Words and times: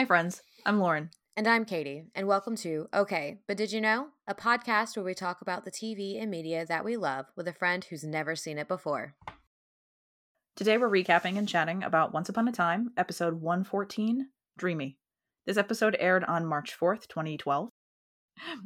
Hi, 0.00 0.06
friends. 0.06 0.40
I'm 0.64 0.80
Lauren. 0.80 1.10
And 1.36 1.46
I'm 1.46 1.66
Katie, 1.66 2.04
and 2.14 2.26
welcome 2.26 2.56
to 2.56 2.88
Okay, 2.94 3.40
but 3.46 3.58
did 3.58 3.70
you 3.70 3.82
know? 3.82 4.06
A 4.26 4.34
podcast 4.34 4.96
where 4.96 5.04
we 5.04 5.12
talk 5.12 5.42
about 5.42 5.66
the 5.66 5.70
TV 5.70 6.18
and 6.18 6.30
media 6.30 6.64
that 6.64 6.86
we 6.86 6.96
love 6.96 7.26
with 7.36 7.46
a 7.46 7.52
friend 7.52 7.84
who's 7.84 8.02
never 8.02 8.34
seen 8.34 8.56
it 8.56 8.66
before. 8.66 9.14
Today 10.56 10.78
we're 10.78 10.88
recapping 10.88 11.36
and 11.36 11.46
chatting 11.46 11.82
about 11.82 12.14
Once 12.14 12.30
Upon 12.30 12.48
a 12.48 12.52
Time, 12.52 12.92
episode 12.96 13.42
114, 13.42 14.28
Dreamy. 14.56 14.96
This 15.44 15.58
episode 15.58 15.98
aired 16.00 16.24
on 16.24 16.46
March 16.46 16.74
4th, 16.80 17.06
2012. 17.06 17.68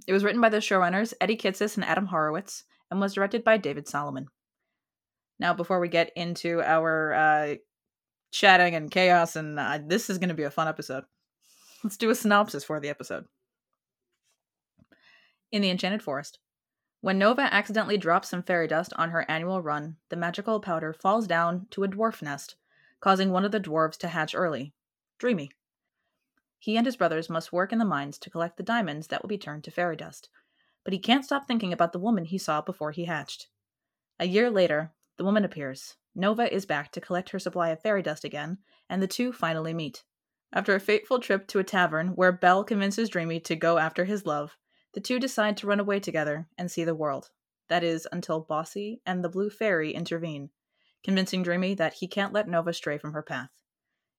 It 0.07 0.13
was 0.13 0.23
written 0.23 0.41
by 0.41 0.51
the 0.51 0.59
showrunners 0.59 1.15
Eddie 1.21 1.37
Kitsis 1.37 1.75
and 1.75 1.85
Adam 1.85 2.07
Horowitz 2.07 2.63
and 2.93 3.01
was 3.01 3.15
directed 3.15 3.43
by 3.43 3.57
David 3.57 3.89
Solomon. 3.89 4.29
Now, 5.41 5.53
before 5.53 5.81
we 5.81 5.89
get 5.89 6.13
into 6.15 6.63
our 6.63 7.13
uh, 7.13 7.55
chatting 8.31 8.77
and 8.77 8.89
chaos, 8.89 9.35
and 9.35 9.59
uh, 9.59 9.81
this 9.85 10.09
is 10.09 10.19
going 10.19 10.29
to 10.29 10.37
be 10.37 10.45
a 10.45 10.51
fun 10.53 10.69
episode, 10.69 11.03
let's 11.85 11.99
do 11.99 12.09
a 12.09 12.15
synopsis 12.15 12.65
for 12.65 12.81
the 12.81 12.89
episode. 12.89 13.27
In 15.53 15.61
the 15.61 15.71
Enchanted 15.71 16.03
Forest, 16.03 16.39
when 17.03 17.19
Nova 17.19 17.43
accidentally 17.43 17.99
drops 17.99 18.31
some 18.31 18.43
fairy 18.43 18.67
dust 18.67 18.95
on 18.97 19.11
her 19.11 19.31
annual 19.31 19.61
run, 19.61 19.97
the 20.09 20.17
magical 20.17 20.59
powder 20.59 20.95
falls 20.95 21.27
down 21.27 21.67
to 21.71 21.85
a 21.85 21.89
dwarf 21.89 22.23
nest, 22.23 22.57
causing 23.01 23.31
one 23.31 23.45
of 23.45 23.53
the 23.53 23.61
dwarves 23.61 23.99
to 23.99 24.09
hatch 24.09 24.35
early. 24.35 24.73
Dreamy. 25.19 25.51
He 26.59 26.79
and 26.79 26.87
his 26.87 26.97
brothers 26.97 27.29
must 27.29 27.53
work 27.53 27.71
in 27.71 27.79
the 27.79 27.85
mines 27.85 28.17
to 28.21 28.31
collect 28.31 28.57
the 28.57 28.63
diamonds 28.63 29.09
that 29.09 29.23
will 29.23 29.29
be 29.29 29.37
turned 29.37 29.63
to 29.65 29.71
fairy 29.71 29.97
dust, 29.97 30.31
but 30.83 30.95
he 30.95 30.99
can't 30.99 31.27
stop 31.27 31.47
thinking 31.47 31.75
about 31.75 31.93
the 31.93 31.99
woman 31.99 32.25
he 32.25 32.39
saw 32.39 32.63
before 32.63 32.93
he 32.93 33.05
hatched. 33.05 33.49
A 34.19 34.27
year 34.27 34.51
later, 34.51 34.95
the 35.19 35.25
woman 35.25 35.45
appears. 35.45 35.97
Nova 36.15 36.53
is 36.53 36.65
back 36.65 36.91
to 36.93 37.01
collect 37.03 37.31
her 37.31 37.39
supply 37.39 37.69
of 37.69 37.83
fairy 37.83 38.03
dust 38.03 38.25
again, 38.25 38.59
and 38.89 39.03
the 39.03 39.07
two 39.07 39.31
finally 39.31 39.75
meet. 39.75 40.05
After 40.57 40.73
a 40.73 40.81
fateful 40.81 41.19
trip 41.19 41.49
to 41.49 41.59
a 41.59 41.65
tavern 41.65 42.11
where 42.15 42.31
Belle 42.31 42.63
convinces 42.63 43.09
Dreamy 43.09 43.41
to 43.41 43.57
go 43.57 43.79
after 43.79 44.05
his 44.05 44.25
love, 44.25 44.57
the 44.93 45.01
two 45.01 45.19
decide 45.19 45.57
to 45.57 45.67
run 45.67 45.81
away 45.81 45.99
together 45.99 46.47
and 46.57 46.71
see 46.71 46.85
the 46.85 46.95
world. 46.95 47.31
That 47.69 47.83
is, 47.83 48.07
until 48.13 48.39
Bossy 48.39 49.03
and 49.05 49.25
the 49.25 49.29
Blue 49.29 49.51
Fairy 49.51 49.93
intervene, 49.93 50.51
convincing 51.03 51.43
Dreamy 51.43 51.75
that 51.75 51.95
he 51.95 52.07
can't 52.07 52.33
let 52.33 52.47
Nova 52.47 52.73
stray 52.73 52.99
from 52.99 53.15
her 53.15 53.23
path. 53.23 53.51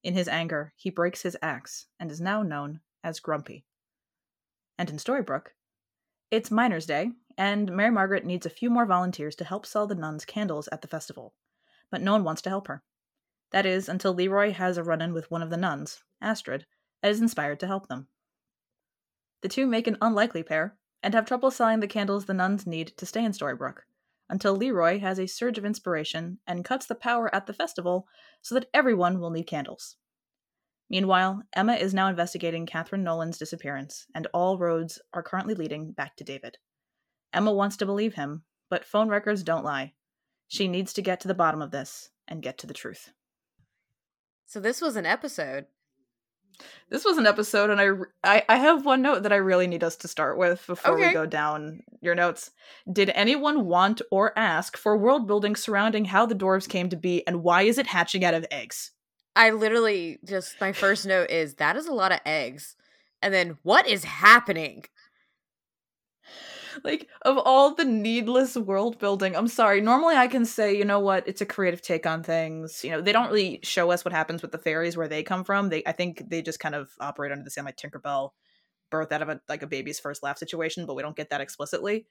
In 0.03 0.13
his 0.13 0.27
anger, 0.27 0.73
he 0.75 0.89
breaks 0.89 1.21
his 1.21 1.37
axe 1.41 1.85
and 2.01 2.11
is 2.11 2.19
now 2.19 2.43
known 2.43 2.81
as 3.01 3.21
Grumpy. 3.21 3.63
And 4.77 4.89
in 4.89 4.97
Storybrooke, 4.97 5.53
it's 6.31 6.51
Miners' 6.51 6.85
Day, 6.85 7.11
and 7.37 7.71
Mary 7.71 7.91
Margaret 7.91 8.25
needs 8.25 8.45
a 8.45 8.49
few 8.49 8.69
more 8.69 8.85
volunteers 8.85 9.37
to 9.37 9.45
help 9.45 9.65
sell 9.65 9.87
the 9.87 9.95
nuns 9.95 10.25
candles 10.25 10.67
at 10.69 10.81
the 10.81 10.89
festival, 10.89 11.33
but 11.89 12.01
no 12.01 12.11
one 12.11 12.25
wants 12.25 12.41
to 12.41 12.49
help 12.49 12.67
her. 12.67 12.83
That 13.51 13.65
is, 13.65 13.87
until 13.87 14.13
Leroy 14.13 14.51
has 14.51 14.77
a 14.77 14.83
run 14.83 15.01
in 15.01 15.13
with 15.13 15.31
one 15.31 15.41
of 15.41 15.49
the 15.49 15.55
nuns, 15.55 16.03
Astrid, 16.21 16.65
and 17.01 17.11
is 17.11 17.21
inspired 17.21 17.59
to 17.59 17.67
help 17.67 17.87
them. 17.87 18.07
The 19.41 19.49
two 19.49 19.67
make 19.67 19.87
an 19.87 19.97
unlikely 20.01 20.43
pair, 20.43 20.77
and 21.03 21.13
have 21.13 21.25
trouble 21.25 21.51
selling 21.51 21.79
the 21.79 21.87
candles 21.87 22.25
the 22.25 22.33
nuns 22.33 22.65
need 22.65 22.97
to 22.97 23.05
stay 23.05 23.23
in 23.23 23.31
Storybrooke, 23.31 23.81
until 24.29 24.55
Leroy 24.55 24.99
has 24.99 25.19
a 25.19 25.27
surge 25.27 25.57
of 25.57 25.65
inspiration 25.65 26.39
and 26.47 26.65
cuts 26.65 26.87
the 26.87 26.95
power 26.95 27.33
at 27.33 27.45
the 27.45 27.53
festival 27.53 28.07
so 28.41 28.55
that 28.55 28.69
everyone 28.73 29.19
will 29.19 29.29
need 29.29 29.47
candles. 29.47 29.97
Meanwhile, 30.89 31.43
Emma 31.53 31.73
is 31.73 31.93
now 31.93 32.07
investigating 32.09 32.65
Kathryn 32.65 33.01
Nolan's 33.01 33.37
disappearance, 33.37 34.05
and 34.13 34.27
all 34.33 34.57
roads 34.57 34.99
are 35.13 35.23
currently 35.23 35.55
leading 35.55 35.91
back 35.91 36.15
to 36.17 36.23
David. 36.23 36.57
Emma 37.33 37.51
wants 37.51 37.77
to 37.77 37.85
believe 37.85 38.13
him, 38.13 38.43
but 38.69 38.85
phone 38.85 39.09
records 39.09 39.43
don't 39.43 39.65
lie. 39.65 39.93
She 40.47 40.67
needs 40.67 40.93
to 40.93 41.01
get 41.01 41.19
to 41.21 41.27
the 41.27 41.33
bottom 41.33 41.61
of 41.61 41.71
this 41.71 42.09
and 42.27 42.41
get 42.41 42.57
to 42.59 42.67
the 42.67 42.73
truth. 42.73 43.11
So 44.45 44.59
this 44.59 44.79
was 44.79 44.95
an 44.95 45.05
episode. 45.05 45.65
This 46.89 47.03
was 47.03 47.17
an 47.17 47.25
episode, 47.27 47.69
and 47.69 47.81
I, 47.81 47.89
I, 48.23 48.43
I 48.47 48.57
have 48.57 48.85
one 48.85 49.01
note 49.01 49.23
that 49.23 49.33
I 49.33 49.37
really 49.37 49.67
need 49.67 49.83
us 49.83 49.95
to 49.97 50.07
start 50.07 50.37
with 50.37 50.65
before 50.67 50.93
Okay. 50.93 51.07
we 51.07 51.13
go 51.13 51.25
down 51.25 51.81
your 52.01 52.15
notes. 52.15 52.51
Did 52.91 53.09
anyone 53.15 53.65
want 53.65 54.01
or 54.11 54.37
ask 54.37 54.77
for 54.77 54.97
world 54.97 55.27
building 55.27 55.55
surrounding 55.55 56.05
how 56.05 56.25
the 56.25 56.35
dwarves 56.35 56.69
came 56.69 56.89
to 56.89 56.95
be, 56.95 57.25
and 57.27 57.43
why 57.43 57.63
is 57.63 57.77
it 57.77 57.87
hatching 57.87 58.23
out 58.23 58.33
of 58.33 58.45
eggs? 58.51 58.91
I 59.35 59.49
literally 59.49 60.19
just 60.23 60.61
my 60.61 60.71
first 60.71 61.05
note 61.05 61.29
is 61.29 61.55
that 61.55 61.75
is 61.75 61.87
a 61.87 61.93
lot 61.93 62.11
of 62.11 62.19
eggs. 62.25 62.75
And 63.21 63.33
then 63.33 63.57
what 63.63 63.87
is 63.87 64.03
happening? 64.03 64.85
Like 66.83 67.07
of 67.23 67.37
all 67.37 67.73
the 67.73 67.85
needless 67.85 68.55
world 68.55 68.99
building 68.99 69.35
i'm 69.35 69.47
sorry 69.47 69.81
normally 69.81 70.15
i 70.15 70.27
can 70.27 70.45
say 70.45 70.75
you 70.75 70.85
know 70.85 70.99
what 70.99 71.27
it's 71.27 71.41
a 71.41 71.45
creative 71.45 71.81
take 71.81 72.05
on 72.05 72.23
things. 72.23 72.83
You 72.83 72.91
know 72.91 73.01
they 73.01 73.11
don't 73.11 73.27
really 73.27 73.59
show 73.63 73.91
us 73.91 74.03
what 74.03 74.13
happens 74.13 74.41
with 74.41 74.51
the 74.51 74.57
fairies 74.57 74.97
where 74.97 75.07
they 75.07 75.23
come 75.23 75.43
from. 75.43 75.69
They 75.69 75.83
i 75.85 75.91
think 75.91 76.29
they 76.29 76.41
just 76.41 76.59
kind 76.59 76.75
of 76.75 76.91
operate 76.99 77.31
under 77.31 77.43
the 77.43 77.51
same 77.51 77.65
like 77.65 77.77
tinkerbell 77.77 78.31
birth 78.89 79.11
out 79.11 79.21
of 79.21 79.29
a 79.29 79.41
like 79.49 79.63
a 79.63 79.67
baby's 79.67 79.99
first 79.99 80.23
laugh 80.23 80.37
situation 80.37 80.85
but 80.85 80.95
we 80.95 81.01
don't 81.01 81.15
get 81.15 81.29
that 81.29 81.41
explicitly. 81.41 82.05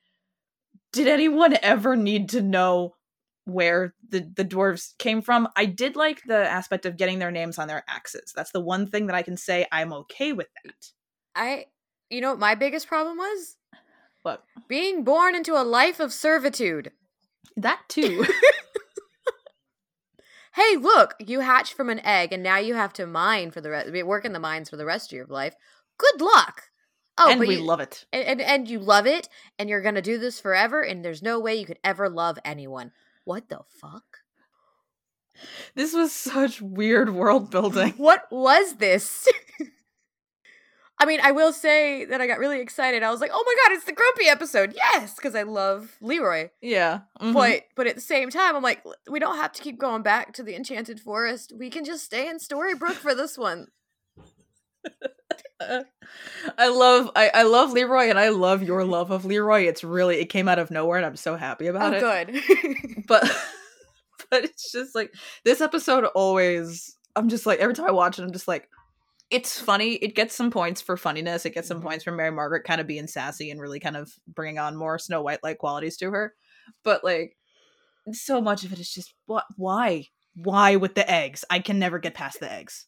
Did 0.93 1.09
anyone 1.09 1.57
ever 1.63 1.97
need 1.97 2.31
to 2.31 2.43
know 2.43 2.95
where 3.45 3.95
the 4.09 4.21
the 4.35 4.45
dwarves 4.45 4.97
came 4.99 5.23
from? 5.23 5.49
I 5.57 5.67
did 5.67 5.97
like 5.97 6.23
the 6.27 6.49
aspect 6.49 6.87
of 6.87 6.97
getting 6.97 7.19
their 7.19 7.31
names 7.31 7.59
on 7.59 7.69
their 7.69 7.85
axes. 7.89 8.33
That's 8.35 8.53
the 8.53 8.61
one 8.61 8.87
thing 8.87 9.07
that 9.07 9.17
i 9.17 9.23
can 9.23 9.37
say 9.37 9.67
i'm 9.73 9.93
okay 9.93 10.33
with 10.33 10.49
that. 10.65 10.91
I 11.35 11.67
you 12.11 12.21
know 12.21 12.31
what 12.31 12.39
my 12.39 12.55
biggest 12.55 12.87
problem 12.87 13.17
was? 13.17 13.57
What? 14.25 14.43
Being 14.69 15.05
born 15.05 15.35
into 15.35 15.53
a 15.53 15.63
life 15.63 16.01
of 16.01 16.11
servitude. 16.11 16.93
that 17.59 17.83
too 17.89 18.25
Hey, 20.55 20.77
look, 20.77 21.15
you 21.19 21.41
hatched 21.41 21.75
from 21.75 21.91
an 21.91 22.01
egg 22.01 22.33
and 22.33 22.43
now 22.43 22.57
you 22.57 22.75
have 22.75 22.95
to 22.95 23.07
mine 23.07 23.51
for 23.51 23.61
the 23.61 23.71
rest 23.71 23.93
work 24.05 24.25
in 24.25 24.33
the 24.33 24.39
mines 24.39 24.71
for 24.71 24.77
the 24.77 24.87
rest 24.87 25.13
of 25.13 25.17
your 25.17 25.27
life. 25.27 25.55
Good 25.99 26.23
luck. 26.23 26.63
Oh, 27.19 27.31
and 27.31 27.39
but 27.39 27.49
we 27.49 27.57
you, 27.57 27.63
love 27.63 27.81
it 27.81 28.07
and, 28.13 28.25
and 28.25 28.41
and 28.41 28.69
you 28.69 28.79
love 28.81 29.07
it 29.07 29.29
and 29.59 29.69
you're 29.69 29.83
going 29.83 29.95
to 29.95 30.03
do 30.03 30.19
this 30.19 30.41
forever 30.41 30.83
and 30.83 31.05
there's 31.05 31.23
no 31.23 31.39
way 31.39 31.55
you 31.55 31.67
could 31.67 31.79
ever 31.85 32.09
love 32.09 32.39
anyone. 32.45 32.93
What 33.25 33.49
the 33.51 33.61
fuck? 33.69 34.21
This 35.75 35.93
was 35.93 36.13
such 36.13 36.63
weird 36.63 37.15
world 37.15 37.51
building. 37.51 37.93
What 37.99 38.23
was 38.31 38.77
this? 38.77 39.29
I 41.05 41.07
mean, 41.07 41.21
I 41.23 41.33
will 41.33 41.53
say 41.53 42.07
that 42.07 42.23
I 42.23 42.27
got 42.27 42.39
really 42.39 42.63
excited. 42.63 43.03
I 43.03 43.11
was 43.11 43.21
like, 43.21 43.31
"Oh 43.35 43.45
my 43.45 43.55
god, 43.63 43.77
it's 43.77 43.85
the 43.85 43.93
Grumpy 43.93 44.25
episode!" 44.27 44.73
Yes, 44.75 45.17
because 45.17 45.35
I 45.35 45.43
love 45.43 45.99
Leroy. 46.01 46.49
Yeah. 46.63 47.01
mhm. 47.21 47.35
But 47.35 47.65
but 47.77 47.87
at 47.87 47.95
the 47.95 48.01
same 48.01 48.31
time, 48.31 48.57
I'm 48.57 48.63
like, 48.63 48.83
we 49.11 49.21
don't 49.21 49.37
have 49.37 49.53
to 49.53 49.63
keep 49.63 49.79
going 49.79 50.01
back 50.01 50.33
to 50.33 50.43
the 50.43 50.57
Enchanted 50.57 50.99
Forest. 50.99 51.53
We 51.59 51.69
can 51.69 51.85
just 51.85 52.05
stay 52.05 52.27
in 52.27 52.39
Storybrooke 52.39 52.95
for 52.95 53.15
this 53.15 53.37
one. 53.37 53.67
I 56.59 56.69
love 56.69 57.11
I, 57.15 57.31
I 57.35 57.43
love 57.43 57.73
Leroy 57.73 58.09
and 58.09 58.19
I 58.19 58.31
love 58.31 58.63
your 58.63 58.83
love 58.85 59.11
of 59.11 59.27
Leroy. 59.27 59.63
It's 59.63 59.85
really 59.85 60.21
it 60.21 60.31
came 60.31 60.49
out 60.49 60.59
of 60.59 60.71
nowhere 60.71 60.97
and 60.97 61.05
I'm 61.07 61.17
so 61.17 61.37
happy 61.37 61.67
about 61.67 61.95
oh, 61.95 61.97
it. 61.99 62.27
good. 62.33 63.05
But 63.07 63.25
but 64.31 64.45
it's 64.45 64.73
just 64.73 64.95
like 64.95 65.13
this 65.45 65.61
episode 65.61 66.05
always 66.15 66.97
I'm 67.15 67.29
just 67.29 67.45
like 67.45 67.59
every 67.59 67.75
time 67.75 67.87
I 67.87 67.93
watch 67.93 68.19
it 68.19 68.23
I'm 68.23 68.33
just 68.33 68.49
like 68.49 68.69
it's 69.31 69.61
funny. 69.61 69.95
It 69.95 70.15
gets 70.15 70.35
some 70.35 70.51
points 70.51 70.81
for 70.81 70.97
funniness. 70.97 71.45
It 71.47 71.55
gets 71.55 71.69
some 71.69 71.81
Mhm. 71.81 71.85
points 71.85 72.05
for 72.05 72.13
Mary 72.13 72.31
Margaret 72.31 72.65
kind 72.65 72.81
of 72.81 72.87
being 72.87 73.07
sassy 73.07 73.51
and 73.51 73.61
really 73.61 73.81
kind 73.81 73.97
of 73.97 74.13
bringing 74.29 74.59
on 74.59 74.77
more 74.77 74.99
Snow 74.99 75.23
White 75.23 75.43
like 75.43 75.59
qualities 75.59 75.97
to 75.99 76.11
her. 76.11 76.35
But 76.83 77.03
like 77.05 77.37
so 78.13 78.41
much 78.41 78.65
of 78.65 78.73
it 78.73 78.79
is 78.79 78.93
just 78.93 79.15
what 79.27 79.45
why? 79.57 80.07
Why 80.37 80.77
with 80.77 80.95
the 80.95 81.11
eggs? 81.11 81.45
I 81.51 81.59
can 81.61 81.79
never 81.79 81.99
get 81.99 82.15
past 82.15 82.41
the 82.41 82.53
eggs. 82.53 82.87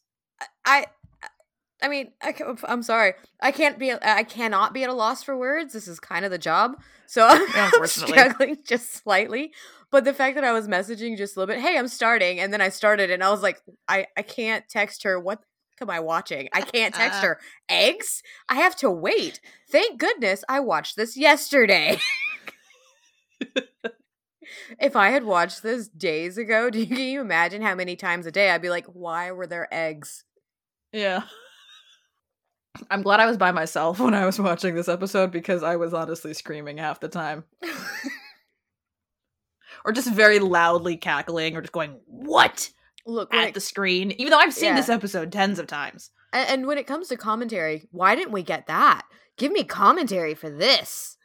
I 0.65 0.85
I 1.81 1.89
mean, 1.89 2.11
I, 2.23 2.33
I'm 2.63 2.81
sorry. 2.81 3.13
I 3.39 3.51
can't 3.51 3.77
be. 3.77 3.93
I 3.93 4.23
cannot 4.23 4.73
be 4.73 4.83
at 4.83 4.89
a 4.89 4.93
loss 4.93 5.21
for 5.23 5.37
words. 5.37 5.73
This 5.73 5.87
is 5.87 5.99
kind 5.99 6.25
of 6.25 6.31
the 6.31 6.39
job, 6.39 6.73
so 7.05 7.23
I'm 7.29 7.41
Unfortunately. 7.55 8.17
struggling 8.17 8.57
just 8.65 8.93
slightly. 8.93 9.53
But 9.91 10.03
the 10.03 10.13
fact 10.13 10.35
that 10.35 10.43
I 10.43 10.51
was 10.53 10.67
messaging 10.67 11.17
just 11.17 11.35
a 11.37 11.39
little 11.39 11.53
bit, 11.55 11.61
hey, 11.61 11.77
I'm 11.77 11.87
starting, 11.87 12.39
and 12.39 12.51
then 12.51 12.61
I 12.61 12.69
started, 12.69 13.11
and 13.11 13.23
I 13.23 13.29
was 13.29 13.43
like, 13.43 13.61
I 13.87 14.07
I 14.17 14.23
can't 14.23 14.67
text 14.67 15.03
her. 15.03 15.19
What 15.19 15.39
am 15.81 15.89
I 15.89 15.99
watching? 15.99 16.49
I 16.53 16.61
can't 16.61 16.93
text 16.93 17.19
uh-huh. 17.19 17.27
her. 17.27 17.39
Eggs? 17.69 18.23
I 18.49 18.55
have 18.55 18.75
to 18.77 18.89
wait. 18.91 19.39
Thank 19.71 19.99
goodness 19.99 20.43
I 20.47 20.59
watched 20.59 20.95
this 20.95 21.17
yesterday. 21.17 21.99
if 24.79 24.95
I 24.95 25.09
had 25.09 25.23
watched 25.23 25.63
this 25.63 25.87
days 25.87 26.37
ago, 26.37 26.69
do 26.71 26.79
you, 26.79 26.87
can 26.87 26.97
you 26.97 27.21
imagine 27.21 27.61
how 27.61 27.75
many 27.75 27.95
times 27.95 28.25
a 28.25 28.31
day 28.31 28.49
I'd 28.49 28.61
be 28.61 28.69
like, 28.69 28.87
why 28.87 29.31
were 29.31 29.47
there 29.47 29.67
eggs? 29.73 30.23
Yeah. 30.91 31.23
I'm 32.91 33.01
glad 33.01 33.19
I 33.19 33.25
was 33.25 33.37
by 33.37 33.51
myself 33.51 33.99
when 33.99 34.13
I 34.13 34.25
was 34.25 34.39
watching 34.39 34.75
this 34.75 34.87
episode 34.87 35.31
because 35.31 35.63
I 35.63 35.77
was 35.77 35.93
honestly 35.93 36.33
screaming 36.33 36.77
half 36.77 36.99
the 36.99 37.07
time. 37.07 37.43
Or 39.87 39.93
just 39.93 40.11
very 40.11 40.39
loudly 40.39 40.97
cackling 40.97 41.55
or 41.55 41.61
just 41.61 41.71
going, 41.71 41.97
What? 42.05 42.71
Look, 43.07 43.33
at 43.33 43.47
it, 43.49 43.53
the 43.53 43.59
screen. 43.61 44.11
Even 44.11 44.29
though 44.31 44.37
I've 44.37 44.53
seen 44.53 44.69
Yeah. 44.69 44.75
this 44.75 44.89
episode 44.89 45.31
tens 45.31 45.57
of 45.59 45.65
times. 45.67 46.11
and, 46.33 46.49
and 46.49 46.67
when 46.67 46.77
it 46.77 46.85
comes 46.87 47.07
to 47.07 47.17
commentary, 47.17 47.87
why 47.91 48.15
didn't 48.15 48.33
we 48.33 48.43
get 48.43 48.67
that? 48.67 49.03
Give 49.37 49.51
me 49.51 49.63
commentary 49.63 50.33
for 50.35 50.49
this. 50.49 51.15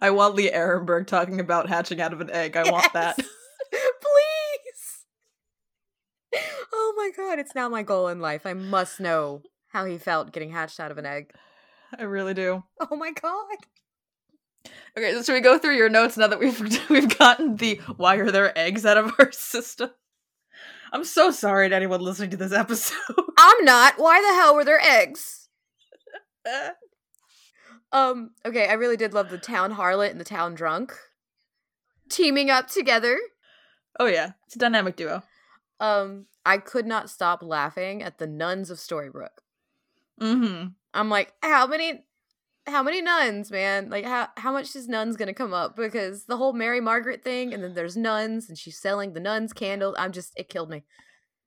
I 0.00 0.10
want 0.10 0.34
Lee 0.34 0.50
Arenberg 0.50 1.06
talking 1.06 1.38
about 1.38 1.68
hatching 1.68 2.00
out 2.00 2.12
of 2.12 2.20
an 2.20 2.30
egg. 2.30 2.56
I 2.56 2.68
want 2.70 2.92
that. 2.92 3.16
Please. 3.76 5.04
Oh 6.72 6.94
my 6.96 7.10
god, 7.16 7.38
it's 7.38 7.54
now 7.54 7.68
my 7.68 7.82
goal 7.82 8.08
in 8.08 8.20
life. 8.20 8.46
I 8.46 8.54
must 8.54 8.98
know 9.00 9.42
how 9.68 9.84
he 9.84 9.98
felt 9.98 10.32
getting 10.32 10.50
hatched 10.50 10.80
out 10.80 10.90
of 10.90 10.98
an 10.98 11.06
egg. 11.06 11.32
I 11.96 12.02
really 12.04 12.34
do. 12.34 12.64
Oh 12.80 12.96
my 12.96 13.12
god. 13.12 13.56
Okay, 14.96 15.12
so 15.12 15.22
should 15.22 15.34
we 15.34 15.40
go 15.40 15.58
through 15.58 15.76
your 15.76 15.88
notes 15.88 16.16
now 16.16 16.26
that 16.26 16.38
we've 16.38 16.60
we've 16.90 17.18
gotten 17.18 17.56
the 17.56 17.80
why 17.96 18.16
are 18.16 18.30
there 18.30 18.56
eggs 18.58 18.84
out 18.84 18.96
of 18.96 19.12
our 19.18 19.32
system? 19.32 19.90
I'm 20.92 21.04
so 21.04 21.30
sorry 21.30 21.68
to 21.68 21.76
anyone 21.76 22.00
listening 22.00 22.30
to 22.30 22.36
this 22.36 22.52
episode. 22.52 22.96
I'm 23.38 23.64
not. 23.64 23.94
Why 23.96 24.20
the 24.20 24.34
hell 24.34 24.56
were 24.56 24.64
there 24.64 24.80
eggs? 24.80 25.48
um, 27.92 28.30
okay, 28.44 28.66
I 28.66 28.72
really 28.72 28.96
did 28.96 29.14
love 29.14 29.30
the 29.30 29.38
town 29.38 29.74
harlot 29.74 30.10
and 30.10 30.18
the 30.20 30.24
town 30.24 30.54
drunk 30.54 30.96
teaming 32.08 32.50
up 32.50 32.66
together. 32.68 33.18
oh 34.00 34.06
yeah, 34.06 34.32
it's 34.46 34.56
a 34.56 34.58
dynamic 34.58 34.96
duo. 34.96 35.22
Um, 35.78 36.26
I 36.44 36.58
could 36.58 36.86
not 36.86 37.08
stop 37.08 37.42
laughing 37.42 38.02
at 38.02 38.18
the 38.18 38.26
nuns 38.26 38.70
of 38.70 38.78
Storybrooke. 38.78 39.38
Mm-hmm. 40.20 40.68
I'm 40.92 41.08
like, 41.08 41.32
how 41.42 41.66
many 41.66 42.04
how 42.70 42.82
many 42.82 43.02
nuns, 43.02 43.50
man? 43.50 43.90
Like 43.90 44.04
how 44.04 44.28
how 44.36 44.52
much 44.52 44.74
is 44.74 44.88
nuns 44.88 45.16
gonna 45.16 45.34
come 45.34 45.52
up? 45.52 45.76
Because 45.76 46.24
the 46.24 46.36
whole 46.36 46.52
Mary 46.52 46.80
Margaret 46.80 47.22
thing, 47.22 47.52
and 47.52 47.62
then 47.62 47.74
there's 47.74 47.96
nuns, 47.96 48.48
and 48.48 48.56
she's 48.56 48.78
selling 48.80 49.12
the 49.12 49.20
nuns 49.20 49.52
candles. 49.52 49.94
I'm 49.98 50.12
just 50.12 50.32
it 50.36 50.48
killed 50.48 50.70
me. 50.70 50.84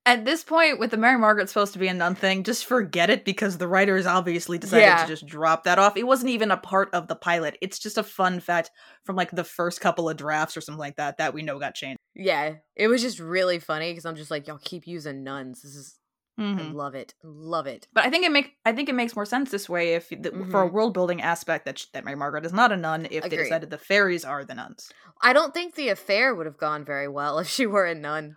At 0.06 0.26
this 0.26 0.44
point, 0.44 0.78
with 0.78 0.90
the 0.90 0.98
Mary 0.98 1.16
Margaret 1.18 1.48
supposed 1.48 1.72
to 1.72 1.78
be 1.78 1.88
a 1.88 1.94
nun 1.94 2.14
thing, 2.14 2.42
just 2.44 2.66
forget 2.66 3.08
it 3.08 3.24
because 3.24 3.56
the 3.56 3.66
writers 3.66 4.04
obviously 4.04 4.58
decided 4.58 4.82
Yeah. 4.82 5.00
to 5.02 5.08
just 5.08 5.26
drop 5.26 5.64
that 5.64 5.78
off. 5.78 5.96
It 5.96 6.06
wasn't 6.06 6.28
even 6.30 6.50
a 6.50 6.58
part 6.58 6.90
of 6.92 7.08
the 7.08 7.16
pilot. 7.16 7.56
It's 7.62 7.78
just 7.78 7.96
a 7.96 8.02
fun 8.02 8.40
fact 8.40 8.70
from 9.04 9.16
like 9.16 9.30
the 9.30 9.44
first 9.44 9.80
couple 9.80 10.10
of 10.10 10.18
drafts 10.18 10.58
or 10.58 10.60
something 10.60 10.78
like 10.78 10.96
that 10.96 11.16
that 11.16 11.32
we 11.32 11.40
know 11.40 11.58
got 11.58 11.74
changed. 11.74 11.96
Yeah, 12.14 12.56
it 12.76 12.88
was 12.88 13.00
just 13.00 13.18
really 13.18 13.58
funny 13.58 13.92
because 13.92 14.04
I'm 14.04 14.14
just 14.16 14.30
like, 14.30 14.46
y'all 14.46 14.60
keep 14.62 14.86
using 14.86 15.24
nuns. 15.24 15.62
This 15.62 15.74
is 15.74 15.98
I 16.36 16.42
Mhm. 16.42 16.74
love 16.74 16.94
it, 16.94 17.14
love 17.22 17.66
it. 17.66 17.86
But 17.92 18.04
I 18.04 18.10
think 18.10 18.24
it 18.24 18.32
make 18.32 18.56
I 18.64 18.72
think 18.72 18.88
it 18.88 18.94
makes 18.94 19.14
more 19.14 19.24
sense 19.26 19.50
this 19.50 19.68
way 19.68 19.94
if 19.94 20.08
the, 20.08 20.30
for 20.50 20.62
a 20.62 20.68
Mhm. 20.68 20.72
world 20.72 20.94
building 20.94 21.22
aspect 21.22 21.64
that 21.64 21.86
that 21.92 22.04
Mary 22.04 22.16
Margaret 22.16 22.44
is 22.44 22.52
not 22.52 22.72
a 22.72 22.76
nun 22.76 23.06
if 23.10 23.22
they 23.22 23.36
decided 23.36 23.70
the 23.70 23.78
fairies 23.78 24.24
are 24.24 24.44
the 24.44 24.54
nuns. 24.54 24.92
I 25.22 25.32
don't 25.32 25.54
think 25.54 25.74
the 25.74 25.88
affair 25.88 26.34
would 26.34 26.46
have 26.46 26.58
gone 26.58 26.84
very 26.84 27.08
well 27.08 27.38
if 27.40 27.48
she 27.48 27.66
were 27.66 27.86
a 27.86 27.94
nun. 27.94 28.36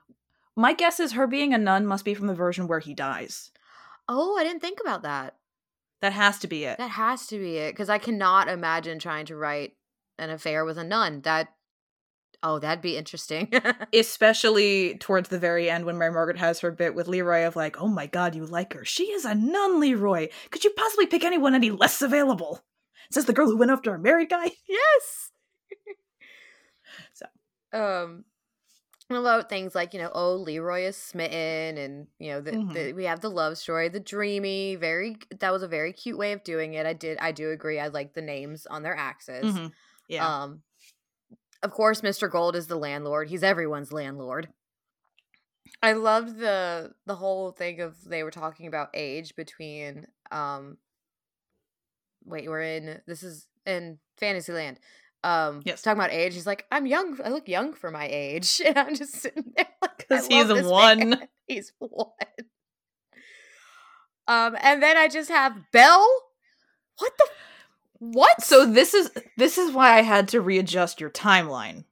My 0.55 0.73
guess 0.73 0.99
is 0.99 1.11
her 1.13 1.27
being 1.27 1.53
a 1.53 1.57
nun 1.57 1.85
must 1.85 2.05
be 2.05 2.13
from 2.13 2.27
the 2.27 2.33
version 2.35 2.67
where 2.67 2.79
he 2.79 2.93
dies. 2.93 3.51
Oh, 4.07 4.37
I 4.37 4.43
didn't 4.43 4.61
think 4.61 4.79
about 4.79 5.03
that. 5.03 5.35
That 6.01 6.13
has 6.13 6.39
to 6.39 6.47
be 6.47 6.63
it. 6.65 6.77
That 6.77 6.91
has 6.91 7.27
to 7.27 7.39
be 7.39 7.57
it 7.57 7.73
because 7.73 7.89
I 7.89 7.97
cannot 7.97 8.47
imagine 8.47 8.99
trying 8.99 9.25
to 9.27 9.35
write 9.35 9.73
an 10.17 10.29
affair 10.29 10.65
with 10.65 10.77
a 10.77 10.83
nun. 10.83 11.21
That 11.21 11.49
oh, 12.43 12.59
that'd 12.59 12.81
be 12.81 12.97
interesting. 12.97 13.51
Especially 13.93 14.97
towards 14.97 15.29
the 15.29 15.39
very 15.39 15.69
end 15.69 15.85
when 15.85 15.97
Mary 15.97 16.11
Margaret 16.11 16.37
has 16.37 16.59
her 16.61 16.71
bit 16.71 16.95
with 16.95 17.07
Leroy 17.07 17.45
of 17.45 17.55
like, 17.55 17.79
"Oh 17.81 17.87
my 17.87 18.05
God, 18.07 18.35
you 18.35 18.45
like 18.45 18.73
her? 18.73 18.85
She 18.85 19.05
is 19.05 19.25
a 19.25 19.35
nun, 19.35 19.79
Leroy. 19.79 20.27
Could 20.51 20.63
you 20.63 20.71
possibly 20.77 21.07
pick 21.07 21.23
anyone 21.23 21.55
any 21.55 21.71
less 21.71 22.01
available?" 22.01 22.61
Says 23.11 23.25
the 23.25 23.33
girl 23.33 23.47
who 23.47 23.57
went 23.57 23.71
after 23.71 23.93
a 23.95 23.99
married 23.99 24.29
guy. 24.29 24.51
yes. 24.67 25.31
So. 27.13 27.25
um, 27.77 28.23
about 29.09 29.49
things 29.49 29.73
like 29.75 29.93
you 29.93 30.01
know, 30.01 30.11
oh, 30.13 30.35
Leroy 30.35 30.83
is 30.83 30.97
smitten, 30.97 31.77
and 31.77 32.07
you 32.19 32.31
know, 32.31 32.41
the, 32.41 32.51
Mhm. 32.51 32.73
the, 32.73 32.93
we 32.93 33.05
have 33.05 33.21
the 33.21 33.29
love 33.29 33.57
story, 33.57 33.87
the 33.89 33.99
dreamy, 33.99 34.75
very. 34.75 35.17
That 35.39 35.51
was 35.51 35.63
a 35.63 35.67
very 35.67 35.93
cute 35.93 36.17
way 36.17 36.31
of 36.33 36.43
doing 36.43 36.73
it. 36.73 36.85
I 36.85 36.93
did, 36.93 37.17
I 37.19 37.31
do 37.31 37.51
agree. 37.51 37.79
I 37.79 37.87
like 37.87 38.13
the 38.13 38.21
names 38.21 38.65
on 38.65 38.83
their 38.83 38.95
axes. 38.95 39.45
Mhm. 39.45 39.71
Yeah. 40.07 40.43
Um, 40.43 40.61
of 41.63 41.71
course, 41.71 42.01
Mr. 42.01 42.29
Gold 42.29 42.55
is 42.55 42.67
the 42.67 42.75
landlord. 42.77 43.29
He's 43.29 43.43
everyone's 43.43 43.91
landlord. 43.91 44.49
I 45.81 45.93
loved 45.93 46.37
the 46.39 46.93
the 47.05 47.15
whole 47.15 47.51
thing 47.51 47.81
of 47.81 47.95
they 48.05 48.23
were 48.23 48.31
talking 48.31 48.67
about 48.67 48.89
age 48.93 49.35
between 49.35 50.07
um 50.31 50.77
wait, 52.25 52.47
we're 52.49 52.61
in 52.61 53.01
this 53.05 53.23
is 53.23 53.47
in 53.65 53.99
Fantasyland. 54.17 54.79
Um 55.23 55.61
Yes. 55.65 55.81
talking 55.81 55.99
about 55.99 56.11
age. 56.11 56.33
He's 56.33 56.47
like, 56.47 56.65
I'm 56.71 56.85
young, 56.85 57.19
I 57.23 57.29
look 57.29 57.47
young 57.47 57.73
for 57.73 57.91
my 57.91 58.07
age. 58.09 58.61
And 58.65 58.77
I'm 58.77 58.95
just 58.95 59.13
sitting 59.15 59.51
there 59.55 59.67
like 59.81 60.07
'Cause 60.07 60.27
I 60.29 60.33
he's 60.33 60.63
one. 60.65 61.09
man. 61.09 61.27
He's 61.47 61.71
one. 61.79 62.11
Um, 64.27 64.57
and 64.61 64.83
then 64.83 64.97
I 64.97 65.07
just 65.07 65.29
have 65.29 65.53
Belle. 65.71 66.07
What 66.97 67.13
the 67.17 67.27
what? 67.99 68.41
so 68.41 68.65
this 68.65 68.93
is 68.93 69.11
this 69.37 69.57
is 69.57 69.71
why 69.71 69.97
I 69.97 70.01
had 70.01 70.29
to 70.29 70.41
readjust 70.41 71.01
your 71.01 71.09
timeline. 71.09 71.83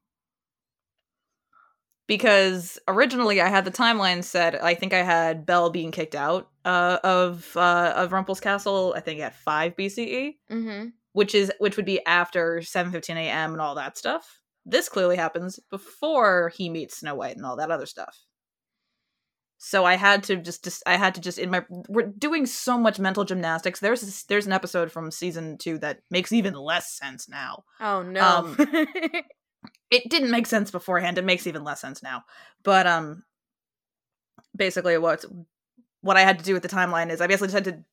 Because 2.07 2.77
originally 2.87 3.41
I 3.41 3.47
had 3.47 3.65
the 3.65 3.71
timeline 3.71 4.23
set. 4.23 4.63
I 4.63 4.75
think 4.75 4.93
I 4.93 5.01
had 5.01 5.45
Belle 5.45 5.71
being 5.71 5.91
kicked 5.91 6.13
out 6.13 6.49
uh, 6.63 6.99
of 7.03 7.51
uh, 7.57 7.93
of 7.95 8.11
Rumpel's 8.11 8.39
castle. 8.39 8.93
I 8.95 8.99
think 8.99 9.21
at 9.21 9.35
five 9.35 9.75
BCE, 9.75 10.35
mm-hmm. 10.51 10.87
which 11.13 11.33
is 11.33 11.51
which 11.57 11.77
would 11.77 11.85
be 11.85 12.05
after 12.05 12.61
seven 12.61 12.91
fifteen 12.91 13.17
a.m. 13.17 13.53
and 13.53 13.61
all 13.61 13.75
that 13.75 13.97
stuff. 13.97 14.39
This 14.67 14.89
clearly 14.89 15.15
happens 15.15 15.59
before 15.71 16.51
he 16.55 16.69
meets 16.69 16.97
Snow 16.99 17.15
White 17.15 17.37
and 17.37 17.45
all 17.45 17.55
that 17.57 17.71
other 17.71 17.85
stuff. 17.85 18.24
So 19.67 19.83
I 19.83 19.95
had 19.95 20.21
to 20.25 20.35
just, 20.35 20.63
just 20.63 20.83
I 20.85 20.95
had 20.95 21.15
to 21.15 21.21
just 21.21 21.39
in 21.39 21.49
my 21.49 21.65
we're 21.69 22.05
doing 22.05 22.45
so 22.45 22.77
much 22.77 22.99
mental 22.99 23.25
gymnastics. 23.25 23.79
There's 23.79 24.01
this, 24.01 24.21
there's 24.25 24.45
an 24.45 24.53
episode 24.53 24.91
from 24.91 25.09
season 25.09 25.57
two 25.57 25.79
that 25.79 26.01
makes 26.11 26.31
even 26.31 26.53
less 26.53 26.95
sense 26.95 27.27
now. 27.27 27.63
Oh 27.79 28.03
no. 28.03 28.21
Um, 28.21 28.57
It 29.89 30.09
didn't 30.09 30.29
make 30.29 30.45
sense 30.45 30.69
beforehand. 30.69 31.17
It 31.17 31.25
makes 31.25 31.47
even 31.47 31.63
less 31.63 31.81
sense 31.81 32.03
now. 32.03 32.25
But 32.63 32.85
um, 32.85 33.23
basically 34.55 34.99
what 34.99 35.25
what 36.01 36.17
I 36.17 36.21
had 36.21 36.37
to 36.37 36.45
do 36.45 36.53
with 36.53 36.61
the 36.61 36.69
timeline 36.69 37.09
is 37.09 37.19
I 37.19 37.25
basically 37.25 37.47
just 37.47 37.65
had 37.65 37.75
to 37.75 37.83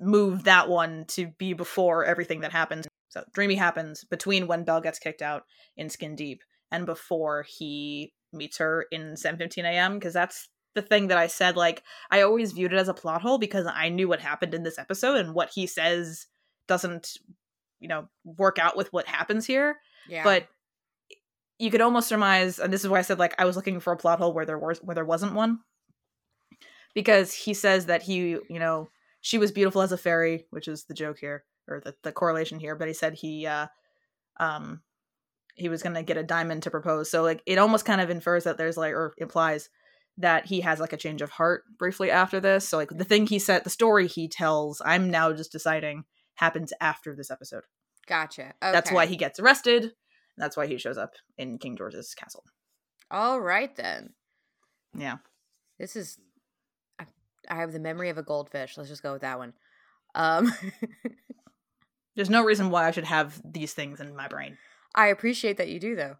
move 0.00 0.44
that 0.44 0.68
one 0.68 1.04
to 1.10 1.28
be 1.38 1.52
before 1.52 2.04
everything 2.04 2.40
that 2.40 2.50
happens. 2.50 2.88
So 3.10 3.22
Dreamy 3.32 3.54
happens 3.54 4.02
between 4.02 4.48
when 4.48 4.64
Belle 4.64 4.80
gets 4.80 4.98
kicked 4.98 5.22
out 5.22 5.44
in 5.76 5.88
Skin 5.88 6.16
Deep 6.16 6.42
and 6.72 6.84
before 6.84 7.44
he 7.44 8.12
meets 8.32 8.58
her 8.58 8.86
in 8.90 9.14
7:15 9.14 9.64
a.m. 9.64 9.94
because 9.94 10.14
that's 10.14 10.48
the 10.76 10.82
thing 10.82 11.08
that 11.08 11.18
I 11.18 11.26
said 11.26 11.56
like 11.56 11.82
I 12.10 12.20
always 12.20 12.52
viewed 12.52 12.72
it 12.72 12.78
as 12.78 12.88
a 12.88 12.94
plot 12.94 13.22
hole 13.22 13.38
because 13.38 13.66
I 13.66 13.88
knew 13.88 14.06
what 14.06 14.20
happened 14.20 14.54
in 14.54 14.62
this 14.62 14.78
episode 14.78 15.16
and 15.16 15.34
what 15.34 15.50
he 15.52 15.66
says 15.66 16.26
doesn't 16.68 17.14
you 17.80 17.88
know 17.88 18.08
work 18.24 18.58
out 18.60 18.76
with 18.76 18.92
what 18.92 19.06
happens 19.06 19.46
here. 19.46 19.78
Yeah. 20.08 20.22
but 20.22 20.46
you 21.58 21.70
could 21.70 21.80
almost 21.80 22.06
surmise 22.06 22.60
and 22.60 22.72
this 22.72 22.84
is 22.84 22.88
why 22.88 23.00
i 23.00 23.02
said 23.02 23.18
like 23.18 23.34
i 23.40 23.44
was 23.44 23.56
looking 23.56 23.80
for 23.80 23.92
a 23.92 23.96
plot 23.96 24.20
hole 24.20 24.32
where 24.32 24.46
there 24.46 24.58
was 24.58 24.78
where 24.78 24.94
there 24.94 25.04
wasn't 25.04 25.34
one. 25.34 25.58
Because 26.94 27.34
he 27.34 27.52
says 27.52 27.86
that 27.86 28.02
he 28.02 28.38
you 28.48 28.58
know 28.60 28.88
she 29.20 29.38
was 29.38 29.50
beautiful 29.50 29.82
as 29.82 29.90
a 29.90 29.98
fairy 29.98 30.46
which 30.50 30.68
is 30.68 30.84
the 30.84 30.94
joke 30.94 31.18
here 31.18 31.44
or 31.66 31.80
the, 31.80 31.94
the 32.04 32.12
correlation 32.12 32.60
here 32.60 32.76
but 32.76 32.86
he 32.86 32.94
said 32.94 33.14
he 33.14 33.46
uh 33.46 33.66
um 34.38 34.82
he 35.56 35.70
was 35.70 35.82
gonna 35.82 36.02
get 36.02 36.18
a 36.18 36.22
diamond 36.22 36.62
to 36.62 36.70
propose. 36.70 37.10
So 37.10 37.22
like 37.22 37.42
it 37.46 37.58
almost 37.58 37.84
kind 37.84 38.00
of 38.00 38.10
infers 38.10 38.44
that 38.44 38.58
there's 38.58 38.76
like 38.76 38.92
or 38.92 39.14
implies 39.18 39.70
that 40.18 40.46
he 40.46 40.62
has 40.62 40.80
like 40.80 40.92
a 40.92 40.96
change 40.96 41.20
of 41.22 41.30
heart 41.30 41.64
briefly 41.78 42.10
after 42.10 42.40
this 42.40 42.68
so 42.68 42.76
like 42.76 42.90
the 42.90 43.04
thing 43.04 43.26
he 43.26 43.38
said 43.38 43.64
the 43.64 43.70
story 43.70 44.06
he 44.06 44.28
tells 44.28 44.80
i'm 44.84 45.10
now 45.10 45.32
just 45.32 45.52
deciding 45.52 46.04
happens 46.36 46.72
after 46.80 47.14
this 47.14 47.30
episode 47.30 47.62
gotcha. 48.06 48.54
that's 48.60 48.90
why 48.90 49.06
he 49.06 49.16
gets 49.16 49.38
arrested. 49.38 49.92
That's 50.36 50.56
why 50.56 50.66
he 50.66 50.78
shows 50.78 50.98
up 50.98 51.14
in 51.38 51.58
King 51.58 51.76
George's 51.76 52.14
castle. 52.14 52.44
All 53.10 53.40
right 53.40 53.74
then. 53.76 54.10
Yeah. 54.96 55.16
This 55.78 55.96
is. 55.96 56.18
I, 56.98 57.04
I 57.48 57.56
have 57.56 57.72
the 57.72 57.78
memory 57.78 58.10
of 58.10 58.18
a 58.18 58.22
goldfish. 58.22 58.76
Let's 58.76 58.90
just 58.90 59.02
go 59.02 59.12
with 59.12 59.22
that 59.22 59.38
one. 59.38 59.54
Um, 60.14 60.52
There's 62.16 62.30
no 62.30 62.44
reason 62.44 62.70
why 62.70 62.86
I 62.86 62.90
should 62.90 63.04
have 63.04 63.40
these 63.44 63.74
things 63.74 64.00
in 64.00 64.16
my 64.16 64.28
brain. 64.28 64.56
I 64.94 65.08
appreciate 65.08 65.58
that 65.58 65.68
you 65.68 65.78
do 65.78 65.96
though. 65.96 66.16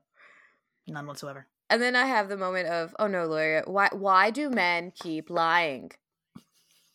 None 0.87 1.07
whatsoever. 1.07 1.47
And 1.69 1.83
then 1.83 1.97
I 1.97 2.07
have 2.07 2.29
the 2.29 2.37
moment 2.37 2.69
of, 2.69 2.95
oh 2.99 3.07
no, 3.09 3.27
Gloria, 3.27 3.63
why 3.67 3.89
why 3.93 4.31
do 4.31 4.49
men 4.51 4.93
keep 4.95 5.31
lying? 5.31 5.91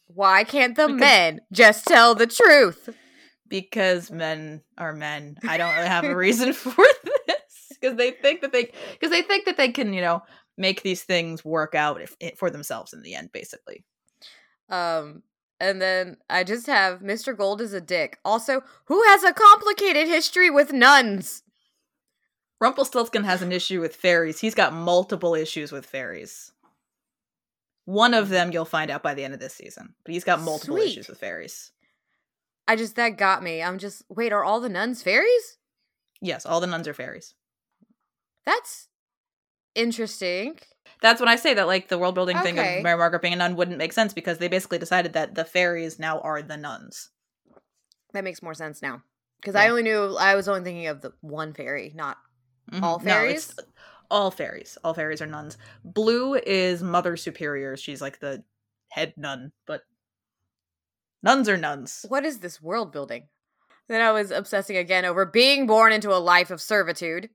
Why 0.08 0.44
can't 0.44 0.75
the 0.75 0.88
Because- 0.88 1.00
men 1.00 1.42
just 1.51 1.86
tell 1.86 2.16
the 2.16 2.28
truth? 2.28 2.90
Because 3.48 4.10
men 4.12 4.62
are 4.78 4.94
men. 4.94 5.38
I 5.46 5.58
don't 5.58 5.75
really 5.75 5.88
have 5.88 6.06
a 6.06 6.16
reason 6.16 6.54
for 6.54 6.86
this. 7.28 7.78
Because 7.80 7.98
they 7.98 8.12
think 8.12 8.42
that 8.42 8.54
they 8.54 8.72
because 8.94 9.10
they 9.12 9.22
think 9.24 9.46
that 9.46 9.58
they 9.58 9.70
can, 9.70 9.94
you 9.94 10.01
know, 10.01 10.22
make 10.58 10.84
these 10.84 11.04
things 11.04 11.44
work 11.44 11.75
out 11.75 12.01
if, 12.01 12.16
if, 12.20 12.38
for 12.38 12.50
themselves 12.50 12.94
in 12.94 13.01
the 13.01 13.16
end, 13.16 13.32
basically. 13.34 13.84
Um, 14.70 15.24
and 15.60 15.82
then 15.82 16.18
I 16.30 16.44
just 16.46 16.68
have 16.68 17.01
Mr. 17.01 17.36
Gold 17.36 17.60
is 17.62 17.74
a 17.74 17.82
dick. 17.82 18.20
Also, 18.24 18.62
who 18.86 19.04
has 19.04 19.24
a 19.24 19.34
complicated 19.34 20.08
history 20.08 20.50
with 20.50 20.72
nuns? 20.72 21.44
Rumpelstiltskin 22.62 23.24
has 23.24 23.41
an 23.41 23.51
issue 23.51 23.82
with 23.82 23.96
fairies. 23.96 24.39
He's 24.39 24.56
got 24.56 24.72
multiple 24.72 25.34
issues 25.34 25.72
with 25.72 25.86
fairies. 25.86 26.51
One 27.86 28.13
of 28.13 28.30
them 28.30 28.51
you'll 28.51 28.65
find 28.65 28.91
out 28.91 29.03
by 29.03 29.15
the 29.15 29.24
end 29.24 29.34
of 29.34 29.39
this 29.39 29.56
season, 29.56 29.96
but 30.06 30.13
he's 30.13 30.24
got 30.24 30.39
multiple 30.41 30.77
Sweet. 30.77 30.91
issues 30.91 31.08
with 31.08 31.20
fairies. 31.20 31.72
I 32.68 32.75
just 32.75 32.96
that 32.96 33.18
got 33.18 33.44
me. 33.44 33.62
I'm 33.62 33.80
just 33.80 34.03
wait, 34.08 34.32
are 34.32 34.44
all 34.44 34.62
the 34.62 34.70
nuns 34.70 35.01
fairies? 35.01 35.58
Yes, 36.22 36.46
all 36.46 36.62
the 36.62 36.68
nuns 36.68 36.88
are 36.88 36.94
fairies. 36.94 37.34
That's 38.46 38.88
Interesting. 39.75 40.60
That's 41.01 41.20
when 41.20 41.30
I 41.30 41.36
say 41.36 41.53
that 41.53 41.68
like 41.68 41.88
the 41.88 41.98
world 41.98 42.15
building 42.15 42.38
thing 42.39 42.60
of 42.60 42.65
Mary 42.65 42.98
Margaret 42.98 43.22
being 43.22 43.34
a 43.34 43.38
nun 43.38 43.56
wouldn't 43.56 43.77
make 43.77 43.94
sense 43.94 44.13
because 44.13 44.38
they 44.38 44.48
basically 44.48 44.77
decided 44.77 45.13
that 45.13 45.36
the 45.36 45.46
fairies 45.46 45.98
now 45.98 46.20
are 46.20 46.41
the 46.41 46.58
nuns. 46.58 47.10
That 48.13 48.24
makes 48.24 48.44
more 48.44 48.53
sense 48.53 48.82
now. 48.82 49.01
Because 49.39 49.56
I 49.56 49.70
only 49.70 49.84
knew 49.84 50.15
I 50.18 50.36
was 50.36 50.48
only 50.48 50.63
thinking 50.63 50.88
of 50.88 51.01
the 51.01 51.13
one 51.22 51.53
fairy, 51.53 51.94
not 51.96 52.18
Mhm. 52.72 52.84
all 52.84 53.00
No, 53.00 53.04
fairies. 53.04 53.54
all 54.10 54.32
fairies. 54.32 54.78
All 54.84 54.94
fairies 54.94 55.22
are 55.22 55.28
nuns. 55.28 55.58
Blue 55.84 56.36
is 56.36 56.84
Mother 56.84 57.18
Superior. 57.18 57.78
She's 57.78 58.01
like 58.01 58.20
the 58.20 58.44
head 58.90 59.13
nun, 59.18 59.51
but 59.66 59.84
nuns 61.24 61.50
are 61.50 61.58
nuns. 61.58 62.06
what 62.08 62.25
is 62.25 62.40
this 62.40 62.62
world 62.62 62.92
building? 62.92 63.28
Then 63.88 64.01
I 64.01 64.12
was 64.12 64.32
obsessing 64.32 64.78
again 64.78 65.06
over 65.06 65.25
being 65.25 65.68
born 65.68 65.94
into 65.94 66.13
a 66.13 66.18
life 66.20 66.51
of 66.51 66.62
servitude. 66.62 67.30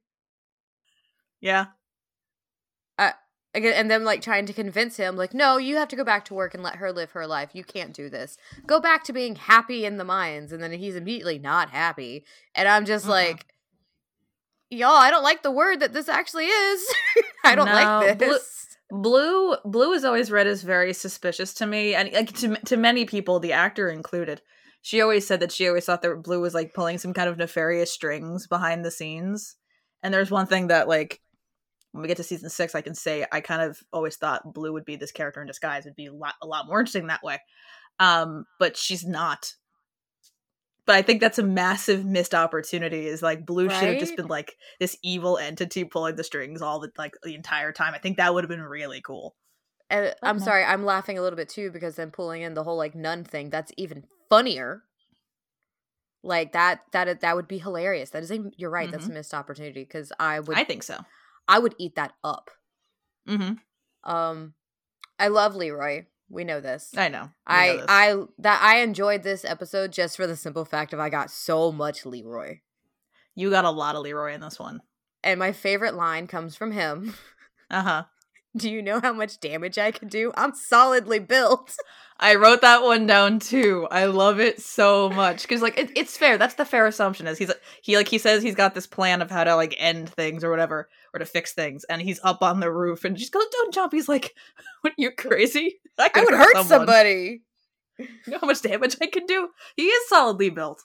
Yeah. 1.41 1.69
Again, 3.55 3.73
and 3.73 3.91
then 3.91 4.05
like 4.05 4.21
trying 4.21 4.45
to 4.47 4.53
convince 4.53 4.99
him, 4.99 5.17
like, 5.17 5.33
no, 5.33 5.57
you 5.57 5.77
have 5.77 5.89
to 5.89 5.97
go 5.97 6.05
back 6.05 6.27
to 6.27 6.35
work 6.35 6.53
and 6.53 6.63
let 6.63 6.77
her 6.77 6.93
live 6.93 7.13
her 7.13 7.27
life. 7.27 7.51
You 7.55 7.65
can't 7.65 7.95
do 7.95 8.11
this. 8.11 8.37
Go 8.67 8.81
back 8.81 9.03
to 9.05 9.15
being 9.15 9.35
happy 9.37 9.87
in 9.87 9.97
the 9.97 10.05
mines. 10.05 10.53
And 10.53 10.63
then 10.63 10.73
he's 10.73 10.95
immediately 10.95 11.39
not 11.39 11.71
happy. 11.71 12.27
And 12.55 12.69
I'm 12.69 12.85
just 12.85 13.07
Mhm. 13.07 13.09
like, 13.09 13.47
y'all, 14.71 14.91
I 14.97 15.11
don't 15.11 15.23
like 15.23 15.43
the 15.43 15.51
word 15.51 15.81
that 15.81 15.93
this 15.93 16.09
actually 16.09 16.47
is. 16.47 16.95
I 17.45 17.55
don't 17.55 17.67
No, 17.67 17.73
like 17.73 18.19
blue- 18.19 18.29
this. 18.29 18.53
Blue 18.89 19.57
blue 19.65 19.93
is 19.95 20.05
always 20.05 20.31
read 20.31 20.47
as 20.47 20.63
very 20.63 20.93
suspicious 20.93 21.53
to 21.55 21.67
me 21.67 21.97
and 21.97 22.13
like 22.13 22.33
to 22.35 22.55
to 22.67 22.77
many 22.77 23.05
people, 23.05 23.41
the 23.41 23.53
actor 23.53 23.89
included. 23.89 24.43
She 24.83 25.01
always 25.01 25.27
said 25.27 25.41
that 25.41 25.51
she 25.51 25.67
always 25.67 25.85
thought 25.85 26.03
that 26.03 26.23
Blue 26.23 26.41
was 26.41 26.55
like 26.55 26.73
pulling 26.73 26.99
some 26.99 27.13
kind 27.13 27.29
of 27.29 27.37
nefarious 27.37 27.91
strings 27.93 28.47
behind 28.47 28.85
the 28.85 28.93
scenes. 28.93 29.57
And 30.05 30.15
there's 30.15 30.31
one 30.31 30.47
thing 30.47 30.69
that 30.69 30.87
like 30.87 31.21
when 31.91 32.03
we 32.03 32.07
get 32.09 32.19
to 32.19 32.23
season 32.23 32.49
six, 32.49 32.77
I 32.77 32.81
can 32.83 32.95
say 32.95 33.27
I 33.33 33.41
kind 33.41 33.63
of 33.63 33.81
always 33.93 34.15
thought 34.15 34.55
Blue 34.55 34.73
would 34.75 34.85
be 34.85 34.95
this 34.95 35.11
character 35.11 35.41
in 35.41 35.49
disguise. 35.49 35.85
It'd 35.87 35.97
be 35.97 36.07
a 36.07 36.15
lot 36.15 36.35
a 36.41 36.47
lot 36.47 36.69
more 36.69 36.79
interesting 36.79 37.09
that 37.09 37.25
way. 37.25 37.41
Um, 37.99 38.45
but 38.61 38.77
she's 38.77 39.05
not. 39.05 39.53
But 40.87 40.95
I 40.95 41.03
think 41.03 41.21
that's 41.21 41.39
a 41.39 41.43
massive 41.43 42.05
missed 42.05 42.35
opportunity. 42.35 43.07
Is 43.07 43.23
like 43.23 43.45
Blue 43.45 43.69
should 43.69 43.89
have 43.89 43.99
just 43.99 44.17
been 44.17 44.29
like 44.29 44.55
this 44.79 44.97
evil 45.03 45.37
entity 45.37 45.85
pulling 45.85 46.15
the 46.15 46.25
strings 46.25 46.63
all 46.63 46.79
the 46.79 46.91
like 46.97 47.15
the 47.25 47.35
entire 47.35 47.73
time. 47.73 47.93
I 47.93 47.99
think 47.99 48.17
that 48.17 48.33
would 48.33 48.45
have 48.45 48.49
been 48.49 48.63
really 48.63 49.01
cool. 49.01 49.35
And 49.91 50.15
I'm 50.23 50.39
no. 50.39 50.45
sorry, 50.45 50.65
I'm 50.65 50.85
laughing 50.85 51.19
a 51.19 51.23
little 51.23 51.37
bit 51.37 51.49
too 51.49 51.71
because 51.71 51.97
then 51.97 52.11
pulling 52.11 52.43
in 52.43 52.55
the 52.55 52.63
whole 52.63 52.77
like 52.77 52.95
nun 52.95 53.25
thing, 53.25 53.51
that's 53.51 53.73
even 53.77 54.05
funnier. 54.31 54.83
Like 56.23 56.53
that 56.53 56.81
that 56.93 57.21
that 57.21 57.37
would 57.37 57.49
be 57.49 57.59
hilarious. 57.59 58.11
That 58.11 58.23
is 58.23 58.31
a 58.31 58.39
you're 58.57 58.71
right, 58.71 58.91
that's 58.91 59.07
a 59.07 59.13
missed 59.13 59.35
opportunity 59.35 59.83
because 59.83 60.13
I 60.19 60.41
would 60.41 60.51
Mm-hmm. 60.51 60.61
I 60.61 60.65
think 60.65 60.83
so. 60.83 60.99
I 61.49 61.59
would 61.59 61.75
eat 61.79 61.97
that 61.97 62.13
up. 62.25 62.51
Mm-hmm. 63.29 64.11
Um 64.11 64.55
I 65.19 65.29
love 65.29 65.55
Leroy. 65.55 66.07
We 66.29 66.45
know 66.45 66.61
this. 66.61 66.93
I 66.97 67.09
know. 67.09 67.23
We 67.23 67.29
I 67.47 67.77
know. 67.77 67.85
I 67.89 68.17
that 68.39 68.61
I 68.63 68.79
enjoyed 68.79 69.23
this 69.23 69.45
episode 69.45 69.93
just 69.93 70.17
for 70.17 70.27
the 70.27 70.37
simple 70.37 70.65
fact 70.65 70.93
of 70.93 71.01
I 71.01 71.09
got 71.09 71.31
so 71.31 71.71
much 71.73 72.05
Leroy. 72.05 72.59
you 73.35 73.51
got 73.51 73.65
a 73.65 73.71
lot 73.71 73.95
of 73.95 74.03
Leroy 74.03 74.35
in 74.35 74.41
this 74.41 74.59
one. 74.59 74.81
And 75.23 75.39
my 75.39 75.53
favorite 75.53 75.95
line 75.95 76.27
comes 76.27 76.57
from 76.57 76.73
him. 76.73 77.15
Uh 77.69 77.83
huh. 77.83 78.05
Do 78.57 78.71
you 78.71 78.81
know 78.83 79.01
how 79.01 79.13
much 79.13 79.39
damage 79.41 79.77
I 79.79 79.91
can 79.91 80.09
do? 80.09 80.33
I'm 80.37 80.55
solidly 80.55 81.19
built. 81.19 81.75
I 82.19 82.37
wrote 82.37 82.63
that 82.63 82.83
one 82.83 83.07
down 83.07 83.41
too. 83.41 83.87
I 83.91 84.07
love 84.07 84.41
it 84.41 84.63
so 84.63 85.11
much 85.11 85.43
because 85.43 85.61
like 85.61 85.77
it, 85.77 85.91
it's 85.95 86.17
fair. 86.17 86.39
That's 86.39 86.55
the 86.55 86.65
fair 86.65 86.87
assumption. 86.87 87.27
Is 87.27 87.37
he's 87.37 87.53
he 87.83 87.97
like 87.97 88.09
he 88.09 88.17
says 88.17 88.43
he's 88.43 88.55
got 88.55 88.75
this 88.75 88.87
plan 88.87 89.21
of 89.21 89.31
how 89.31 89.45
to 89.45 89.55
like 89.55 89.75
end 89.77 90.09
things 90.09 90.43
or 90.43 90.51
whatever 90.51 90.89
or 91.13 91.19
to 91.19 91.27
fix 91.27 91.53
things, 91.53 91.85
and 91.85 92.01
he's 92.01 92.21
up 92.25 92.43
on 92.43 92.61
the 92.61 92.73
roof 92.73 93.05
and 93.05 93.19
just 93.19 93.33
goes, 93.33 93.45
"Don't 93.53 93.75
jump." 93.75 93.93
He's 93.93 94.09
like, 94.09 94.35
"What? 94.81 94.95
You 94.97 95.11
crazy? 95.11 95.79
I 95.99 96.09
could 96.09 96.25
would 96.25 96.35
hurt 96.35 96.55
someone. 96.55 96.69
somebody. 96.69 97.43
You 97.99 98.33
know 98.33 98.39
how 98.43 98.47
much 98.47 98.61
damage 98.61 98.95
I 99.01 99.07
can 99.07 99.25
do? 99.25 99.49
He 99.75 99.85
is 99.85 100.09
solidly 100.11 100.51
built. 100.51 100.83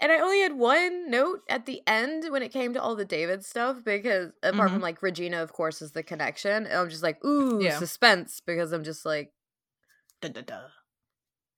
And 0.00 0.12
I 0.12 0.20
only 0.20 0.40
had 0.40 0.52
one 0.56 1.10
note 1.10 1.40
at 1.48 1.66
the 1.66 1.82
end 1.86 2.26
when 2.30 2.42
it 2.42 2.52
came 2.52 2.72
to 2.74 2.80
all 2.82 2.94
the 2.94 3.04
David 3.04 3.44
stuff 3.44 3.78
because 3.84 4.30
apart 4.44 4.70
from 4.70 4.80
like 4.80 5.02
Regina, 5.02 5.42
of 5.42 5.52
course, 5.52 5.82
is 5.82 5.90
the 5.92 6.04
connection. 6.04 6.66
And 6.66 6.72
I'm 6.74 6.88
just 6.88 7.02
like, 7.02 7.22
ooh, 7.24 7.60
Yeah. 7.62 7.78
suspense 7.78 8.40
because 8.44 8.72
I'm 8.72 8.84
just 8.84 9.04
like, 9.04 9.32
Dun, 10.20 10.32
dun, 10.32 10.44
dun. 10.44 10.62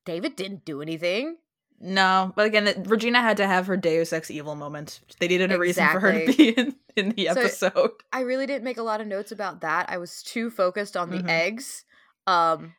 David 0.07 0.37
didn't 0.37 0.65
do 0.65 0.81
anything. 0.83 1.37
No, 1.83 2.33
but 2.37 2.45
again, 2.47 2.67
it- 2.67 2.87
Regina 2.87 3.21
had 3.23 3.39
to 3.39 3.47
have 3.47 3.67
her 3.67 3.77
Deus 3.77 4.13
Ex 4.13 4.31
Evil 4.31 4.55
moment. 4.55 5.01
They 5.19 5.29
needed 5.29 5.51
a 5.53 5.59
reason 5.59 5.87
for 5.91 6.01
her 6.01 6.13
to 6.27 6.33
be 6.37 6.49
in, 6.59 6.77
in 6.97 7.09
the 7.11 7.27
So- 7.27 7.41
episode. 7.41 7.91
I 8.13 8.21
really 8.21 8.47
didn't 8.47 8.65
make 8.65 8.77
a 8.79 8.83
lot 8.83 9.01
of 9.01 9.07
notes 9.07 9.33
about 9.33 9.61
that. 9.63 9.89
I 9.89 9.97
was 9.99 10.23
too 10.23 10.51
focused 10.51 10.97
on 10.97 11.11
the 11.11 11.19
Mhm. 11.19 11.29
eggs. 11.29 11.85
Um 12.27 12.75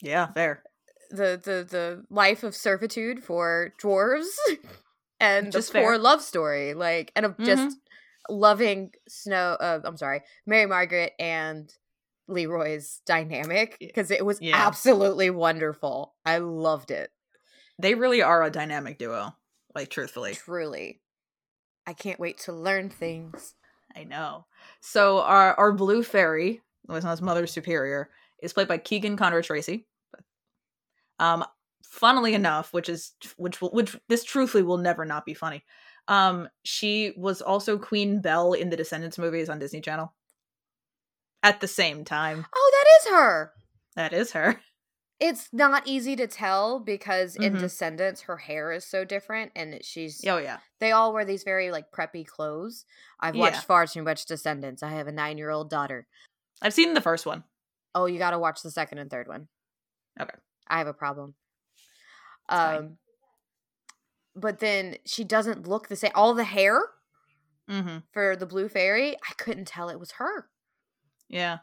yeah, 0.00 0.32
fair. 0.32 0.62
the 1.10 1.40
the 1.42 1.66
the 1.68 2.04
life 2.10 2.42
of 2.42 2.54
servitude 2.54 3.22
for 3.24 3.72
dwarves 3.82 4.28
and 5.20 5.52
just 5.52 5.72
the 5.72 5.80
poor 5.80 5.92
fair. 5.92 5.98
love 5.98 6.22
story 6.22 6.74
like 6.74 7.12
and 7.16 7.26
of 7.26 7.36
just 7.38 7.76
loving 8.30 8.90
snow 9.08 9.56
uh, 9.60 9.80
i'm 9.84 9.96
sorry 9.96 10.20
mary 10.46 10.66
margaret 10.66 11.12
and 11.18 11.72
leroy's 12.28 13.00
dynamic 13.06 13.76
because 13.80 14.10
it 14.10 14.24
was 14.24 14.38
Yeah. 14.40 14.54
absolutely 14.56 15.30
wonderful 15.30 16.14
i 16.26 16.38
loved 16.38 16.90
it 16.90 17.10
They 17.78 17.94
really 17.94 18.22
are 18.22 18.42
a 18.42 18.50
dynamic 18.50 18.98
duo. 18.98 19.34
Like 19.74 19.88
truthfully. 19.90 20.34
truly 20.34 21.00
i 21.86 21.92
can't 21.94 22.20
wait 22.20 22.38
to 22.40 22.52
learn 22.52 22.90
things 22.90 23.54
I 23.96 24.04
know. 24.04 24.44
So 24.80 25.20
our 25.22 25.54
our 25.54 25.72
blue 25.72 26.02
fairy, 26.04 26.60
was 26.86 27.02
known 27.04 27.12
as 27.14 27.22
Mother 27.22 27.46
Superior, 27.46 28.10
is 28.42 28.52
played 28.52 28.68
by 28.68 28.76
Keegan 28.78 29.16
Connor 29.16 29.40
Tracy. 29.42 29.86
Um, 31.18 31.44
funnily 31.88 32.34
enough, 32.34 32.72
which 32.72 32.88
is 32.88 33.12
which 33.36 33.60
will 33.60 33.70
which 33.70 33.96
this 34.08 34.24
truthfully 34.24 34.62
will 34.62 34.78
never 34.78 35.04
not 35.04 35.24
be 35.24 35.34
funny. 35.34 35.64
Um, 36.08 36.48
she 36.64 37.12
was 37.16 37.42
also 37.42 37.78
Queen 37.78 38.20
Belle 38.20 38.54
in 38.54 38.70
the 38.70 38.76
Descendants 38.76 39.18
movies 39.18 39.48
on 39.48 39.58
Disney 39.58 39.80
Channel. 39.80 40.12
At 41.42 41.60
the 41.60 41.68
same 41.68 42.04
time, 42.04 42.44
oh 42.54 42.70
that 42.74 43.10
is 43.10 43.16
her 43.16 43.52
that 43.94 44.12
is 44.12 44.32
her. 44.32 44.60
it's 45.20 45.48
not 45.52 45.86
easy 45.86 46.14
to 46.16 46.26
tell 46.26 46.80
because 46.80 47.36
in 47.36 47.54
Mhm. 47.54 47.60
descendants 47.60 48.22
her 48.22 48.36
hair 48.36 48.72
is 48.72 48.84
so 48.84 49.04
different 49.04 49.52
and 49.56 49.84
she's 49.84 50.24
Oh 50.26 50.38
yeah, 50.38 50.58
they 50.80 50.92
all 50.92 51.12
wear 51.12 51.24
these 51.24 51.44
very 51.44 51.70
like 51.70 51.90
preppy 51.92 52.26
clothes. 52.26 52.84
I've 53.20 53.34
Yeah. 53.34 53.40
watched 53.40 53.64
far 53.64 53.86
too 53.86 54.02
much 54.02 54.26
Descendants. 54.26 54.82
I 54.82 54.90
have 54.90 55.06
a 55.08 55.12
nine 55.12 55.38
year 55.38 55.50
old 55.50 55.70
daughter. 55.70 56.06
I've 56.60 56.74
seen 56.74 56.94
the 56.94 57.00
first 57.00 57.24
one. 57.24 57.44
Oh, 57.94 58.06
you 58.06 58.18
got 58.18 58.30
to 58.30 58.38
watch 58.38 58.62
the 58.62 58.70
second 58.70 58.98
and 58.98 59.10
third 59.10 59.28
one. 59.28 59.48
Okay. 60.20 60.34
I 60.66 60.78
have 60.78 60.86
a 60.88 60.92
problem. 60.92 61.34
Um, 62.48 62.98
but 64.34 64.58
then 64.60 64.96
she 65.04 65.24
doesn't 65.24 65.66
look 65.66 65.88
the 65.88 65.96
same. 65.96 66.12
All 66.14 66.34
the 66.34 66.44
hair 66.44 66.80
Mm-hmm. 67.70 67.98
for 68.12 68.34
the 68.34 68.46
blue 68.46 68.66
fairy, 68.70 69.14
I 69.16 69.34
couldn't 69.36 69.66
tell 69.66 69.90
it 69.90 70.00
was 70.00 70.12
her. 70.12 70.48
Yeah. 71.28 71.58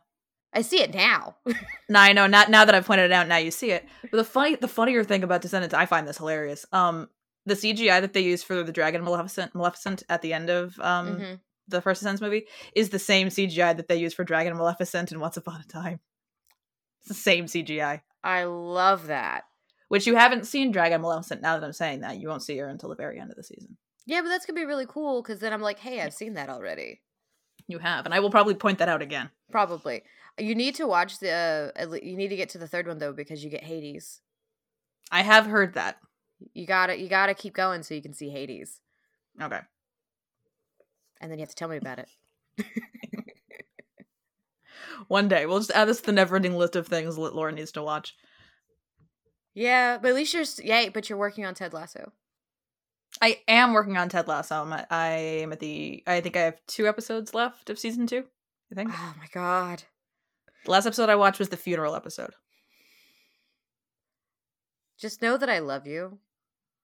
I 0.54 0.62
see 0.62 0.80
it 0.82 0.94
now. 0.94 1.38
No, 1.90 2.00
I 2.00 2.14
know. 2.14 2.28
Not 2.28 2.50
now 2.52 2.64
that 2.66 2.74
I've 2.76 2.86
pointed 2.86 3.06
it 3.06 3.12
out, 3.12 3.28
now 3.28 3.38
you 3.38 3.50
see 3.52 3.72
it. 3.72 3.86
But 4.04 4.18
the 4.18 4.24
funny, 4.24 4.56
the 4.56 4.68
funnier 4.68 5.04
thing 5.04 5.24
about 5.24 5.42
Descendants, 5.42 5.74
I 5.74 5.86
find 5.88 6.08
this 6.08 6.18
hilarious. 6.18 6.66
Um, 6.72 7.10
the 7.48 7.54
CGI 7.56 8.02
that 8.02 8.14
they 8.14 8.22
use 8.22 8.44
for 8.44 8.62
the 8.64 8.72
dragon 8.72 9.04
Maleficent, 9.04 9.54
Maleficent 9.56 10.04
at 10.10 10.22
the 10.24 10.34
end 10.34 10.50
of 10.52 10.80
um 10.80 11.20
Mhm. 11.20 11.40
the 11.68 11.82
first 11.82 12.02
Descendants 12.02 12.22
movie 12.22 12.46
is 12.76 12.90
the 12.90 13.00
same 13.00 13.30
CGI 13.30 13.74
that 13.78 13.88
they 13.88 13.98
use 13.98 14.14
for 14.16 14.24
Dragon 14.24 14.56
Maleficent 14.58 15.12
in 15.12 15.20
Once 15.20 15.38
Upon 15.38 15.60
a 15.62 15.64
Time. 15.66 16.00
It's 17.00 17.08
the 17.10 17.14
same 17.16 17.46
CGI. 17.48 18.02
I 18.24 18.44
love 18.46 19.08
that. 19.08 19.44
Which 19.88 20.08
you 20.08 20.16
haven't 20.16 20.48
seen 20.48 20.72
Dragon 20.72 21.02
Maleficent. 21.02 21.42
Now 21.42 21.58
that 21.60 21.66
I'm 21.66 21.74
saying 21.74 22.02
that, 22.02 22.18
you 22.18 22.28
won't 22.28 22.44
see 22.44 22.58
her 22.58 22.68
until 22.68 22.90
the 22.90 22.96
very 22.96 23.20
end 23.20 23.30
of 23.30 23.38
the 23.38 23.44
season. 23.44 23.78
Yeah, 24.08 24.22
but 24.22 24.30
that's 24.30 24.46
gonna 24.46 24.60
be 24.60 24.66
really 24.66 24.86
cool 24.88 25.22
because 25.22 25.40
then 25.40 25.54
I'm 25.54 25.62
like, 25.62 25.80
hey, 25.80 26.02
I've 26.02 26.14
seen 26.14 26.34
that 26.36 26.50
already. 26.50 27.02
You 27.68 27.80
have, 27.80 28.06
and 28.06 28.14
I 28.14 28.20
will 28.20 28.30
probably 28.30 28.54
point 28.54 28.78
that 28.80 28.90
out 28.90 29.02
again. 29.02 29.30
Probably. 29.52 30.04
You 30.38 30.54
need 30.56 30.76
to 30.76 30.86
watch 30.88 31.20
the. 31.20 31.72
Uh, 31.76 31.96
you 32.02 32.16
need 32.16 32.28
to 32.30 32.36
get 32.36 32.50
to 32.50 32.58
the 32.58 32.68
third 32.68 32.88
one 32.88 33.00
though 33.00 33.14
because 33.14 33.44
you 33.44 33.50
get 33.50 33.64
Hades. 33.64 34.22
I 35.12 35.22
have 35.24 35.46
heard 35.46 35.74
that. 35.76 35.98
You 36.54 36.66
gotta. 36.68 37.00
You 37.00 37.08
gotta 37.08 37.34
keep 37.34 37.54
going 37.54 37.82
so 37.84 37.94
you 37.96 38.02
can 38.02 38.14
see 38.14 38.30
Hades, 38.30 38.82
Okay. 39.42 39.60
and 41.22 41.32
then 41.32 41.40
you 41.40 41.44
have 41.44 41.50
to 41.50 41.56
tell 41.56 41.70
me 41.70 41.78
about 41.78 42.00
it. 42.00 42.10
One 45.08 45.28
day 45.28 45.46
we'll 45.46 45.60
just 45.60 45.72
add 45.72 45.88
this 45.88 46.00
to 46.02 46.08
the 46.08 46.12
never-ending 46.12 46.56
list 46.58 46.76
of 46.76 46.88
things 46.88 47.16
that 47.16 47.36
Laura 47.36 47.52
needs 47.52 47.72
to 47.74 47.84
watch. 47.84 48.16
Yeah, 49.56 49.98
but 49.98 50.10
at 50.10 50.16
least 50.16 50.34
you're. 50.34 50.44
Yeah, 50.64 50.90
but 50.94 51.10
you're 51.10 51.18
working 51.18 51.46
on 51.46 51.56
Ted 51.56 51.74
Lasso. 51.74 52.12
I 53.22 53.40
am 53.48 53.74
working 53.74 53.96
on 53.98 54.10
Ted 54.10 54.28
Lasso. 54.28 54.62
I'm 54.62 54.74
at, 54.74 54.88
I 54.92 55.08
am 55.42 55.54
at 55.54 55.60
the. 55.62 56.04
I 56.06 56.20
think 56.22 56.36
I 56.36 56.42
have 56.42 56.60
two 56.68 56.88
episodes 56.88 57.34
left 57.34 57.70
of 57.70 57.80
season 57.80 58.06
two. 58.06 58.26
I 58.72 58.76
think 58.76 58.92
Oh 58.94 59.14
my 59.18 59.28
god. 59.34 59.84
the 60.66 60.72
last 60.72 60.86
episode 60.86 61.10
I 61.10 61.16
watched 61.16 61.40
was 61.40 61.50
the 61.50 61.58
funeral 61.58 61.96
episode. 61.96 62.32
Just 65.00 65.22
know 65.22 65.38
that 65.38 65.50
I 65.50 65.60
love 65.60 65.88
you. 65.88 66.20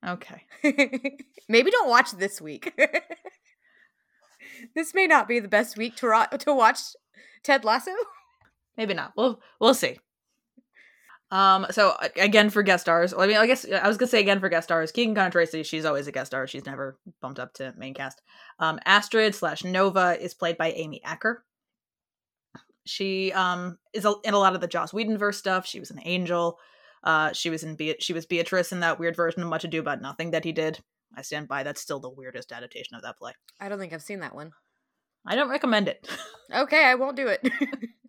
Okay. 0.08 0.44
Maybe 1.50 1.72
don't 1.72 1.90
watch 1.90 2.12
this 2.12 2.40
week. 2.42 2.74
this 4.76 4.94
may 4.94 5.08
not 5.08 5.28
be 5.28 5.40
the 5.40 5.48
best 5.48 5.78
week 5.78 5.96
to 5.98 6.08
ro- 6.08 6.26
to 6.40 6.54
watch 6.54 6.80
Ted 7.44 7.66
Lasso? 7.66 7.92
Maybe 8.78 8.94
not. 8.94 9.14
We'll 9.18 9.42
we'll 9.60 9.74
see. 9.74 9.98
Um. 11.32 11.66
So 11.72 11.96
again 12.18 12.50
for 12.50 12.62
guest 12.62 12.82
stars. 12.84 13.14
I 13.14 13.26
mean, 13.26 13.38
I 13.38 13.48
guess 13.48 13.66
I 13.72 13.88
was 13.88 13.98
gonna 13.98 14.10
say 14.10 14.20
again 14.20 14.40
for 14.40 14.50
guest 14.50 14.68
stars. 14.68 14.92
Keegan 14.92 15.16
Connor 15.16 15.32
Tracy. 15.32 15.64
She's 15.64 15.86
always 15.86 16.08
a 16.08 16.12
guest 16.12 16.32
star. 16.32 16.46
She's 16.46 16.66
never 16.66 16.98
bumped 17.22 17.40
up 17.40 17.54
to 17.56 17.74
main 17.78 17.94
cast. 17.94 18.22
Um. 18.60 18.80
Astrid 18.86 19.34
slash 19.34 19.64
Nova 19.64 20.22
is 20.22 20.34
played 20.34 20.58
by 20.58 20.72
Amy 20.72 21.02
Acker. 21.04 21.46
She 22.86 23.32
um 23.32 23.78
is 23.94 24.06
a, 24.06 24.14
in 24.24 24.34
a 24.34 24.40
lot 24.40 24.56
of 24.56 24.62
the 24.62 24.68
Joss 24.68 24.92
Whedonverse 24.92 25.36
stuff. 25.36 25.66
She 25.66 25.80
was 25.80 25.92
an 25.92 26.02
angel. 26.04 26.58
Uh. 27.04 27.32
She 27.34 27.50
was 27.50 27.64
in 27.64 27.76
Be- 27.76 27.96
she 28.00 28.14
was 28.14 28.26
Beatrice 28.26 28.72
in 28.72 28.82
that 28.82 29.00
weird 29.00 29.16
version 29.16 29.42
of 29.42 29.50
Much 29.50 29.64
Ado 29.64 29.80
About 29.80 30.02
Nothing 30.02 30.32
that 30.32 30.44
he 30.44 30.52
did. 30.52 30.80
I 31.16 31.22
stand 31.22 31.48
by. 31.48 31.64
That's 31.64 31.82
still 31.82 32.00
the 32.00 32.10
weirdest 32.10 32.52
adaptation 32.52 32.96
of 32.96 33.04
that 33.04 33.18
play. 33.18 33.34
I 33.60 33.70
don't 33.70 33.80
think 33.80 33.94
I've 33.94 34.02
seen 34.02 34.20
that 34.22 34.36
one. 34.36 34.52
I 35.26 35.36
don't 35.36 35.50
recommend 35.50 35.88
it. 35.88 36.08
Okay, 36.54 36.84
I 36.84 36.96
won't 36.96 37.16
do 37.16 37.28
it. 37.28 37.48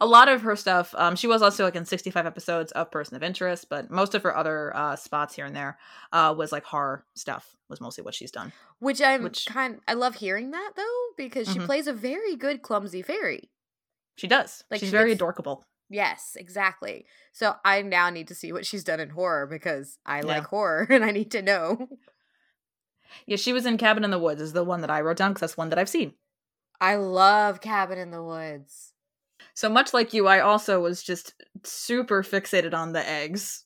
a 0.00 0.06
lot 0.06 0.28
of 0.28 0.42
her 0.42 0.56
stuff 0.56 0.94
um 0.96 1.16
she 1.16 1.26
was 1.26 1.42
also 1.42 1.64
like 1.64 1.76
in 1.76 1.84
65 1.84 2.26
episodes 2.26 2.72
of 2.72 2.90
person 2.90 3.16
of 3.16 3.22
interest 3.22 3.68
but 3.68 3.90
most 3.90 4.14
of 4.14 4.22
her 4.22 4.36
other 4.36 4.74
uh 4.76 4.96
spots 4.96 5.34
here 5.34 5.44
and 5.46 5.54
there 5.56 5.78
uh 6.12 6.34
was 6.36 6.52
like 6.52 6.64
horror 6.64 7.04
stuff 7.14 7.56
was 7.68 7.80
mostly 7.80 8.02
what 8.04 8.14
she's 8.14 8.30
done 8.30 8.52
Which 8.78 9.00
I'm 9.02 9.22
Which- 9.22 9.46
kind 9.46 9.80
I 9.88 9.94
love 9.94 10.16
hearing 10.16 10.50
that 10.52 10.72
though, 10.76 11.06
because 11.16 11.48
she 11.52 11.58
Mhm. 11.58 11.66
plays 11.66 11.86
a 11.86 11.92
very 11.92 12.36
good 12.36 12.62
clumsy 12.62 13.02
fairy. 13.02 13.50
she 14.16 14.26
does 14.26 14.64
Like, 14.70 14.80
she's 14.80 14.88
she 14.88 14.92
very 14.96 15.12
adorable 15.12 15.64
Yes, 15.90 16.36
exactly. 16.38 17.06
So 17.32 17.54
I 17.64 17.80
now 17.80 18.10
need 18.10 18.28
to 18.28 18.34
see 18.34 18.52
what 18.52 18.66
she's 18.66 18.84
done 18.84 19.00
in 19.00 19.08
horror 19.08 19.46
because 19.46 19.98
I 20.04 20.18
Yeah. 20.18 20.24
like 20.26 20.44
horror 20.44 20.86
and 20.90 21.02
I 21.02 21.12
need 21.12 21.30
to 21.30 21.40
know. 21.40 21.88
yeah 23.26 23.36
she 23.36 23.52
was 23.54 23.64
in 23.66 23.78
cabin 23.78 24.04
in 24.04 24.10
the 24.10 24.18
woods 24.18 24.40
is 24.42 24.52
the 24.52 24.64
one 24.64 24.80
that 24.82 24.90
i 24.90 25.00
wrote 25.00 25.16
down 25.16 25.30
because 25.32 25.40
that's 25.40 25.56
one 25.56 25.70
that 25.70 25.78
i've 25.78 25.88
seen 25.88 26.12
I 26.80 26.94
love 26.94 27.60
Cabin 27.60 27.98
in 27.98 28.12
the 28.12 28.22
Woods. 28.22 28.92
So 29.58 29.68
much 29.68 29.92
like 29.92 30.14
you 30.14 30.28
i 30.28 30.38
also 30.38 30.80
was 30.80 31.02
just 31.02 31.34
super 31.64 32.22
fixated 32.22 32.72
on 32.72 32.92
the 32.92 33.08
eggs 33.08 33.64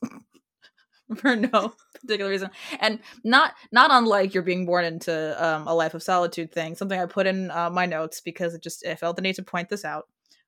for 1.15 1.35
no 1.35 1.71
particular 2.01 2.31
reason 2.31 2.49
and 2.79 2.99
not 3.23 3.53
not 3.71 3.91
unlike 3.91 4.33
you're 4.33 4.41
being 4.41 4.65
born 4.65 4.85
into 4.85 5.45
um, 5.45 5.67
a 5.67 5.75
life 5.75 5.93
of 5.93 6.01
solitude 6.01 6.51
thing 6.51 6.75
something 6.75 6.99
i 6.99 7.05
put 7.05 7.27
in 7.27 7.51
uh, 7.51 7.69
my 7.69 7.85
notes 7.85 8.21
because 8.21 8.55
it 8.55 8.63
just 8.63 8.83
i 8.87 8.95
felt 8.95 9.15
the 9.15 9.21
need 9.21 9.35
to 9.35 9.43
point 9.43 9.69
this 9.69 9.85
out 9.85 10.07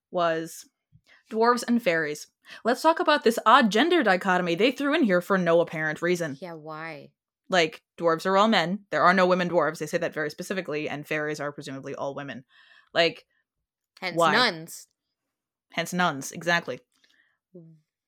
was 0.09 0.67
dwarves 1.31 1.63
and 1.67 1.83
fairies 1.83 2.25
let's 2.63 2.81
talk 2.81 2.99
about 2.99 3.23
this 3.23 3.37
odd 3.45 3.69
gender 3.69 4.01
dichotomy 4.01 4.55
they 4.55 4.71
threw 4.71 4.95
in 4.95 5.03
here 5.03 5.21
for 5.21 5.37
no 5.37 5.61
apparent 5.61 6.01
reason 6.01 6.37
Yeah, 6.41 6.53
why? 6.53 7.11
like 7.49 7.83
dwarves 7.99 8.25
are 8.25 8.35
all 8.35 8.47
men 8.47 8.79
there 8.89 9.03
are 9.03 9.13
no 9.13 9.27
women 9.27 9.47
dwarves 9.47 9.77
they 9.77 9.85
say 9.85 9.99
that 9.99 10.13
very 10.13 10.31
specifically 10.31 10.89
and 10.89 11.05
fairies 11.05 11.39
are 11.39 11.51
presumably 11.51 11.93
all 11.93 12.15
women 12.15 12.45
like 12.95 13.25
Hence 14.01 14.17
Why? 14.17 14.33
nuns. 14.33 14.87
Hence 15.75 15.93
nuns 15.93 16.31
exactly 16.31 16.79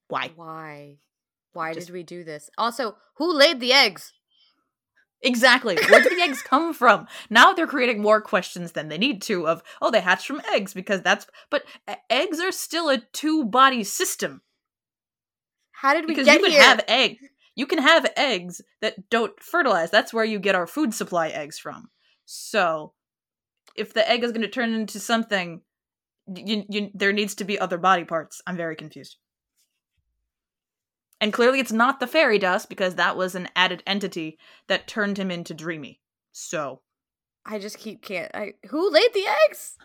why 0.10 0.32
Why? 0.36 0.98
Why 1.54 1.74
Just- 1.74 1.88
did 1.88 1.94
we 1.94 2.04
do 2.04 2.24
this? 2.24 2.50
Also, 2.58 2.96
who 3.16 3.34
laid 3.34 3.60
the 3.60 3.74
eggs? 3.74 4.14
Exactly. 5.22 5.76
Where 5.90 6.02
did 6.02 6.12
the 6.18 6.22
eggs 6.22 6.42
come 6.44 6.74
from? 6.74 7.08
Now 7.30 7.52
they're 7.52 7.66
creating 7.68 8.02
more 8.02 8.22
questions 8.22 8.74
than 8.74 8.88
they 8.90 8.98
need 9.00 9.22
to 9.24 9.48
of, 9.48 9.64
oh, 9.82 9.90
they 9.90 10.02
hatched 10.02 10.28
from 10.28 10.42
eggs 10.54 10.74
because 10.74 11.02
that's 11.02 11.26
but 11.50 11.64
eggs 12.10 12.40
are 12.40 12.52
still 12.52 12.90
a 12.90 13.00
two 13.14 13.44
body 13.46 13.84
system. 13.84 14.42
How 15.72 15.94
did 15.94 16.06
we 16.06 16.14
Because 16.14 16.26
get 16.26 16.38
you 16.40 16.44
can 16.44 16.52
here? 16.52 16.62
have 16.62 16.84
egg 16.88 17.18
you 17.56 17.66
can 17.66 17.80
have 17.80 18.06
eggs 18.16 18.62
that 18.82 19.10
don't 19.10 19.42
fertilize. 19.42 19.90
That's 19.90 20.14
where 20.14 20.24
you 20.26 20.38
get 20.40 20.54
our 20.56 20.68
food 20.68 20.94
supply 20.94 21.30
eggs 21.30 21.58
from. 21.58 21.90
So 22.26 22.94
if 23.76 23.94
the 23.94 24.08
egg 24.08 24.24
is 24.24 24.32
going 24.32 24.44
to 24.44 24.48
turn 24.48 24.72
into 24.74 25.00
something 25.00 25.62
you, 26.34 26.64
you, 26.70 26.90
there 26.94 27.14
needs 27.14 27.36
to 27.36 27.44
be 27.44 27.60
other 27.60 27.78
body 27.78 28.04
parts. 28.04 28.42
I'm 28.46 28.58
very 28.58 28.76
confused. 28.76 29.18
And 31.20 31.34
clearly 31.34 31.60
it's 31.60 31.72
not 31.72 32.00
the 32.00 32.08
fairy 32.08 32.38
dust 32.38 32.70
because 32.70 32.96
that 32.96 33.18
was 33.18 33.34
an 33.34 33.50
added 33.56 33.82
entity 33.88 34.38
that 34.68 34.88
turned 34.88 35.18
him 35.18 35.32
into 35.32 35.54
Dreamy. 35.54 36.00
So 36.32 36.82
I 37.46 37.60
just 37.60 37.80
keep 37.80 38.04
can't. 38.04 38.30
I 38.36 38.54
who 38.70 38.92
laid 38.92 39.14
the 39.14 39.26
eggs? 39.48 39.78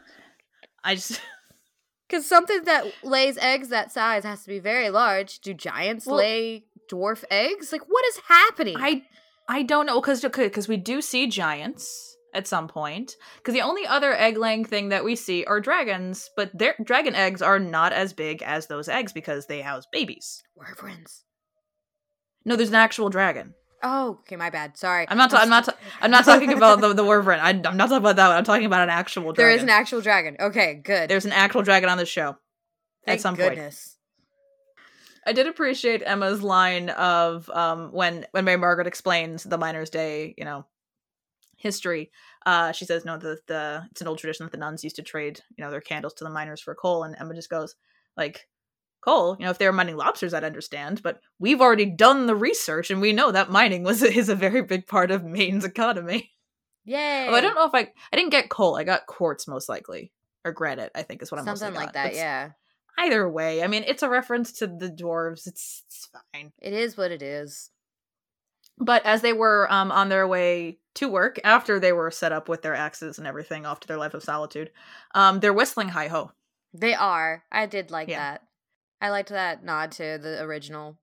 I 0.84 0.96
just 0.96 1.20
Because 2.08 2.26
something 2.26 2.64
that 2.64 2.84
lays 3.02 3.38
eggs 3.38 3.68
that 3.68 3.90
size 3.90 4.24
has 4.24 4.42
to 4.42 4.48
be 4.48 4.58
very 4.58 4.90
large. 4.90 5.38
Do 5.40 5.54
giants 5.54 6.06
Well- 6.06 6.16
lay 6.16 6.66
dwarf 6.92 7.24
eggs? 7.30 7.72
Like, 7.72 7.88
what 7.88 8.04
is 8.06 8.20
happening? 8.28 8.76
I 8.78 9.04
I 9.48 9.62
don't 9.62 9.86
know 9.86 10.00
because 10.00 10.20
because 10.20 10.68
we 10.68 10.76
do 10.76 11.00
see 11.00 11.26
giants 11.26 12.11
at 12.32 12.46
some 12.46 12.68
point. 12.68 13.16
Because 13.38 13.54
the 13.54 13.60
only 13.62 13.86
other 13.86 14.14
egg 14.14 14.36
laying 14.38 14.64
thing 14.64 14.88
that 14.90 15.04
we 15.04 15.16
see 15.16 15.44
are 15.44 15.60
dragons, 15.60 16.30
but 16.36 16.50
their 16.56 16.74
dragon 16.82 17.14
eggs 17.14 17.42
are 17.42 17.58
not 17.58 17.92
as 17.92 18.12
big 18.12 18.42
as 18.42 18.66
those 18.66 18.88
eggs 18.88 19.12
because 19.12 19.46
they 19.46 19.60
house 19.60 19.86
babies. 19.92 20.42
Wyverns. 20.56 21.24
No, 22.44 22.56
there's 22.56 22.70
an 22.70 22.74
actual 22.74 23.08
dragon. 23.08 23.54
Oh, 23.84 24.18
okay, 24.20 24.36
my 24.36 24.50
bad. 24.50 24.76
Sorry. 24.76 25.06
I'm 25.08 25.18
not. 25.18 25.30
Ta- 25.30 25.38
I'm 25.38 25.48
not. 25.48 25.64
Ta- 25.64 25.76
I'm 26.00 26.10
not 26.10 26.24
talking 26.24 26.52
about 26.56 26.80
the 26.80 26.92
the. 26.92 27.04
I, 27.04 27.48
I'm 27.50 27.76
not 27.76 27.88
talking 27.88 27.96
about 27.96 28.16
that. 28.16 28.28
One. 28.28 28.36
I'm 28.36 28.44
talking 28.44 28.66
about 28.66 28.82
an 28.82 28.90
actual 28.90 29.32
There 29.32 29.46
dragon. 29.46 29.56
is 29.56 29.62
an 29.64 29.68
actual 29.70 30.00
dragon. 30.00 30.36
Okay, 30.38 30.74
good. 30.74 31.10
There's 31.10 31.24
an 31.24 31.32
actual 31.32 31.62
dragon 31.62 31.88
on 31.88 31.98
the 31.98 32.06
show. 32.06 32.36
Thank 33.04 33.16
at 33.18 33.20
some 33.20 33.36
point. 33.36 33.50
goodness. 33.54 33.96
I 35.26 35.32
did 35.32 35.46
appreciate 35.46 36.02
Emma's 36.04 36.42
line 36.42 36.90
of 36.90 37.48
um, 37.50 37.90
when 37.92 38.26
when 38.32 38.44
Mary 38.44 38.56
Margaret 38.56 38.86
explains 38.86 39.42
the 39.44 39.58
Miners' 39.58 39.90
Day, 39.90 40.34
you 40.38 40.44
know, 40.44 40.64
history. 41.62 42.10
Uh, 42.44 42.72
she 42.72 42.84
says, 42.84 43.04
"No, 43.04 43.16
the 43.16 43.38
the 43.46 43.86
it's 43.90 44.00
an 44.00 44.08
old 44.08 44.18
tradition 44.18 44.44
that 44.44 44.52
the 44.52 44.58
nuns 44.58 44.84
used 44.84 44.96
to 44.96 45.02
trade, 45.02 45.40
you 45.56 45.64
know, 45.64 45.70
their 45.70 45.80
candles 45.80 46.14
to 46.14 46.24
the 46.24 46.30
miners 46.30 46.60
for 46.60 46.74
coal." 46.74 47.04
And 47.04 47.16
Emma 47.18 47.34
just 47.34 47.48
goes, 47.48 47.76
"Like 48.16 48.48
coal? 49.00 49.36
You 49.38 49.44
know, 49.44 49.50
if 49.50 49.58
they 49.58 49.66
were 49.66 49.72
mining 49.72 49.96
lobsters, 49.96 50.34
I'd 50.34 50.44
understand, 50.44 51.02
but 51.02 51.20
we've 51.38 51.60
already 51.60 51.86
done 51.86 52.26
the 52.26 52.36
research, 52.36 52.90
and 52.90 53.00
we 53.00 53.12
know 53.12 53.30
that 53.32 53.50
mining 53.50 53.84
was 53.84 54.02
is 54.02 54.28
a 54.28 54.34
very 54.34 54.62
big 54.62 54.86
part 54.86 55.10
of 55.10 55.24
Maine's 55.24 55.64
economy." 55.64 56.32
Yay. 56.84 57.28
Oh, 57.28 57.34
I 57.34 57.40
don't 57.40 57.54
know 57.54 57.66
if 57.66 57.74
I 57.74 57.92
I 58.12 58.16
didn't 58.16 58.32
get 58.32 58.50
coal. 58.50 58.76
I 58.76 58.84
got 58.84 59.06
quartz 59.06 59.46
most 59.46 59.68
likely 59.68 60.12
or 60.44 60.52
granite. 60.52 60.90
I 60.94 61.02
think 61.02 61.22
is 61.22 61.30
what 61.30 61.40
I'm 61.40 61.56
Something 61.56 61.74
like 61.74 61.92
that, 61.92 62.14
yeah. 62.14 62.50
Either 62.98 63.28
way, 63.28 63.62
I 63.62 63.68
mean, 63.68 63.84
it's 63.86 64.02
a 64.02 64.08
reference 64.08 64.52
to 64.54 64.66
the 64.66 64.90
dwarves. 64.90 65.46
It's 65.46 65.84
it's 65.86 66.08
fine. 66.34 66.52
It 66.60 66.72
is 66.72 66.96
what 66.96 67.10
it 67.10 67.22
is. 67.22 67.70
But 68.84 69.06
as 69.06 69.20
they 69.22 69.32
were 69.32 69.70
um, 69.72 69.92
on 69.92 70.08
their 70.08 70.26
way 70.26 70.78
to 70.94 71.08
work, 71.08 71.38
after 71.44 71.78
they 71.78 71.92
were 71.92 72.10
set 72.10 72.32
up 72.32 72.48
with 72.48 72.62
their 72.62 72.74
axes 72.74 73.16
and 73.18 73.26
everything 73.26 73.64
off 73.64 73.80
to 73.80 73.88
their 73.88 73.96
life 73.96 74.14
of 74.14 74.24
solitude, 74.24 74.70
um, 75.14 75.38
they're 75.40 75.52
whistling 75.52 75.88
hi 75.88 76.08
ho. 76.08 76.32
They 76.74 76.94
are. 76.94 77.44
I 77.52 77.66
did 77.66 77.90
like 77.90 78.08
Yeah. 78.08 78.18
that. 78.18 78.42
I 79.00 79.10
liked 79.10 79.28
that 79.30 79.64
nod 79.64 79.92
to 79.92 80.18
the 80.20 80.42
original. 80.42 80.98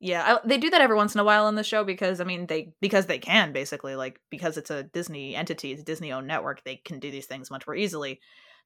Yeah, 0.00 0.36
I, 0.36 0.46
they 0.46 0.58
do 0.58 0.70
that 0.70 0.80
every 0.80 0.96
once 0.96 1.14
in 1.14 1.20
a 1.20 1.24
while 1.24 1.46
on 1.46 1.54
the 1.54 1.64
show 1.64 1.82
because 1.84 2.20
I 2.20 2.24
mean 2.24 2.46
they 2.46 2.74
because 2.80 3.06
they 3.06 3.18
can 3.18 3.52
basically 3.52 3.96
like 3.96 4.20
because 4.30 4.56
it's 4.56 4.70
a 4.70 4.82
Disney 4.82 5.34
entity, 5.34 5.72
it's 5.72 5.82
a 5.82 5.84
Disney 5.84 6.12
owned 6.12 6.26
network, 6.26 6.62
they 6.62 6.76
can 6.76 6.98
do 7.00 7.10
these 7.10 7.26
things 7.26 7.50
much 7.50 7.66
more 7.66 7.74
easily. 7.76 8.20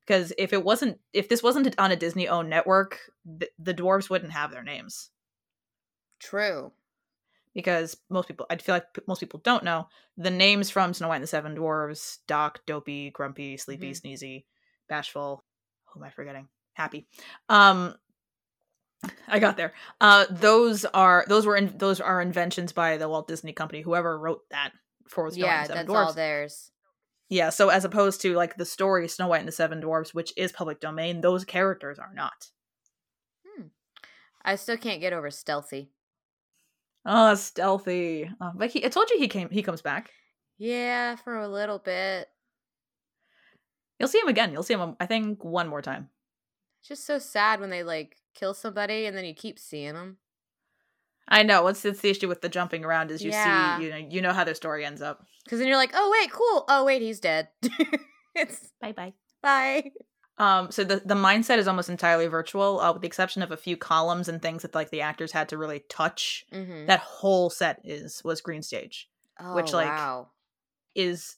Because 0.07 0.33
if 0.38 0.53
it 0.53 0.64
wasn't 0.64 0.99
if 1.12 1.29
this 1.29 1.43
wasn't 1.43 1.75
on 1.79 1.93
a 1.93 1.97
Disney 1.97 2.29
owned 2.29 2.51
network, 2.51 2.99
th- 3.38 3.53
the 3.59 3.75
dwarves 3.75 4.11
wouldn't 4.11 4.33
have 4.33 4.51
their 4.51 4.64
names. 4.64 5.11
True. 6.19 6.73
Because 7.59 7.97
most 8.09 8.29
people 8.29 8.47
I 8.49 8.57
feel 8.57 8.77
like 8.77 8.87
most 9.09 9.18
people 9.18 9.40
don't 9.42 9.64
know 9.64 9.88
the 10.16 10.31
names 10.31 10.71
from 10.71 10.94
Snow 10.94 11.09
White 11.09 11.16
and 11.16 11.25
the 11.25 11.27
Seven 11.29 11.57
Dwarves, 11.57 12.18
Doc, 12.29 12.61
Dopey, 12.66 13.11
Grumpy, 13.11 13.57
Sleepy, 13.57 13.90
Mhm. 13.90 14.01
Sneezy, 14.01 14.44
Bashful, 14.88 15.44
who 15.87 15.99
am 16.01 16.05
I 16.05 16.11
forgetting? 16.11 16.49
Happy. 16.75 17.09
Um 17.49 17.97
I 19.27 19.40
got 19.40 19.57
there. 19.57 19.73
Uh 20.01 20.27
those 20.31 20.85
are 20.85 21.25
those 21.27 21.47
were 21.47 21.57
in, 21.57 21.77
those 21.77 22.01
are 22.01 22.21
inventions 22.23 22.73
by 22.73 22.97
the 22.97 23.09
Walt 23.09 23.27
Disney 23.27 23.53
Company, 23.53 23.83
whoever 23.83 24.16
wrote 24.16 24.49
that 24.51 24.71
for 25.09 25.29
Snow 25.31 25.44
White 25.47 25.51
yeah, 25.53 25.61
and 25.62 25.64
the 25.64 25.66
Seven 25.75 25.87
that's 25.87 25.90
Dwarves. 25.97 26.07
all 26.07 26.12
theirs. 26.12 26.71
Yeah, 27.29 27.51
so 27.51 27.71
as 27.71 27.85
opposed 27.85 28.21
to 28.23 28.35
like 28.35 28.57
the 28.57 28.64
story 28.64 29.09
Snow 29.09 29.27
White 29.27 29.40
and 29.40 29.49
the 29.49 29.53
Seven 29.53 29.83
Dwarves, 29.83 30.14
which 30.14 30.33
is 30.37 30.53
public 30.53 30.79
domain, 30.81 31.21
those 31.23 31.44
characters 31.44 31.99
are 31.99 32.14
not. 32.14 32.51
I 34.44 34.55
still 34.55 34.77
can't 34.79 35.01
get 35.01 35.12
over 35.12 35.31
stealthy. 35.31 35.90
Oh, 37.06 37.34
stealthy. 37.34 38.24
Uh, 38.24 38.30
oh, 38.40 38.52
but 38.54 38.70
he, 38.70 38.84
I 38.84 38.88
told 38.88 39.08
you 39.11 39.18
he 39.18 39.28
came. 39.28 39.48
He 39.50 39.62
comes 39.62 39.82
back. 39.82 40.11
Yeah, 40.58 41.16
for 41.16 41.37
a 41.38 41.48
little 41.48 41.78
bit. 41.78 42.28
You'll 43.98 44.08
see 44.08 44.18
him 44.20 44.28
again. 44.28 44.52
You'll 44.52 44.62
see 44.62 44.74
him. 44.74 44.80
Um, 44.80 44.96
I 45.00 45.06
think 45.06 45.44
one 45.44 45.68
more 45.68 45.82
time. 45.82 46.08
It's 46.80 46.88
just 46.88 47.06
so 47.06 47.18
sad 47.18 47.61
when 47.61 47.70
they 47.70 47.82
like 47.82 48.16
kill 48.34 48.54
somebody 48.54 49.06
and 49.06 49.16
then 49.16 49.24
you 49.24 49.34
keep 49.34 49.58
seeing 49.58 49.94
them. 49.94 50.18
I 51.28 51.42
know. 51.42 51.62
What's 51.62 51.84
it's 51.84 52.00
the 52.00 52.11
issue 52.11 52.28
with 52.28 52.40
the 52.40 52.48
jumping 52.48 52.84
around 52.84 53.11
is 53.11 53.22
you 53.22 53.30
Yeah. 53.30 53.76
see, 53.78 53.84
you 53.84 53.90
know, 53.90 53.96
you 53.96 54.22
know 54.22 54.32
how 54.32 54.44
their 54.44 54.54
story 54.54 54.84
ends 54.84 55.02
up. 55.02 55.24
Because 55.44 55.58
then 55.58 55.68
you're 55.68 55.76
like, 55.76 55.92
oh 55.94 56.11
wait, 56.20 56.30
cool. 56.32 56.64
Oh 56.68 56.84
wait, 56.84 57.02
he's 57.02 57.20
dead. 57.20 57.48
it's 58.34 58.72
Bye 58.80 58.92
bye. 58.92 59.12
bye. 59.42 59.90
Um, 60.38 60.70
so 60.70 60.85
the 60.85 61.03
the 61.05 61.14
mindset 61.14 61.59
is 61.59 61.66
almost 61.66 61.88
entirely 61.90 62.29
virtual, 62.29 62.81
uh, 62.81 62.92
with 62.92 63.03
the 63.03 63.09
exception 63.09 63.42
of 63.42 63.51
a 63.51 63.57
few 63.57 63.77
columns 63.77 64.29
and 64.29 64.40
things 64.40 64.62
that 64.62 64.74
like 64.74 64.90
the 64.90 65.01
actors 65.01 65.33
had 65.33 65.48
to 65.48 65.59
really 65.59 65.83
touch. 65.88 66.46
Mm-hmm. 66.53 66.87
That 66.87 67.01
whole 67.01 67.51
set 67.51 67.81
is 67.85 68.22
was 68.24 68.40
green 68.40 68.62
stage. 68.62 69.09
Oh, 69.40 69.55
which, 69.55 69.72
like, 69.72 69.88
wow. 69.88 70.31
Is 70.94 71.37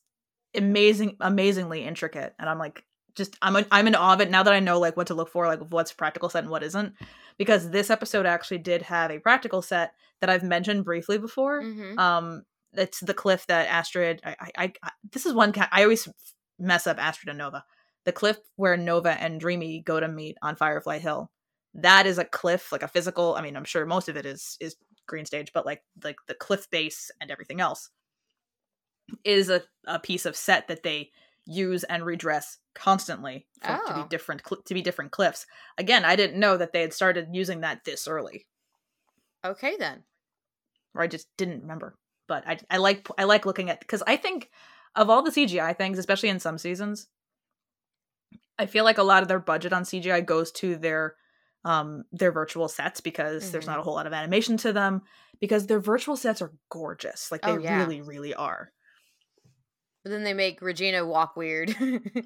amazing, 0.54 1.16
amazingly 1.20 1.84
intricate, 1.84 2.34
and 2.38 2.48
I'm 2.48 2.58
like, 2.58 2.84
just 3.14 3.36
I'm 3.42 3.56
a, 3.56 3.66
I'm 3.70 3.86
in 3.86 3.94
awe 3.94 4.14
of 4.14 4.20
it 4.20 4.30
now 4.30 4.42
that 4.42 4.54
I 4.54 4.60
know 4.60 4.78
like 4.78 4.96
what 4.96 5.08
to 5.08 5.14
look 5.14 5.30
for, 5.30 5.46
like 5.46 5.60
what's 5.70 5.92
practical 5.92 6.28
set 6.28 6.44
and 6.44 6.50
what 6.50 6.62
isn't. 6.62 6.94
Because 7.38 7.70
this 7.70 7.90
episode 7.90 8.26
actually 8.26 8.58
did 8.58 8.82
have 8.82 9.10
a 9.10 9.18
practical 9.18 9.62
set 9.62 9.92
that 10.20 10.28
I've 10.30 10.42
mentioned 10.42 10.84
briefly 10.84 11.16
before. 11.18 11.62
Mhm. 11.62 11.98
Um, 11.98 12.42
it's 12.74 13.00
the 13.00 13.14
cliff 13.14 13.46
that 13.46 13.68
Astrid. 13.68 14.20
I, 14.24 14.30
I, 14.40 14.50
I, 14.64 14.72
I 14.82 14.90
this 15.10 15.26
is 15.26 15.32
one. 15.32 15.52
ca- 15.52 15.68
I 15.72 15.82
always 15.82 16.08
mess 16.58 16.86
up 16.86 16.98
Astrid 16.98 17.30
and 17.30 17.38
Nova. 17.38 17.64
The 18.04 18.12
cliff 18.12 18.38
where 18.56 18.76
Nova 18.76 19.10
and 19.20 19.38
Dreamy 19.40 19.80
go 19.82 20.00
to 20.00 20.08
meet 20.08 20.36
on 20.42 20.56
Firefly 20.56 20.98
Hill. 20.98 21.30
That 21.74 22.06
is 22.06 22.18
a 22.18 22.24
cliff, 22.24 22.72
like 22.72 22.82
a 22.82 22.88
physical. 22.88 23.34
I 23.36 23.42
mean, 23.42 23.56
I'm 23.56 23.64
sure 23.64 23.84
most 23.86 24.08
of 24.08 24.16
it 24.16 24.26
is 24.26 24.56
is 24.60 24.76
green 25.06 25.24
stage, 25.26 25.52
but 25.52 25.66
like 25.66 25.82
like 26.02 26.16
the 26.26 26.34
cliff 26.34 26.68
base 26.70 27.10
and 27.20 27.30
everything 27.30 27.60
else 27.60 27.90
is 29.24 29.50
a, 29.50 29.62
a 29.86 29.98
piece 29.98 30.24
of 30.26 30.36
set 30.36 30.68
that 30.68 30.82
they 30.82 31.10
use 31.46 31.84
and 31.84 32.04
redress 32.06 32.58
constantly 32.74 33.46
for, 33.62 33.68
to 33.86 33.94
be 33.94 34.00
Oh. 34.02 34.06
different 34.08 34.42
cl- 34.46 34.62
to 34.62 34.74
be 34.74 34.82
different 34.82 35.10
cliffs. 35.10 35.46
Again, 35.78 36.04
I 36.04 36.16
didn't 36.16 36.38
know 36.40 36.56
that 36.56 36.72
they 36.72 36.80
had 36.82 36.92
started 36.94 37.28
using 37.32 37.60
that 37.60 37.84
this 37.84 38.06
early 38.08 38.46
Okay 39.44 39.76
then. 39.78 40.04
or 40.94 41.02
I 41.02 41.06
just 41.06 41.28
didn't 41.36 41.62
remember. 41.62 41.96
But 42.28 42.44
I 42.46 42.58
I 42.70 42.76
like 42.76 43.08
I 43.18 43.24
like 43.24 43.46
looking 43.46 43.70
at 43.70 43.80
because 43.80 44.02
I 44.06 44.16
think 44.16 44.50
of 44.94 45.10
all 45.10 45.22
the 45.22 45.30
CGI 45.30 45.76
things, 45.76 45.98
especially 45.98 46.28
in 46.28 46.40
some 46.40 46.58
seasons, 46.58 47.08
I 48.60 48.66
feel 48.66 48.84
like 48.84 48.98
a 48.98 49.02
lot 49.02 49.22
of 49.22 49.28
their 49.28 49.38
budget 49.40 49.72
on 49.72 49.84
CGI 49.84 50.20
goes 50.24 50.52
to 50.52 50.76
their 50.76 51.14
um 51.64 52.04
their 52.12 52.32
virtual 52.32 52.68
sets 52.68 53.00
because 53.00 53.50
there's 53.50 53.64
Mhm. 53.64 53.68
not 53.68 53.78
a 53.78 53.82
whole 53.82 53.94
lot 53.94 54.06
of 54.06 54.12
animation 54.12 54.56
to 54.58 54.72
them 54.72 55.02
because 55.40 55.66
their 55.66 55.80
virtual 55.80 56.16
sets 56.16 56.40
are 56.42 56.52
gorgeous. 56.70 57.30
Like 57.32 57.42
they 57.42 57.52
Oh, 57.52 57.58
yeah. 57.58 57.78
really 57.78 58.00
really 58.02 58.34
are. 58.34 58.72
But 60.02 60.10
then 60.10 60.24
they 60.24 60.32
make 60.34 60.62
Regina 60.62 61.04
walk 61.06 61.36
weird. 61.36 61.74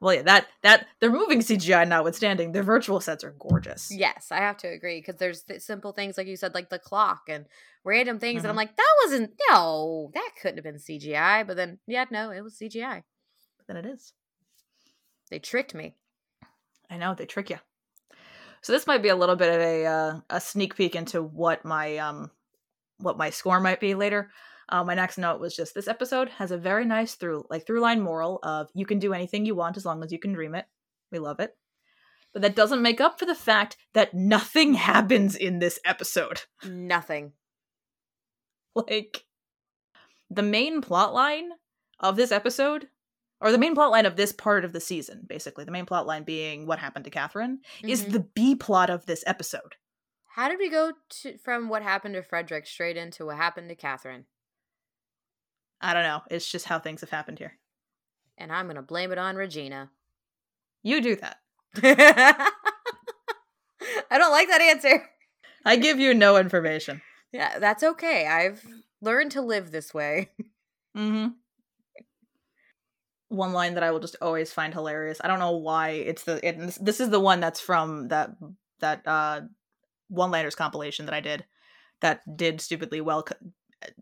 Well, 0.00 0.14
yeah, 0.16 0.22
that 0.22 0.48
that 0.62 0.88
they're 0.98 1.12
moving 1.12 1.42
CGI 1.42 1.86
notwithstanding, 1.86 2.50
their 2.50 2.64
virtual 2.64 2.98
sets 3.00 3.22
are 3.22 3.36
gorgeous. 3.38 3.88
yes, 3.92 4.32
I 4.32 4.38
have 4.38 4.56
to 4.58 4.66
agree 4.68 4.98
because 4.98 5.14
there's 5.14 5.44
th- 5.44 5.60
simple 5.60 5.92
things 5.92 6.18
like 6.18 6.26
you 6.26 6.36
said, 6.36 6.54
like 6.54 6.70
the 6.70 6.80
clock 6.80 7.20
and 7.28 7.46
random 7.84 8.18
things, 8.18 8.42
and 8.42 8.48
I'm 8.50 8.54
Mhm. 8.54 8.64
like, 8.64 8.76
that 8.76 8.94
wasn't 9.04 9.30
no, 9.48 10.10
that 10.14 10.30
couldn't 10.40 10.56
have 10.56 10.64
been 10.64 10.80
CGI. 10.80 11.44
But 11.44 11.56
then, 11.56 11.78
yeah, 11.86 12.06
no, 12.10 12.32
it 12.32 12.40
was 12.40 12.58
CGI. 12.58 13.04
But 13.58 13.66
then 13.68 13.76
it 13.76 13.86
is. 13.86 14.12
They 15.32 15.38
tricked 15.38 15.74
me. 15.74 15.94
I 16.90 16.98
know 16.98 17.14
they 17.14 17.24
trick 17.24 17.48
you. 17.48 17.56
So 18.60 18.70
this 18.70 18.86
might 18.86 19.02
be 19.02 19.08
a 19.08 19.16
little 19.16 19.34
bit 19.34 19.54
of 19.54 19.60
a 19.62 19.86
uh, 19.86 20.20
a 20.28 20.40
sneak 20.42 20.76
peek 20.76 20.94
into 20.94 21.22
what 21.22 21.64
my 21.64 21.96
um 21.96 22.30
what 22.98 23.16
my 23.16 23.30
score 23.30 23.58
might 23.58 23.80
be 23.80 23.94
later. 23.94 24.30
Uh, 24.68 24.84
my 24.84 24.92
next 24.92 25.16
note 25.16 25.40
was 25.40 25.56
just 25.56 25.74
this 25.74 25.88
episode 25.88 26.28
has 26.28 26.50
a 26.50 26.58
very 26.58 26.84
nice 26.84 27.14
through 27.14 27.46
like 27.48 27.66
through 27.66 27.80
line 27.80 28.02
moral 28.02 28.40
of 28.42 28.68
you 28.74 28.84
can 28.84 28.98
do 28.98 29.14
anything 29.14 29.46
you 29.46 29.54
want 29.54 29.78
as 29.78 29.86
long 29.86 30.04
as 30.04 30.12
you 30.12 30.18
can 30.18 30.34
dream 30.34 30.54
it. 30.54 30.66
We 31.10 31.18
love 31.18 31.40
it. 31.40 31.56
But 32.34 32.42
that 32.42 32.54
doesn't 32.54 32.82
make 32.82 33.00
up 33.00 33.18
for 33.18 33.24
the 33.24 33.34
fact 33.34 33.78
that 33.94 34.12
nothing 34.12 34.74
happens 34.74 35.34
in 35.34 35.60
this 35.60 35.80
episode. 35.82 36.42
Nothing. 36.68 37.32
like 38.74 39.24
the 40.28 40.42
main 40.42 40.82
plot 40.82 41.14
line 41.14 41.52
of 41.98 42.16
this 42.16 42.32
episode 42.32 42.88
or 43.42 43.52
the 43.52 43.58
main 43.58 43.74
plot 43.74 43.90
line 43.90 44.06
of 44.06 44.16
this 44.16 44.32
part 44.32 44.64
of 44.64 44.72
the 44.72 44.80
season 44.80 45.24
basically 45.28 45.64
the 45.64 45.70
main 45.70 45.84
plot 45.86 46.06
line 46.06 46.22
being 46.24 46.66
what 46.66 46.78
happened 46.78 47.04
to 47.04 47.10
kathryn 47.10 47.58
is 47.82 48.04
Mhm. 48.04 48.12
the 48.12 48.20
b 48.20 48.54
plot 48.54 48.88
of 48.90 49.04
this 49.06 49.22
episode 49.26 49.76
How 50.34 50.48
did 50.48 50.58
we 50.58 50.70
go 50.70 50.92
to 51.22 51.36
from 51.38 51.68
what 51.68 51.82
happened 51.82 52.14
to 52.14 52.22
Frederick 52.22 52.66
straight 52.66 52.96
into 52.96 53.26
what 53.26 53.36
happened 53.36 53.68
to 53.68 53.76
Kathryn? 53.76 54.24
i 55.80 55.92
don't 55.92 56.04
know 56.04 56.22
it's 56.30 56.50
just 56.50 56.66
how 56.66 56.78
things 56.78 57.00
have 57.02 57.10
happened 57.10 57.38
here 57.38 57.58
And 58.38 58.50
I'm 58.52 58.66
gonna 58.66 58.82
blame 58.82 59.12
it 59.12 59.18
on 59.18 59.36
Regina. 59.36 59.90
you 60.82 61.00
do 61.00 61.16
that 61.16 61.38
I 64.10 64.18
don't 64.18 64.30
like 64.32 64.48
that 64.48 64.60
answer. 64.60 65.08
i 65.64 65.76
give 65.76 65.98
you 65.98 66.14
no 66.14 66.36
information 66.36 67.02
Yeah, 67.32 67.58
that's 67.58 67.82
okay. 67.82 68.26
I've 68.26 68.62
learned 69.00 69.32
to 69.32 69.40
live 69.40 69.70
this 69.72 69.94
way. 69.94 70.30
mm-hmm 70.96 71.28
one 73.32 73.52
line 73.52 73.74
that 73.74 73.82
i 73.82 73.90
will 73.90 74.00
just 74.00 74.16
always 74.20 74.52
find 74.52 74.72
hilarious. 74.72 75.20
I 75.22 75.28
don't 75.28 75.38
know 75.38 75.56
why 75.56 75.90
it's 75.90 76.24
the 76.24 76.46
it, 76.46 76.58
this, 76.80 77.00
is 77.00 77.10
the 77.10 77.20
one 77.20 77.40
that's 77.40 77.60
from 77.60 78.08
that 78.08 78.30
that 78.80 79.06
uh 79.06 79.42
one 80.08 80.30
liners 80.30 80.54
compilation 80.54 81.06
that 81.06 81.14
i 81.14 81.20
did 81.20 81.44
that 82.00 82.20
did 82.36 82.60
stupidly 82.60 83.00
well 83.00 83.26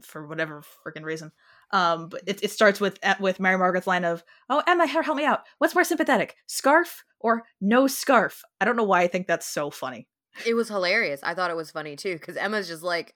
for 0.02 0.26
whatever 0.26 0.62
freaking 0.86 1.04
reason. 1.04 1.32
Um 1.70 2.08
but 2.08 2.22
it, 2.26 2.42
it 2.42 2.50
starts 2.50 2.80
with 2.80 2.98
uh, 3.02 3.14
with 3.20 3.40
mary 3.40 3.56
margaret's 3.56 3.86
line 3.86 4.04
of 4.04 4.24
oh 4.48 4.62
emma 4.66 4.86
help 4.86 5.16
me 5.16 5.24
out. 5.24 5.44
What's 5.58 5.74
more 5.74 5.84
sympathetic 5.84 6.36
scarf 6.46 7.04
or 7.20 7.44
no 7.60 7.86
scarf? 7.86 8.42
I 8.60 8.64
don't 8.64 8.76
know 8.76 8.84
why 8.84 9.02
i 9.02 9.06
think 9.06 9.26
that's 9.26 9.46
so 9.46 9.70
funny. 9.70 10.08
It 10.46 10.54
was 10.54 10.68
hilarious. 10.68 11.20
I 11.22 11.34
thought 11.34 11.50
it 11.50 11.56
was 11.56 11.70
funny 11.70 11.96
too 11.96 12.14
because 12.14 12.36
Emma's 12.36 12.68
just 12.68 12.82
like, 12.82 13.14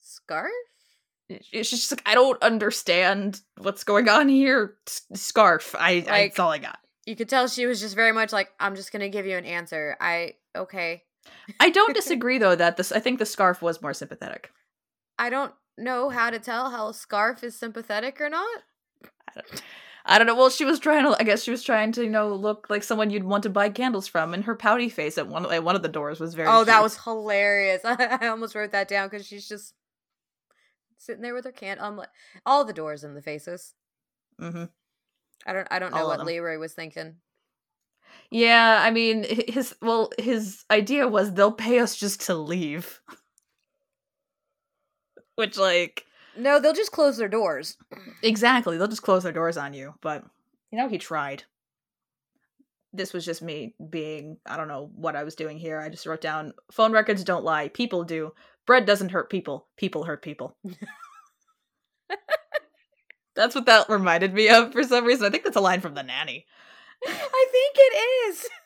scarf? 0.00 0.50
It's 1.52 1.70
just 1.70 1.90
like 1.92 2.02
i 2.06 2.14
don't 2.14 2.42
understand 2.42 3.40
what's 3.58 3.84
going 3.84 4.08
on 4.08 4.28
here 4.28 4.76
S- 4.86 5.02
scarf 5.14 5.74
i, 5.78 5.80
I 5.80 5.94
Like- 5.94 6.06
that's 6.06 6.38
all 6.38 6.50
i 6.50 6.58
got 6.58 6.78
You 7.06 7.16
could 7.16 7.28
tell 7.28 7.48
she 7.48 7.66
was 7.66 7.80
just 7.80 7.96
very 7.96 8.12
much 8.12 8.32
like, 8.32 8.50
I'm 8.60 8.76
just 8.76 8.92
gonna 8.92 9.08
give 9.08 9.26
you 9.26 9.36
an 9.36 9.44
answer. 9.44 9.96
I 10.00 10.34
okay. 10.56 11.02
I 11.58 11.70
don't 11.70 11.94
disagree 12.00 12.38
though 12.38 12.54
that 12.54 12.76
this 12.76 12.92
I 12.92 13.00
think 13.00 13.18
the 13.18 13.26
scarf 13.26 13.60
was 13.60 13.82
more 13.82 13.92
sympathetic. 13.94 14.50
I 15.18 15.28
don't 15.28 15.52
know 15.76 16.10
how 16.10 16.30
to 16.30 16.38
tell 16.38 16.70
how 16.70 16.88
a 16.88 16.94
scarf 16.94 17.42
is 17.42 17.56
sympathetic 17.58 18.20
or 18.20 18.28
not. 18.28 18.62
I 19.28 19.40
don't, 19.40 19.62
I 20.06 20.18
don't 20.18 20.26
know. 20.28 20.36
Well, 20.36 20.50
she 20.50 20.64
was 20.64 20.78
trying 20.78 21.04
to 21.04 21.16
I 21.20 21.24
guess 21.24 21.42
she 21.42 21.50
was 21.50 21.64
trying 21.64 21.90
to, 21.92 22.04
you 22.04 22.10
know, 22.10 22.34
look 22.34 22.68
like 22.70 22.84
someone 22.84 23.10
you'd 23.10 23.24
want 23.24 23.42
to 23.44 23.50
buy 23.50 23.68
candles 23.68 24.06
from 24.06 24.32
and 24.32 24.44
her 24.44 24.54
pouty 24.54 24.88
face 24.88 25.18
at 25.18 25.26
one 25.26 25.50
at 25.52 25.64
one 25.64 25.74
of 25.74 25.82
the 25.82 25.88
doors 25.88 26.20
was 26.20 26.34
very 26.34 26.48
oh, 26.48 26.62
that 26.64 26.82
was 26.82 26.96
hilarious. 27.02 27.82
I 27.84 28.28
almost 28.28 28.54
wrote 28.54 28.70
that 28.72 28.86
down 28.86 29.08
because 29.08 29.26
she's 29.26 29.48
just 29.48 29.74
sitting 31.02 31.22
there 31.22 31.34
with 31.34 31.44
her 31.44 31.52
can. 31.52 31.78
Um, 31.80 32.00
all 32.46 32.64
the 32.64 32.72
doors 32.72 33.04
in 33.04 33.14
the 33.14 33.22
faces. 33.22 33.74
Mm-hmm. 34.40 34.64
I 35.46 35.52
don't. 35.52 35.68
I 35.70 35.78
don't 35.78 35.92
know 35.92 36.02
All 36.02 36.08
what. 36.08 36.24
Leroy 36.24 36.58
was 36.58 36.72
thinking. 36.72 37.16
Yeah, 38.30 38.80
I 38.82 38.90
mean 38.90 39.24
his 39.48 39.74
well 39.82 40.10
his 40.18 40.64
idea 40.70 41.08
was 41.08 41.32
they'll 41.32 41.52
pay 41.52 41.80
us 41.80 41.96
just 41.96 42.22
to 42.22 42.34
leave. 42.34 43.00
Which 45.36 45.58
like 45.58 46.04
No, 46.36 46.60
they'll 46.60 46.74
just 46.74 46.92
close 46.92 47.16
their 47.16 47.28
doors. 47.28 47.76
exactly, 48.22 48.76
they'll 48.76 48.88
just 48.88 49.02
close 49.02 49.22
their 49.22 49.32
doors 49.32 49.56
on 49.56 49.74
you, 49.74 49.94
but 50.00 50.24
you 50.70 50.78
know 50.78 50.88
he 50.88 50.98
tried. 50.98 51.44
This 52.92 53.14
was 53.14 53.24
just 53.24 53.40
me 53.42 53.74
being 53.90 54.36
I 54.46 54.56
don't 54.56 54.68
know 54.68 54.90
what 54.94 55.16
I 55.16 55.24
was 55.24 55.34
doing 55.34 55.58
here. 55.58 55.80
I 55.80 55.88
just 55.88 56.06
wrote 56.06 56.20
down 56.20 56.52
phone 56.70 56.92
records 56.92 57.24
don't 57.24 57.44
lie, 57.44 57.68
people 57.68 58.04
do. 58.04 58.32
Bread 58.66 58.86
doesn't 58.86 59.10
hurt 59.10 59.30
people, 59.30 59.66
people 59.76 60.04
hurt 60.04 60.22
people. 60.22 60.56
That's 63.34 63.54
what 63.54 63.66
that 63.66 63.88
reminded 63.88 64.34
me 64.34 64.48
of 64.48 64.72
for 64.72 64.82
some 64.82 65.04
reason. 65.04 65.26
I 65.26 65.30
think 65.30 65.44
that's 65.44 65.56
a 65.56 65.60
line 65.60 65.80
from 65.80 65.94
the 65.94 66.02
nanny. 66.02 66.46
I 67.06 67.46
think 67.50 67.76
it 67.76 68.28
is. 68.28 68.48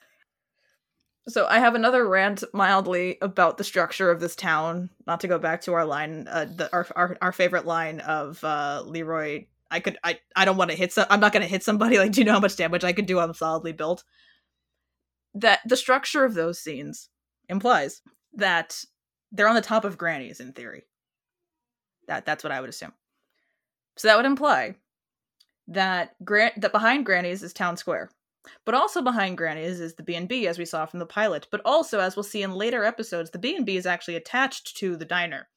So 1.29 1.45
I 1.45 1.59
have 1.59 1.75
another 1.75 2.09
rant 2.09 2.45
mildly 2.53 3.19
about 3.21 3.59
the 3.59 3.65
structure 3.65 4.13
of 4.13 4.21
this 4.21 4.37
town. 4.37 4.91
Not 5.09 5.19
to 5.23 5.27
go 5.27 5.41
back 5.41 5.63
to 5.63 5.73
our 5.73 5.85
line, 5.85 6.29
uh, 6.29 6.45
the, 6.45 6.73
our, 6.73 6.87
our 6.95 7.17
our 7.21 7.33
favorite 7.33 7.67
line 7.67 7.99
of 7.99 8.45
uh, 8.45 8.85
Leroy. 8.87 9.47
I 9.69 9.81
could 9.81 9.99
I 10.05 10.21
I 10.37 10.45
don't 10.45 10.57
want 10.57 10.71
to 10.71 10.77
hit 10.77 10.93
some. 10.93 11.05
I'm 11.11 11.19
not 11.19 11.33
going 11.33 11.43
to 11.43 11.49
hit 11.49 11.65
somebody. 11.65 11.99
Like, 11.99 12.13
do 12.13 12.21
you 12.21 12.25
know 12.25 12.35
how 12.35 12.39
much 12.39 12.55
damage 12.55 12.85
I 12.85 12.93
could 12.93 13.07
do? 13.07 13.19
I'm 13.19 13.35
solidly 13.35 13.73
built. 13.73 14.05
That 15.35 15.63
the 15.67 15.77
structure 15.77 16.25
of 16.25 16.35
those 16.35 16.61
scenes 16.61 17.09
implies 17.49 18.03
that 18.35 18.85
they're 19.37 19.49
on 19.49 19.55
the 19.55 19.61
top 19.61 19.85
of 19.85 19.99
grannies 19.99 20.41
in 20.41 20.53
theory. 20.53 20.85
That 22.09 22.25
that's 22.25 22.45
what 22.45 22.53
I 22.53 22.61
would 22.61 22.71
assume. 22.71 22.93
So 23.97 24.09
that 24.09 24.17
would 24.17 24.27
imply 24.27 24.77
that 25.69 26.15
Grant 26.25 26.61
that 26.61 26.73
behind 26.73 27.07
grannies 27.07 27.43
is 27.43 27.53
town 27.53 27.77
square. 27.77 28.11
But 28.65 28.75
also 28.75 29.03
behind 29.03 29.37
Granny's 29.37 29.81
is 29.81 29.95
the 29.95 30.05
B&B 30.05 30.47
as 30.47 30.57
we 30.57 30.65
saw 30.65 30.87
from 30.87 31.01
the 31.01 31.07
pilot, 31.07 31.49
but 31.51 31.61
also 31.65 31.99
as 31.99 32.15
we'll 32.15 32.23
see 32.23 32.45
in 32.45 32.53
later 32.53 32.85
episodes, 32.85 33.31
the 33.31 33.41
B&B 33.41 33.77
is 33.77 33.87
actually 33.87 34.15
attached 34.15 34.77
to 34.77 34.97
the 34.97 35.05
diner. 35.05 35.49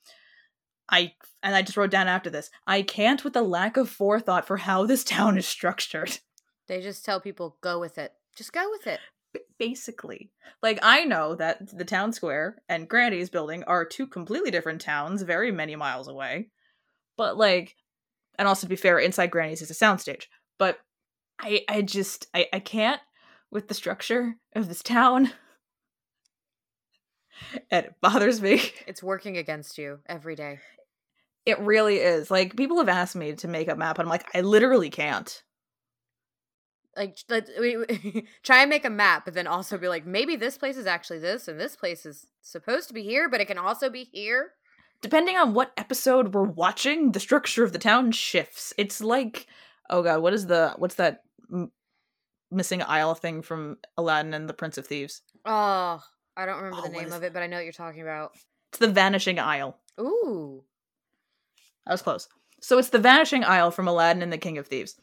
I 0.92 1.14
and 1.44 1.56
I 1.56 1.62
just 1.62 1.78
wrote 1.78 1.92
down 1.92 2.08
after 2.08 2.32
this, 2.32 2.50
I 2.66 2.82
can't 2.82 3.24
with 3.24 3.34
the 3.34 3.44
lack 3.44 3.78
of 3.78 3.90
forethought 3.90 4.48
for 4.48 4.58
how 4.58 4.86
this 4.86 5.04
town 5.04 5.38
is 5.38 5.48
structured. 5.48 6.20
They 6.68 6.82
just 6.82 7.06
tell 7.06 7.20
people 7.20 7.58
go 7.62 7.80
with 7.80 7.98
it. 7.98 8.14
Just 8.36 8.54
go 8.54 8.68
with 8.72 8.88
it. 8.88 9.00
B- 9.34 9.42
Basically, 9.58 10.32
like 10.64 10.80
I 10.82 11.04
know 11.04 11.36
that 11.36 11.78
the 11.78 11.86
town 11.86 12.14
square 12.14 12.58
and 12.68 12.88
Granny's 12.88 13.30
building 13.30 13.64
are 13.66 13.86
two 13.86 14.08
completely 14.08 14.52
different 14.52 14.82
towns, 14.82 15.22
very 15.22 15.52
many 15.52 15.76
miles 15.76 16.08
away. 16.08 16.50
But 17.18 17.38
like, 17.38 17.76
and 18.38 18.48
also 18.48 18.66
to 18.66 18.70
be 18.70 18.76
fair, 18.76 19.00
inside 19.00 19.32
Granny's 19.32 19.62
is 19.62 19.72
a 19.72 19.74
soundstage. 19.74 20.26
But 20.58 20.80
I, 21.40 21.64
I 21.70 21.82
just, 21.82 22.28
I, 22.34 22.48
I 22.54 22.60
can't 22.60 23.02
with 23.52 23.68
the 23.68 23.74
structure 23.74 24.36
of 24.56 24.68
this 24.68 24.84
town, 24.84 25.32
and 27.72 27.86
it 27.88 27.96
bothers 28.02 28.42
me. 28.42 28.62
It's 28.88 29.04
working 29.04 29.38
against 29.38 29.78
you 29.78 30.00
every 30.08 30.36
day. 30.36 30.60
It 31.46 31.60
really 31.60 31.98
is. 31.98 32.32
Like 32.32 32.56
people 32.56 32.78
have 32.78 32.90
asked 32.90 33.16
me 33.16 33.34
to 33.36 33.48
make 33.48 33.68
a 33.68 33.76
map, 33.76 34.00
and 34.00 34.08
I'm 34.08 34.10
like, 34.10 34.28
I 34.36 34.42
literally 34.42 34.90
can't. 34.90 35.44
Like 37.00 37.18
let 37.30 37.50
we, 37.60 37.78
we- 37.78 38.28
try 38.44 38.62
and 38.62 38.70
make 38.70 38.86
a 38.86 38.90
map, 38.92 39.26
but 39.26 39.34
then 39.34 39.48
also 39.48 39.78
be 39.80 39.88
like, 39.88 40.06
maybe 40.06 40.36
this 40.36 40.58
place 40.58 40.78
is 40.78 40.86
actually 40.86 41.18
this, 41.20 41.48
and 41.48 41.60
this 41.60 41.76
place 41.76 42.06
is 42.06 42.28
supposed 42.42 42.88
to 42.90 42.94
be 42.94 43.02
here, 43.02 43.28
but 43.30 43.42
it 43.42 43.46
can 43.46 43.58
also 43.58 43.90
be 43.90 44.04
here. 44.12 44.52
Depending 45.02 45.38
on 45.38 45.54
what 45.54 45.72
episode 45.78 46.34
we're 46.34 46.44
watching, 46.44 47.14
the 47.14 47.20
structure 47.22 47.64
of 47.64 47.72
the 47.72 47.80
town 47.80 48.12
shifts. 48.12 48.74
It's 48.78 49.00
like, 49.02 49.48
oh 49.90 50.04
god, 50.04 50.22
what 50.22 50.34
is 50.34 50.46
the 50.46 50.74
what's 50.78 50.96
that 50.96 51.24
m- 51.52 51.72
missing 52.52 52.84
aisle 52.84 53.16
thing 53.16 53.42
from 53.42 53.78
Aladdin 53.98 54.34
and 54.34 54.48
the 54.50 54.54
Prince 54.54 54.78
of 54.78 54.86
Thieves? 54.86 55.22
Oh, 55.46 56.02
I 56.36 56.46
don't 56.46 56.58
remember 56.58 56.80
Oh, 56.80 56.82
the 56.84 56.90
name 56.90 57.14
of 57.14 57.24
it, 57.24 57.32
but 57.34 57.42
I 57.42 57.48
know 57.48 57.56
what 57.58 57.64
you're 57.64 57.72
talking 57.72 58.02
about. 58.02 58.32
It's 58.72 58.80
the 58.80 58.90
Vanishing 58.90 59.40
Isle. 59.40 59.78
Ooh, 60.00 60.64
I 61.88 61.92
was 61.92 62.02
close. 62.02 62.28
So 62.62 62.78
it's 62.78 62.90
the 62.90 63.00
Vanishing 63.00 63.46
Isle 63.46 63.72
from 63.72 63.88
Aladdin 63.88 64.22
and 64.22 64.34
the 64.34 64.38
King 64.38 64.58
of 64.58 64.68
Thieves. 64.68 65.00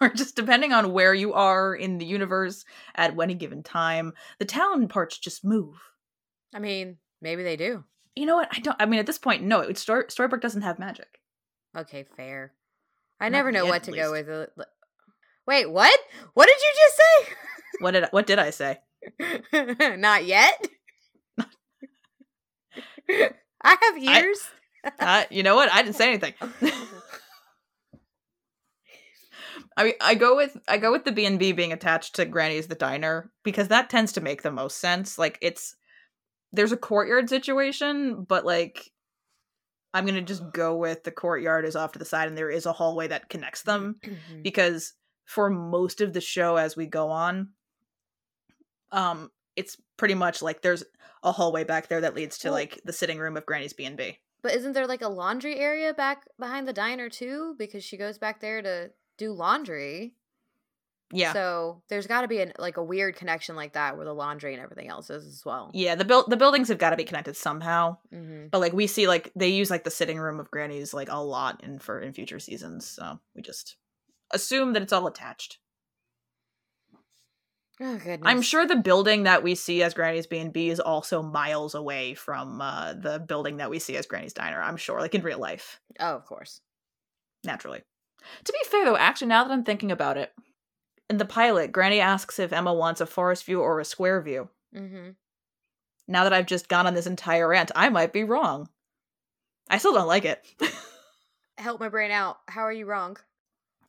or 0.02 0.08
just 0.10 0.36
depending 0.36 0.72
on 0.72 0.92
where 0.92 1.14
you 1.14 1.34
are 1.34 1.74
in 1.74 1.98
the 1.98 2.06
universe 2.06 2.64
at 2.94 3.18
any 3.20 3.34
given 3.34 3.62
time, 3.62 4.14
the 4.38 4.44
town 4.44 4.88
parts 4.88 5.18
just 5.18 5.44
move. 5.44 5.76
I 6.54 6.58
mean, 6.58 6.96
maybe 7.20 7.42
they 7.42 7.56
do. 7.56 7.84
You 8.16 8.26
know 8.26 8.36
what? 8.36 8.48
I 8.52 8.60
don't. 8.60 8.76
I 8.80 8.86
mean, 8.86 9.00
at 9.00 9.06
this 9.06 9.18
point, 9.18 9.42
no. 9.44 9.60
It's 9.60 9.80
Story, 9.80 10.04
Storybrooke 10.04 10.40
doesn't 10.40 10.62
have 10.62 10.78
magic. 10.78 11.20
Okay, 11.76 12.06
fair. 12.16 12.52
I 13.20 13.28
Not 13.28 13.38
never 13.38 13.52
know 13.52 13.64
yet, 13.64 13.70
what 13.70 13.82
to 13.84 13.92
go 13.92 14.12
with. 14.12 14.28
Wait, 15.46 15.70
what? 15.70 16.00
What 16.34 16.46
did 16.46 16.56
you 16.60 16.72
just 16.74 16.96
say? 16.96 17.34
What 17.80 17.92
did 17.92 18.04
I, 18.04 18.08
What 18.10 18.26
did 18.26 18.38
I 18.38 18.50
say? 18.50 18.78
Not 19.96 20.26
yet. 20.26 20.68
I 23.08 23.76
have 23.80 23.98
ears. 23.98 24.50
Uh, 24.98 25.24
you 25.30 25.42
know 25.42 25.54
what? 25.54 25.72
I 25.72 25.82
didn't 25.82 25.96
say 25.96 26.08
anything. 26.08 26.34
I 29.80 29.84
mean, 29.84 29.94
I 30.02 30.14
go 30.14 30.36
with 30.36 30.58
I 30.68 30.76
go 30.76 30.92
with 30.92 31.04
the 31.04 31.12
B 31.12 31.24
and 31.24 31.38
B 31.38 31.52
being 31.52 31.72
attached 31.72 32.16
to 32.16 32.26
Granny's 32.26 32.66
the 32.66 32.74
diner 32.74 33.30
because 33.44 33.68
that 33.68 33.88
tends 33.88 34.12
to 34.12 34.20
make 34.20 34.42
the 34.42 34.50
most 34.50 34.76
sense. 34.76 35.18
Like 35.18 35.38
it's 35.40 35.74
there's 36.52 36.72
a 36.72 36.76
courtyard 36.76 37.30
situation, 37.30 38.24
but 38.24 38.44
like 38.44 38.90
I'm 39.94 40.04
gonna 40.04 40.20
just 40.20 40.42
go 40.52 40.76
with 40.76 41.02
the 41.04 41.10
courtyard 41.10 41.64
is 41.64 41.76
off 41.76 41.92
to 41.92 41.98
the 41.98 42.04
side 42.04 42.28
and 42.28 42.36
there 42.36 42.50
is 42.50 42.66
a 42.66 42.74
hallway 42.74 43.08
that 43.08 43.30
connects 43.30 43.62
them 43.62 43.96
Mhm. 44.04 44.42
because 44.42 44.92
for 45.24 45.48
most 45.48 46.02
of 46.02 46.12
the 46.12 46.20
show 46.20 46.56
as 46.56 46.76
we 46.76 46.84
go 46.84 47.08
on, 47.08 47.48
um, 48.92 49.30
it's 49.56 49.78
pretty 49.96 50.14
much 50.14 50.42
like 50.42 50.60
there's 50.60 50.84
a 51.22 51.32
hallway 51.32 51.64
back 51.64 51.88
there 51.88 52.02
that 52.02 52.14
leads 52.14 52.36
to 52.38 52.50
like 52.50 52.80
the 52.84 52.92
sitting 52.92 53.18
room 53.18 53.38
of 53.38 53.46
Granny's 53.46 53.72
B 53.72 53.86
and 53.86 53.96
B. 53.96 54.18
But 54.42 54.54
isn't 54.54 54.72
there 54.72 54.86
like 54.86 55.02
a 55.02 55.08
laundry 55.08 55.56
area 55.56 55.94
back 55.94 56.26
behind 56.38 56.68
the 56.68 56.72
diner 56.74 57.08
too? 57.08 57.54
Because 57.58 57.82
she 57.82 57.96
goes 57.96 58.18
back 58.18 58.40
there 58.40 58.60
to 58.60 58.90
do 59.20 59.32
laundry. 59.32 60.14
Yeah. 61.12 61.32
So 61.32 61.82
there's 61.88 62.06
got 62.06 62.20
to 62.22 62.28
be 62.28 62.40
an, 62.40 62.52
like 62.58 62.76
a 62.76 62.82
weird 62.84 63.16
connection 63.16 63.56
like 63.56 63.72
that 63.72 63.96
where 63.96 64.04
the 64.06 64.12
laundry 64.14 64.54
and 64.54 64.62
everything 64.62 64.88
else 64.88 65.10
is 65.10 65.26
as 65.26 65.42
well. 65.44 65.70
Yeah, 65.74 65.96
the 65.96 66.04
build 66.04 66.30
the 66.30 66.36
buildings 66.36 66.68
have 66.68 66.78
got 66.78 66.90
to 66.90 66.96
be 66.96 67.04
connected 67.04 67.36
somehow. 67.36 67.96
Mm-hmm. 68.14 68.46
But 68.50 68.60
like 68.60 68.72
we 68.72 68.86
see 68.86 69.08
like 69.08 69.32
they 69.34 69.48
use 69.48 69.70
like 69.70 69.84
the 69.84 69.90
sitting 69.90 70.18
room 70.18 70.38
of 70.38 70.50
Granny's 70.50 70.94
like 70.94 71.08
a 71.10 71.20
lot 71.22 71.62
in 71.64 71.78
for 71.80 72.00
in 72.00 72.12
future 72.12 72.38
seasons. 72.38 72.86
So 72.86 73.18
we 73.34 73.42
just 73.42 73.76
assume 74.32 74.72
that 74.74 74.82
it's 74.82 74.92
all 74.92 75.06
attached. 75.08 75.58
Oh 77.80 77.96
goodness. 77.96 78.20
I'm 78.24 78.42
sure 78.42 78.66
the 78.66 78.76
building 78.76 79.22
that 79.24 79.42
we 79.42 79.54
see 79.54 79.82
as 79.82 79.94
Granny's 79.94 80.26
B&B 80.26 80.68
is 80.68 80.80
also 80.80 81.22
miles 81.22 81.74
away 81.74 82.14
from 82.14 82.60
uh 82.60 82.92
the 82.92 83.18
building 83.18 83.56
that 83.56 83.70
we 83.70 83.78
see 83.78 83.96
as 83.96 84.06
Granny's 84.06 84.34
Diner. 84.34 84.60
I'm 84.62 84.76
sure 84.76 85.00
like 85.00 85.14
in 85.14 85.22
real 85.22 85.38
life, 85.40 85.80
Oh, 85.98 86.14
of 86.14 86.24
course. 86.26 86.60
naturally. 87.42 87.82
To 88.44 88.52
be 88.52 88.58
fair 88.70 88.84
though, 88.84 88.96
actually 88.96 89.28
now 89.28 89.44
that 89.44 89.52
I'm 89.52 89.64
thinking 89.64 89.90
about 89.92 90.16
it, 90.16 90.32
in 91.08 91.18
the 91.18 91.24
pilot, 91.24 91.72
Granny 91.72 92.00
asks 92.00 92.38
if 92.38 92.52
Emma 92.52 92.72
wants 92.72 93.00
a 93.00 93.06
forest 93.06 93.44
view 93.44 93.60
or 93.60 93.80
a 93.80 93.84
square 93.84 94.20
view. 94.20 94.48
Mm-hmm. 94.74 95.10
Now 96.08 96.24
that 96.24 96.32
I've 96.32 96.46
just 96.46 96.68
gone 96.68 96.86
on 96.86 96.94
this 96.94 97.06
entire 97.06 97.48
rant, 97.48 97.70
I 97.74 97.88
might 97.88 98.12
be 98.12 98.24
wrong. 98.24 98.68
I 99.68 99.78
still 99.78 99.92
don't 99.92 100.06
like 100.08 100.24
it. 100.24 100.44
Help 101.58 101.80
my 101.80 101.88
brain 101.88 102.10
out. 102.10 102.38
How 102.48 102.62
are 102.62 102.72
you 102.72 102.86
wrong? 102.86 103.16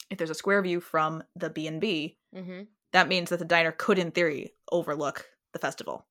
if 0.09 0.17
there's 0.17 0.29
a 0.29 0.35
square 0.35 0.61
view 0.61 0.81
from 0.81 1.23
the 1.37 1.49
B&B, 1.49 2.17
Mm-hmm. 2.35 2.61
that 2.93 3.07
means 3.07 3.29
that 3.29 3.39
the 3.39 3.45
diner 3.45 3.71
could 3.71 3.97
in 3.99 4.11
theory 4.11 4.51
overlook 4.71 5.25
the 5.53 5.59
festival 5.59 6.05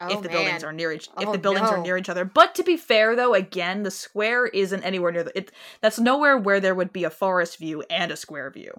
Oh, 0.00 0.08
if 0.08 0.22
the 0.22 0.28
man. 0.28 0.36
buildings 0.36 0.64
are 0.64 0.72
near 0.72 0.92
each 0.92 1.08
if 1.18 1.28
Oh, 1.28 1.32
the 1.32 1.38
buildings 1.38 1.70
are 1.70 1.78
near 1.78 1.96
each 1.96 2.10
other. 2.10 2.24
But 2.24 2.54
to 2.56 2.62
be 2.62 2.76
fair 2.76 3.16
though, 3.16 3.34
again, 3.34 3.82
the 3.82 3.90
square 3.90 4.46
isn't 4.46 4.82
anywhere 4.82 5.12
near 5.12 5.24
the 5.24 5.36
it 5.36 5.52
that's 5.80 5.98
nowhere 5.98 6.36
where 6.36 6.60
there 6.60 6.74
would 6.74 6.92
be 6.92 7.04
a 7.04 7.10
forest 7.10 7.58
view 7.58 7.82
and 7.88 8.10
a 8.10 8.16
square 8.16 8.50
view. 8.50 8.72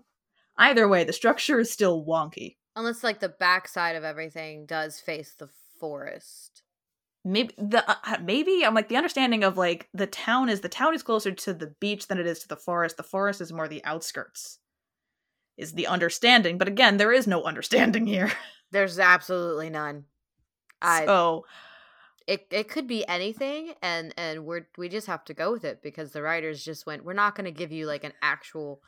Either 0.58 0.88
way, 0.88 1.04
the 1.04 1.14
structure 1.14 1.60
is 1.60 1.72
still 1.72 2.06
wonky. 2.06 2.58
Unless 2.76 3.04
like 3.04 3.20
the 3.20 3.30
backside 3.30 3.96
of 3.96 4.04
everything 4.04 4.66
does 4.68 5.00
face 5.00 5.34
the 5.34 5.50
forest. 5.80 6.62
Maybe 7.26 7.54
the 7.58 7.84
uh, 7.90 8.18
maybe 8.24 8.64
I'm 8.64 8.76
like 8.76 8.88
the 8.88 8.98
understanding 8.98 9.44
of 9.44 9.58
like 9.58 9.90
the 9.94 10.08
town 10.08 10.50
is 10.50 10.62
the 10.62 10.70
town 10.70 10.94
is 10.94 11.04
closer 11.04 11.32
to 11.32 11.54
the 11.54 11.74
beach 11.80 12.08
than 12.08 12.20
it 12.20 12.28
is 12.28 12.40
to 12.40 12.48
the 12.48 12.56
forest. 12.56 12.96
The 12.96 13.04
forest 13.04 13.42
is 13.42 13.52
more 13.52 13.68
the 13.68 13.84
outskirts. 13.84 14.60
Is 15.58 15.74
the 15.74 15.88
understanding, 15.88 16.60
but 16.60 16.68
again, 16.68 16.98
there 16.98 17.12
is 17.12 17.26
no 17.26 17.44
understanding 17.46 18.06
here. 18.06 18.32
There's 18.72 19.00
absolutely 19.00 19.72
none. 19.72 20.06
I 20.82 21.06
so 21.06 21.46
it 22.28 22.46
it 22.52 22.70
could 22.70 22.88
be 22.88 23.08
anything 23.08 23.74
and 23.82 24.14
and 24.18 24.46
we're 24.46 24.68
we 24.78 24.90
just 24.90 25.08
have 25.08 25.24
to 25.26 25.34
go 25.34 25.52
with 25.52 25.64
it 25.64 25.82
because 25.82 26.12
the 26.12 26.22
writers 26.22 26.64
just 26.64 26.86
went 26.86 27.06
we're 27.06 27.14
not 27.14 27.36
going 27.36 27.46
to 27.46 27.52
give 27.52 27.72
you 27.72 27.86
like 27.86 28.04
an 28.04 28.14
actual 28.22 28.82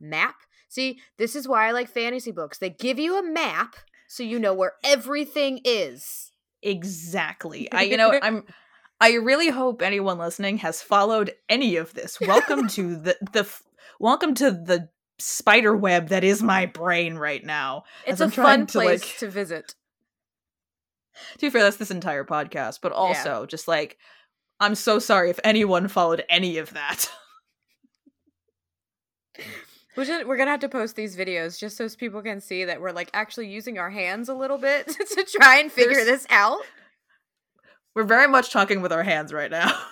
map. 0.00 0.36
See, 0.68 1.00
this 1.18 1.36
is 1.36 1.46
why 1.46 1.68
I 1.68 1.72
like 1.72 1.88
fantasy 1.88 2.32
books. 2.32 2.58
They 2.58 2.70
give 2.70 2.98
you 2.98 3.18
a 3.18 3.22
map 3.22 3.76
so 4.06 4.22
you 4.22 4.38
know 4.38 4.54
where 4.54 4.74
everything 4.84 5.60
is. 5.64 6.30
Exactly. 6.62 7.70
I 7.72 7.82
you 7.82 7.96
know 7.96 8.18
I'm 8.22 8.44
I 9.00 9.14
really 9.14 9.48
hope 9.48 9.82
anyone 9.82 10.18
listening 10.18 10.58
has 10.58 10.80
followed 10.80 11.32
any 11.48 11.76
of 11.76 11.94
this. 11.94 12.20
Welcome 12.20 12.68
to 12.68 12.96
the 12.96 13.16
the 13.32 13.48
welcome 13.98 14.34
to 14.36 14.50
the 14.50 14.88
spider 15.18 15.76
web 15.76 16.08
that 16.08 16.24
is 16.24 16.42
my 16.42 16.66
brain 16.66 17.16
right 17.16 17.44
now. 17.44 17.84
It's 18.06 18.20
a 18.20 18.30
fun 18.30 18.66
to, 18.66 18.72
place 18.72 19.02
like- 19.02 19.18
to 19.18 19.28
visit. 19.30 19.74
To 21.34 21.46
be 21.46 21.50
fair, 21.50 21.62
that's 21.62 21.76
this 21.76 21.90
entire 21.90 22.24
podcast, 22.24 22.80
but 22.82 22.92
also 22.92 23.46
just 23.46 23.68
like 23.68 23.98
I'm 24.60 24.74
so 24.74 24.98
sorry 24.98 25.30
if 25.30 25.40
anyone 25.44 25.88
followed 25.88 26.24
any 26.28 26.58
of 26.58 26.70
that. 26.74 27.10
We're, 29.96 30.26
we're 30.26 30.36
gonna 30.36 30.50
have 30.50 30.60
to 30.60 30.68
post 30.68 30.96
these 30.96 31.16
videos 31.16 31.58
just 31.58 31.76
so 31.76 31.88
people 31.88 32.22
can 32.22 32.40
see 32.40 32.64
that 32.64 32.80
we're 32.80 32.92
like 32.92 33.10
actually 33.14 33.48
using 33.48 33.78
our 33.78 33.90
hands 33.90 34.28
a 34.28 34.34
little 34.34 34.58
bit 34.58 34.88
to 35.14 35.24
try 35.24 35.58
and 35.58 35.70
figure 35.70 36.04
There's- 36.04 36.22
this 36.22 36.26
out. 36.30 36.60
We're 37.94 38.02
very 38.02 38.26
much 38.26 38.50
talking 38.50 38.82
with 38.82 38.92
our 38.92 39.04
hands 39.04 39.32
right 39.32 39.50
now. 39.50 39.72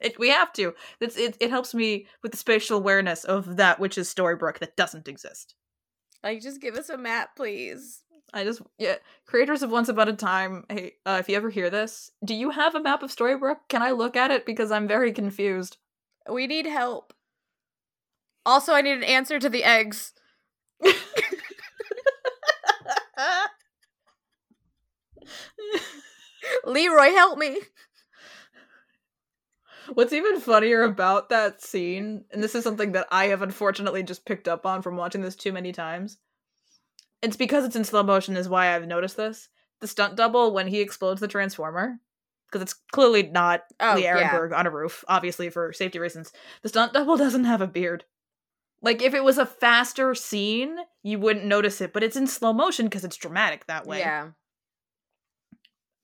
It, 0.00 0.18
we 0.18 0.28
have 0.28 0.52
to. 0.54 0.74
It's, 1.00 1.16
it, 1.16 1.36
it 1.40 1.48
helps 1.48 1.72
me 1.72 2.08
with 2.22 2.32
the 2.32 2.36
spatial 2.36 2.76
awareness 2.76 3.24
of 3.24 3.56
that 3.56 3.80
which 3.80 3.96
is 3.96 4.12
Storybrooke 4.12 4.58
that 4.58 4.76
doesn't 4.76 5.08
exist. 5.08 5.54
Like, 6.22 6.42
just 6.42 6.60
give 6.60 6.74
us 6.74 6.90
a 6.90 6.98
map, 6.98 7.36
please. 7.36 8.02
I 8.34 8.42
just 8.42 8.60
yeah, 8.78 8.96
creators 9.26 9.62
of 9.62 9.70
Once 9.70 9.88
Upon 9.88 10.08
a 10.08 10.12
Time. 10.12 10.64
Hey, 10.68 10.94
uh, 11.06 11.18
if 11.20 11.28
you 11.28 11.36
ever 11.36 11.50
hear 11.50 11.70
this, 11.70 12.10
do 12.24 12.34
you 12.34 12.50
have 12.50 12.74
a 12.74 12.82
map 12.82 13.04
of 13.04 13.14
Storybrooke? 13.14 13.68
Can 13.68 13.80
I 13.80 13.92
look 13.92 14.16
at 14.16 14.32
it 14.32 14.44
because 14.44 14.72
I'm 14.72 14.88
very 14.88 15.12
confused. 15.12 15.76
We 16.28 16.48
need 16.48 16.66
help. 16.66 17.14
Also, 18.44 18.72
I 18.74 18.82
need 18.82 18.98
an 18.98 19.04
answer 19.04 19.38
to 19.38 19.48
the 19.48 19.62
eggs. 19.62 20.12
Leroy, 26.64 27.10
help 27.10 27.38
me. 27.38 27.58
What's 29.92 30.12
even 30.12 30.40
funnier 30.40 30.82
about 30.82 31.28
that 31.28 31.62
scene, 31.62 32.24
and 32.32 32.42
this 32.42 32.54
is 32.54 32.64
something 32.64 32.92
that 32.92 33.06
I 33.10 33.26
have 33.26 33.42
unfortunately 33.42 34.02
just 34.02 34.24
picked 34.24 34.48
up 34.48 34.66
on 34.66 34.82
from 34.82 34.96
watching 34.96 35.20
this 35.20 35.36
too 35.36 35.52
many 35.52 35.72
times. 35.72 36.18
It's 37.24 37.36
because 37.36 37.64
it's 37.64 37.76
in 37.76 37.84
slow 37.84 38.02
motion, 38.02 38.36
is 38.36 38.48
why 38.48 38.74
I've 38.74 38.86
noticed 38.86 39.16
this. 39.16 39.48
The 39.80 39.88
stunt 39.88 40.16
double 40.16 40.52
when 40.52 40.68
he 40.68 40.80
explodes 40.80 41.20
the 41.20 41.28
transformer, 41.28 41.98
because 42.46 42.62
it's 42.62 42.74
clearly 42.92 43.24
not 43.24 43.62
Oh, 43.80 43.94
Lee 43.96 44.04
yeah. 44.04 44.48
On 44.54 44.66
a 44.66 44.70
roof, 44.70 45.04
obviously 45.08 45.50
for 45.50 45.72
safety 45.72 45.98
reasons. 45.98 46.32
The 46.62 46.68
stunt 46.68 46.92
double 46.92 47.16
doesn't 47.24 47.44
have 47.44 47.60
a 47.60 47.66
beard. 47.66 48.04
Like 48.82 49.00
if 49.02 49.14
it 49.14 49.24
was 49.24 49.38
a 49.38 49.46
faster 49.46 50.14
scene, 50.14 50.76
you 51.02 51.18
wouldn't 51.18 51.46
notice 51.46 51.80
it, 51.80 51.92
but 51.92 52.02
it's 52.02 52.16
in 52.16 52.26
slow 52.26 52.52
motion 52.52 52.86
because 52.86 53.04
it's 53.04 53.16
dramatic 53.16 53.66
that 53.66 53.86
way. 53.86 54.00
Yeah. 54.00 54.28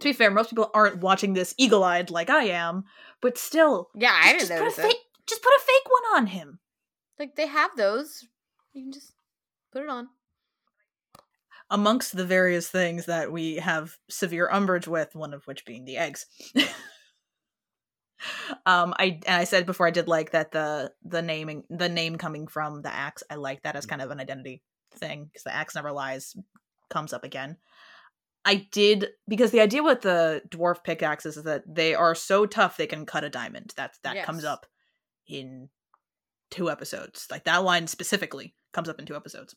To 0.00 0.08
be 0.08 0.12
fair, 0.14 0.30
most 0.30 0.48
people 0.48 0.70
aren't 0.72 1.02
watching 1.02 1.34
this 1.34 1.54
eagle-eyed 1.58 2.10
like 2.10 2.30
I 2.30 2.44
am, 2.44 2.84
but 3.20 3.36
still, 3.36 3.90
Yeah, 3.94 4.12
I 4.14 4.32
just, 4.32 4.48
didn't 4.48 4.48
just 4.48 4.50
notice 4.60 4.74
put 4.76 4.84
a 4.84 4.86
it. 4.86 4.90
fake, 4.92 5.02
just 5.26 5.42
put 5.42 5.52
a 5.52 5.60
fake 5.60 5.90
one 5.90 6.16
on 6.22 6.26
him. 6.28 6.58
Like, 7.18 7.36
they 7.36 7.46
have 7.46 7.76
those. 7.76 8.26
You 8.72 8.84
can 8.84 8.92
just 8.92 9.12
put 9.72 9.82
it 9.82 9.90
on. 9.90 10.08
Amongst 11.70 12.16
the 12.16 12.24
various 12.24 12.68
things 12.68 13.06
that 13.06 13.30
we 13.30 13.56
have 13.56 13.96
severe 14.08 14.48
umbrage 14.50 14.88
with, 14.88 15.14
one 15.14 15.32
of 15.32 15.46
which 15.46 15.64
being 15.64 15.84
the 15.84 15.98
eggs. 15.98 16.26
um, 18.66 18.94
I 18.98 19.20
and 19.26 19.36
I 19.36 19.44
said 19.44 19.66
before 19.66 19.86
I 19.86 19.92
did 19.92 20.08
like 20.08 20.32
that 20.32 20.52
the 20.52 20.92
the 21.04 21.22
naming 21.22 21.64
the 21.70 21.88
name 21.88 22.16
coming 22.16 22.46
from 22.46 22.82
the 22.82 22.92
axe. 22.92 23.22
I 23.30 23.36
like 23.36 23.62
that 23.62 23.76
as 23.76 23.86
kind 23.86 24.02
of 24.02 24.10
an 24.10 24.20
identity 24.20 24.62
thing 24.94 25.26
because 25.26 25.44
the 25.44 25.54
axe 25.54 25.74
never 25.74 25.92
lies 25.92 26.34
comes 26.88 27.12
up 27.12 27.24
again. 27.24 27.56
I 28.44 28.66
did 28.72 29.08
because 29.28 29.50
the 29.50 29.60
idea 29.60 29.82
with 29.82 30.00
the 30.00 30.42
dwarf 30.48 30.82
pickaxes 30.82 31.36
is 31.36 31.44
that 31.44 31.62
they 31.66 31.94
are 31.94 32.14
so 32.14 32.46
tough 32.46 32.76
they 32.76 32.86
can 32.86 33.06
cut 33.06 33.24
a 33.24 33.30
diamond. 33.30 33.72
That's 33.76 33.98
that 34.02 34.24
comes 34.24 34.44
up 34.44 34.66
in 35.26 35.68
two 36.50 36.70
episodes. 36.70 37.26
Like 37.30 37.44
that 37.44 37.64
line 37.64 37.86
specifically 37.86 38.54
comes 38.72 38.88
up 38.88 38.98
in 38.98 39.06
two 39.06 39.16
episodes. 39.16 39.54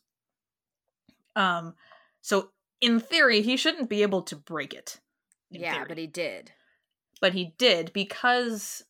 Um, 1.36 1.74
so 2.24 2.48
in 2.80 3.00
theory, 3.00 3.42
he 3.42 3.58
shouldn't 3.58 3.90
be 3.90 4.00
able 4.00 4.22
to 4.22 4.34
break 4.34 4.72
it. 4.72 4.98
yeah, 5.50 5.74
theory. 5.74 5.84
but 5.88 5.98
he 5.98 6.06
did. 6.06 6.52
but 7.20 7.34
he 7.34 7.54
did 7.58 7.92
because 7.92 8.82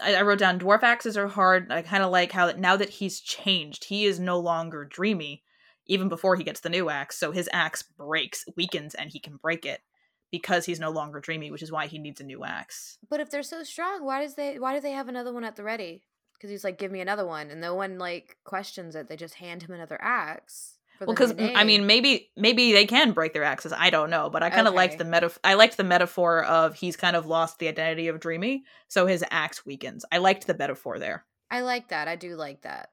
I, 0.00 0.14
I 0.14 0.22
wrote 0.22 0.38
down 0.38 0.58
dwarf 0.58 0.82
axes 0.82 1.18
are 1.18 1.28
hard. 1.28 1.70
I 1.70 1.82
kind 1.82 2.02
of 2.02 2.10
like 2.10 2.32
how 2.32 2.46
that 2.46 2.58
now 2.58 2.74
that 2.74 2.88
he's 2.88 3.20
changed, 3.20 3.84
he 3.84 4.06
is 4.06 4.18
no 4.18 4.38
longer 4.38 4.86
dreamy, 4.86 5.44
even 5.84 6.08
before 6.08 6.36
he 6.36 6.44
gets 6.44 6.60
the 6.60 6.70
new 6.70 6.88
axe. 6.88 7.18
So 7.18 7.30
his 7.30 7.46
axe 7.52 7.82
breaks, 7.82 8.46
weakens, 8.56 8.94
and 8.94 9.10
he 9.10 9.18
can 9.18 9.36
break 9.36 9.66
it 9.66 9.82
because 10.30 10.64
he's 10.64 10.80
no 10.80 10.90
longer 10.90 11.20
dreamy, 11.20 11.50
which 11.50 11.62
is 11.62 11.70
why 11.70 11.88
he 11.88 11.98
needs 11.98 12.22
a 12.22 12.24
new 12.24 12.42
axe. 12.42 12.96
But 13.06 13.20
if 13.20 13.28
they're 13.28 13.42
so 13.42 13.64
strong, 13.64 14.02
why 14.02 14.22
does 14.22 14.34
they 14.34 14.58
why 14.58 14.74
do 14.74 14.80
they 14.80 14.92
have 14.92 15.08
another 15.08 15.34
one 15.34 15.44
at 15.44 15.56
the 15.56 15.62
ready? 15.62 16.04
Because 16.32 16.48
he's 16.48 16.64
like, 16.64 16.78
give 16.78 16.90
me 16.90 17.00
another 17.02 17.26
one, 17.26 17.50
and 17.50 17.60
no 17.60 17.74
one 17.74 17.98
like 17.98 18.38
questions 18.44 18.96
it. 18.96 19.10
They 19.10 19.16
just 19.16 19.34
hand 19.34 19.62
him 19.62 19.74
another 19.74 19.98
axe. 20.00 20.75
Well, 21.00 21.08
because 21.14 21.34
I 21.38 21.64
mean, 21.64 21.86
maybe 21.86 22.30
maybe 22.36 22.72
they 22.72 22.86
can 22.86 23.12
break 23.12 23.32
their 23.32 23.44
axes. 23.44 23.72
I 23.76 23.90
don't 23.90 24.10
know, 24.10 24.30
but 24.30 24.42
I 24.42 24.50
kind 24.50 24.66
of 24.68 24.74
liked 24.74 24.98
the 24.98 25.04
meta. 25.04 25.30
I 25.44 25.54
liked 25.54 25.76
the 25.76 25.84
metaphor 25.84 26.44
of 26.44 26.74
he's 26.74 26.96
kind 26.96 27.16
of 27.16 27.26
lost 27.26 27.58
the 27.58 27.68
identity 27.68 28.08
of 28.08 28.20
dreamy, 28.20 28.64
so 28.88 29.06
his 29.06 29.24
axe 29.30 29.66
weakens. 29.66 30.04
I 30.10 30.18
liked 30.18 30.46
the 30.46 30.56
metaphor 30.56 30.98
there. 30.98 31.24
I 31.50 31.60
like 31.60 31.88
that. 31.88 32.08
I 32.08 32.16
do 32.16 32.34
like 32.36 32.62
that. 32.62 32.90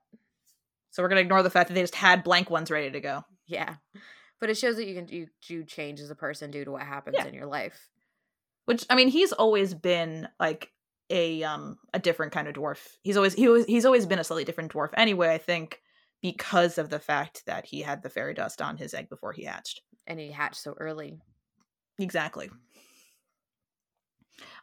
So 0.92 1.02
we're 1.02 1.10
gonna 1.10 1.22
ignore 1.22 1.44
the 1.44 1.50
fact 1.50 1.70
that 1.70 1.74
they 1.76 1.82
just 1.82 1.96
had 1.96 2.24
blank 2.24 2.50
ones 2.50 2.70
ready 2.70 2.92
to 2.92 3.00
go. 3.00 3.24
Yeah, 3.48 3.76
but 4.40 4.50
it 4.50 4.58
shows 4.58 4.76
that 4.76 4.86
you 4.88 4.96
can 4.96 5.08
you 5.08 5.28
do 5.48 5.64
change 5.64 6.00
as 6.00 6.10
a 6.10 6.16
person 6.16 6.52
due 6.52 6.66
to 6.66 6.72
what 6.72 6.82
happens 6.84 7.16
Yeah. 7.18 7.26
in 7.28 7.34
your 7.34 7.46
life. 7.48 7.90
which 8.66 8.86
i 8.90 8.96
mean 8.96 9.10
he's 9.10 9.34
always 9.34 9.74
been 9.74 10.28
like 10.40 10.72
a 11.10 11.44
um 11.44 11.78
a 11.94 12.00
different 12.00 12.32
kind 12.32 12.48
of 12.48 12.54
dwarf 12.56 12.80
he's 13.02 13.18
always 13.18 13.34
he 13.34 13.50
was 13.50 13.66
he's 13.66 13.86
always 13.86 14.06
been 14.06 14.20
a 14.20 14.24
slightly 14.24 14.46
different 14.46 14.72
dwarf 14.72 14.90
anyway 14.96 15.34
i 15.34 15.38
think 15.38 15.82
because 16.24 16.80
of 16.80 16.90
the 16.90 17.00
fact 17.00 17.44
that 17.46 17.68
he 17.68 17.82
had 17.82 18.02
the 18.02 18.10
fairy 18.10 18.34
dust 18.34 18.64
on 18.64 18.78
his 18.78 18.96
egg 18.96 19.10
before 19.10 19.34
he 19.34 19.44
hatched 19.44 19.82
And 20.08 20.20
he 20.20 20.32
hatched 20.32 20.56
so 20.64 20.74
early. 20.80 21.20
exactly 22.00 22.50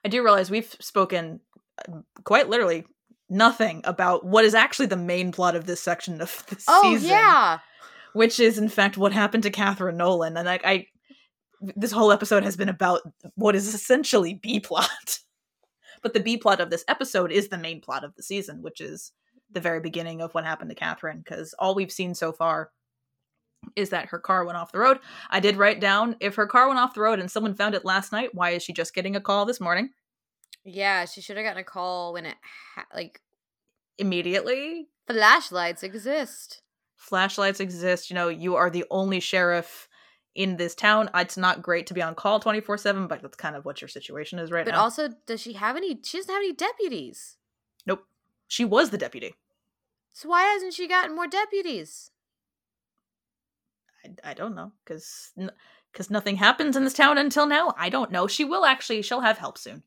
i 0.04 0.08
do 0.08 0.24
realize 0.24 0.50
we've 0.50 0.74
spoken 0.80 1.38
uh, 1.88 2.00
quite 2.24 2.48
literally 2.48 2.84
nothing 3.30 3.80
about 3.84 4.26
what 4.26 4.44
is 4.44 4.54
actually 4.54 4.86
the 4.86 4.96
main 4.96 5.30
plot 5.30 5.54
of 5.54 5.66
this 5.66 5.80
section 5.80 6.20
of 6.20 6.44
the 6.48 6.62
Oh 6.68 6.82
season 6.82 7.10
yeah, 7.10 7.58
which 8.12 8.40
is 8.40 8.58
in 8.58 8.68
fact 8.68 8.98
what 8.98 9.12
happened 9.12 9.44
to 9.44 9.50
Kathryn 9.50 9.94
Nolan. 9.94 10.36
And 10.36 10.48
I, 10.50 10.58
I 10.64 10.86
this 11.76 11.92
whole 11.92 12.10
episode 12.10 12.42
has 12.42 12.56
been 12.56 12.68
about 12.68 13.02
what 13.36 13.54
is 13.54 13.72
essentially 13.72 14.34
B 14.34 14.58
plot. 14.58 15.20
but 16.02 16.12
the 16.12 16.20
B 16.20 16.36
plot 16.36 16.60
of 16.60 16.70
this 16.70 16.84
episode 16.88 17.30
is 17.30 17.48
the 17.48 17.58
main 17.58 17.80
plot 17.80 18.02
of 18.02 18.16
the 18.16 18.22
season, 18.22 18.62
which 18.62 18.80
is 18.80 19.12
the 19.52 19.60
very 19.60 19.80
beginning 19.80 20.20
of 20.20 20.32
what 20.34 20.44
happened 20.44 20.70
to 20.70 20.76
Kathryn, 20.76 21.24
because 21.24 21.54
all 21.58 21.74
we've 21.74 21.92
seen 21.92 22.14
so 22.14 22.32
far 22.32 22.70
is 23.76 23.90
that 23.90 24.06
her 24.08 24.18
car 24.18 24.44
went 24.44 24.56
off 24.56 24.72
the 24.72 24.78
road. 24.78 24.98
I 25.28 25.40
did 25.40 25.56
write 25.56 25.80
down 25.80 26.16
if 26.20 26.36
her 26.36 26.46
car 26.46 26.66
went 26.68 26.80
off 26.80 26.94
the 26.94 27.00
road 27.02 27.18
and 27.18 27.30
someone 27.30 27.54
found 27.54 27.74
it 27.74 27.84
last 27.84 28.10
night, 28.12 28.30
why 28.34 28.50
is 28.50 28.62
she 28.62 28.72
just 28.72 28.94
getting 28.94 29.16
a 29.16 29.20
call 29.20 29.44
this 29.44 29.60
morning? 29.60 29.90
yeah. 30.64 31.04
She 31.06 31.20
should 31.20 31.36
have 31.36 31.44
gotten 31.46 31.60
a 31.60 31.64
call 31.64 32.12
when 32.12 32.26
it 32.26 32.36
ha- 32.74 32.86
like 32.94 33.20
Immediately, 33.98 34.88
flashlights 35.06 35.82
exist. 35.82 36.62
flashlights 36.96 37.60
exist. 37.60 38.08
You 38.10 38.14
know, 38.14 38.28
you 38.28 38.56
are 38.56 38.70
the 38.70 38.84
only 38.90 39.20
sheriff 39.20 39.88
in 40.34 40.56
this 40.56 40.74
town. 40.74 41.10
It's 41.14 41.36
not 41.36 41.60
great 41.62 41.86
to 41.88 41.94
be 41.94 42.00
on 42.00 42.14
call 42.14 42.40
24 42.40 42.78
7, 42.78 43.06
but 43.08 43.20
that's 43.20 43.36
kind 43.36 43.56
of 43.56 43.64
what 43.66 43.82
your 43.82 43.88
situation 43.88 44.38
is 44.38 44.50
right 44.50 44.64
But 44.64 44.70
now. 44.72 44.78
But 44.78 44.82
also, 44.84 45.08
does 45.26 45.40
she 45.42 45.52
have 45.54 45.76
any? 45.76 45.98
She 46.02 46.16
doesn't 46.18 46.32
have 46.32 46.40
any 46.42 46.52
deputies. 46.54 47.36
nope. 47.86 48.04
She 48.50 48.64
was 48.64 48.90
the 48.90 48.98
deputy. 48.98 49.34
So 50.12 50.28
why 50.28 50.42
hasn't 50.42 50.74
she 50.74 50.88
gotten 50.88 51.14
more 51.14 51.28
deputies? 51.28 52.10
I, 54.04 54.30
I 54.30 54.34
don't 54.34 54.56
know 54.56 54.72
because 54.84 55.32
because 55.92 56.10
nothing 56.10 56.34
happens 56.36 56.76
in 56.76 56.82
this 56.82 56.94
town 56.94 57.16
until 57.16 57.46
now. 57.46 57.72
I 57.78 57.90
don't 57.90 58.10
know. 58.10 58.26
She 58.26 58.44
will 58.44 58.64
actually. 58.64 59.02
She'll 59.02 59.20
have 59.20 59.38
help 59.38 59.56
soon. 59.56 59.84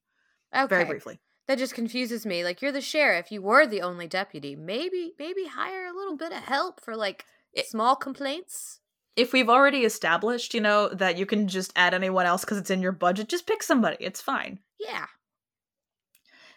Okay, 0.55 0.67
Very 0.67 0.85
briefly. 0.85 1.19
that 1.47 1.57
just 1.57 1.73
confuses 1.75 2.25
me. 2.25 2.45
Like 2.45 2.61
you're 2.61 2.71
the 2.71 2.79
sheriff, 2.79 3.33
you 3.33 3.41
were 3.41 3.67
the 3.67 3.81
only 3.81 4.07
deputy. 4.07 4.55
Maybe, 4.55 5.11
maybe 5.19 5.45
hire 5.47 5.87
a 5.87 5.93
little 5.93 6.15
bit 6.15 6.31
of 6.31 6.43
help 6.43 6.79
for 6.79 6.95
like 6.95 7.25
It- 7.51 7.67
small 7.67 7.97
complaints. 7.97 8.79
If 9.17 9.33
we've 9.33 9.49
already 9.49 9.79
established, 9.83 10.53
you 10.53 10.61
know, 10.61 10.87
that 10.89 11.17
you 11.17 11.25
can 11.25 11.49
just 11.49 11.73
add 11.75 11.93
anyone 11.93 12.25
else 12.25 12.45
because 12.45 12.57
it's 12.57 12.71
in 12.71 12.81
your 12.81 12.93
budget, 12.93 13.27
just 13.27 13.45
pick 13.45 13.61
somebody. 13.61 13.97
It's 13.99 14.21
fine. 14.21 14.59
Yeah, 14.79 15.07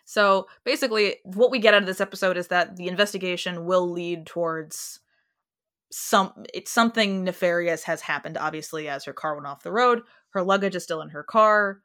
So 0.06 0.46
basically, 0.64 1.16
what 1.24 1.50
we 1.50 1.58
get 1.58 1.74
out 1.74 1.82
of 1.82 1.86
this 1.86 2.00
episode 2.00 2.36
is 2.36 2.46
that 2.48 2.76
the 2.76 2.86
investigation 2.86 3.66
will 3.66 3.90
lead 3.90 4.24
towards 4.24 5.00
some. 5.90 6.32
It's 6.54 6.70
something 6.70 7.24
nefarious 7.24 7.82
has 7.84 8.00
happened. 8.00 8.38
Obviously, 8.38 8.88
as 8.88 9.04
her 9.04 9.12
car 9.12 9.34
went 9.34 9.48
off 9.48 9.64
the 9.64 9.72
road, 9.72 10.02
her 10.30 10.42
luggage 10.42 10.76
is 10.76 10.84
still 10.84 11.02
in 11.02 11.08
her 11.08 11.24
car. 11.24 11.82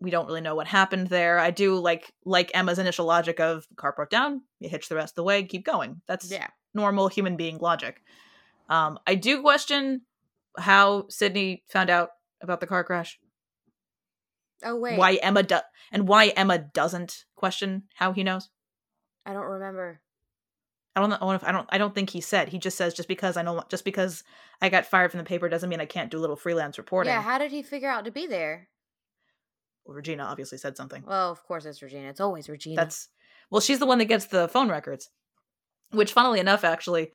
We 0.00 0.10
don't 0.10 0.26
really 0.26 0.40
know 0.40 0.56
what 0.56 0.66
happened 0.66 1.06
there. 1.06 1.38
I 1.38 1.52
do 1.52 1.76
like 1.78 2.12
like 2.24 2.50
Emma's 2.54 2.80
initial 2.80 3.06
logic 3.06 3.38
of 3.38 3.68
car 3.76 3.92
broke 3.94 4.10
down, 4.10 4.42
you 4.58 4.68
hitch 4.68 4.88
the 4.88 4.96
rest 4.96 5.12
of 5.12 5.16
the 5.16 5.22
way, 5.22 5.44
keep 5.44 5.64
going. 5.64 6.02
That's 6.08 6.28
yeah. 6.28 6.48
normal 6.74 7.06
human 7.06 7.36
being 7.36 7.58
logic. 7.58 8.02
Um, 8.68 8.98
I 9.06 9.14
do 9.14 9.42
question 9.42 10.02
how 10.58 11.06
Sidney 11.08 11.62
found 11.68 11.88
out 11.88 12.10
about 12.40 12.58
the 12.58 12.66
car 12.66 12.82
crash 12.82 13.20
Oh 14.64 14.76
wait, 14.76 14.98
why 14.98 15.14
Emma 15.14 15.44
do- 15.44 15.58
and 15.92 16.08
why 16.08 16.28
Emma 16.28 16.58
doesn't 16.58 17.24
question 17.44 17.82
how 17.94 18.12
he 18.12 18.24
knows. 18.24 18.48
I 19.26 19.32
don't 19.34 19.44
remember. 19.44 20.00
I 20.96 21.00
don't 21.00 21.10
know 21.10 21.18
I 21.20 21.32
don't- 21.32 21.44
I 21.44 21.52
don't 21.52 21.68
I 21.72 21.78
don't 21.78 21.94
think 21.94 22.10
he 22.10 22.20
said. 22.20 22.48
He 22.48 22.58
just 22.58 22.76
says 22.78 22.94
just 22.94 23.08
because 23.08 23.36
I 23.36 23.42
know 23.42 23.62
just 23.68 23.84
because 23.84 24.24
I 24.62 24.68
got 24.70 24.86
fired 24.86 25.10
from 25.10 25.18
the 25.18 25.24
paper 25.24 25.48
doesn't 25.48 25.68
mean 25.68 25.80
I 25.80 25.86
can't 25.86 26.10
do 26.10 26.18
a 26.18 26.22
little 26.24 26.36
freelance 26.36 26.78
reporting. 26.78 27.12
Yeah, 27.12 27.20
how 27.20 27.36
did 27.38 27.50
he 27.50 27.62
figure 27.62 27.90
out 27.90 28.04
to 28.06 28.10
be 28.10 28.26
there? 28.26 28.68
well, 29.84 29.94
Regina 29.96 30.22
obviously 30.24 30.56
said 30.56 30.76
something. 30.78 31.02
Well, 31.06 31.30
of 31.30 31.42
course 31.44 31.66
it's 31.66 31.82
Regina. 31.82 32.08
It's 32.08 32.20
always 32.20 32.48
Regina. 32.48 32.76
That's 32.76 33.08
well, 33.50 33.60
she's 33.60 33.78
the 33.80 33.86
one 33.86 33.98
that 33.98 34.06
gets 34.06 34.26
the 34.26 34.48
phone 34.48 34.70
records. 34.70 35.10
Which 35.90 36.12
funnily 36.14 36.40
enough 36.40 36.64
actually 36.64 37.12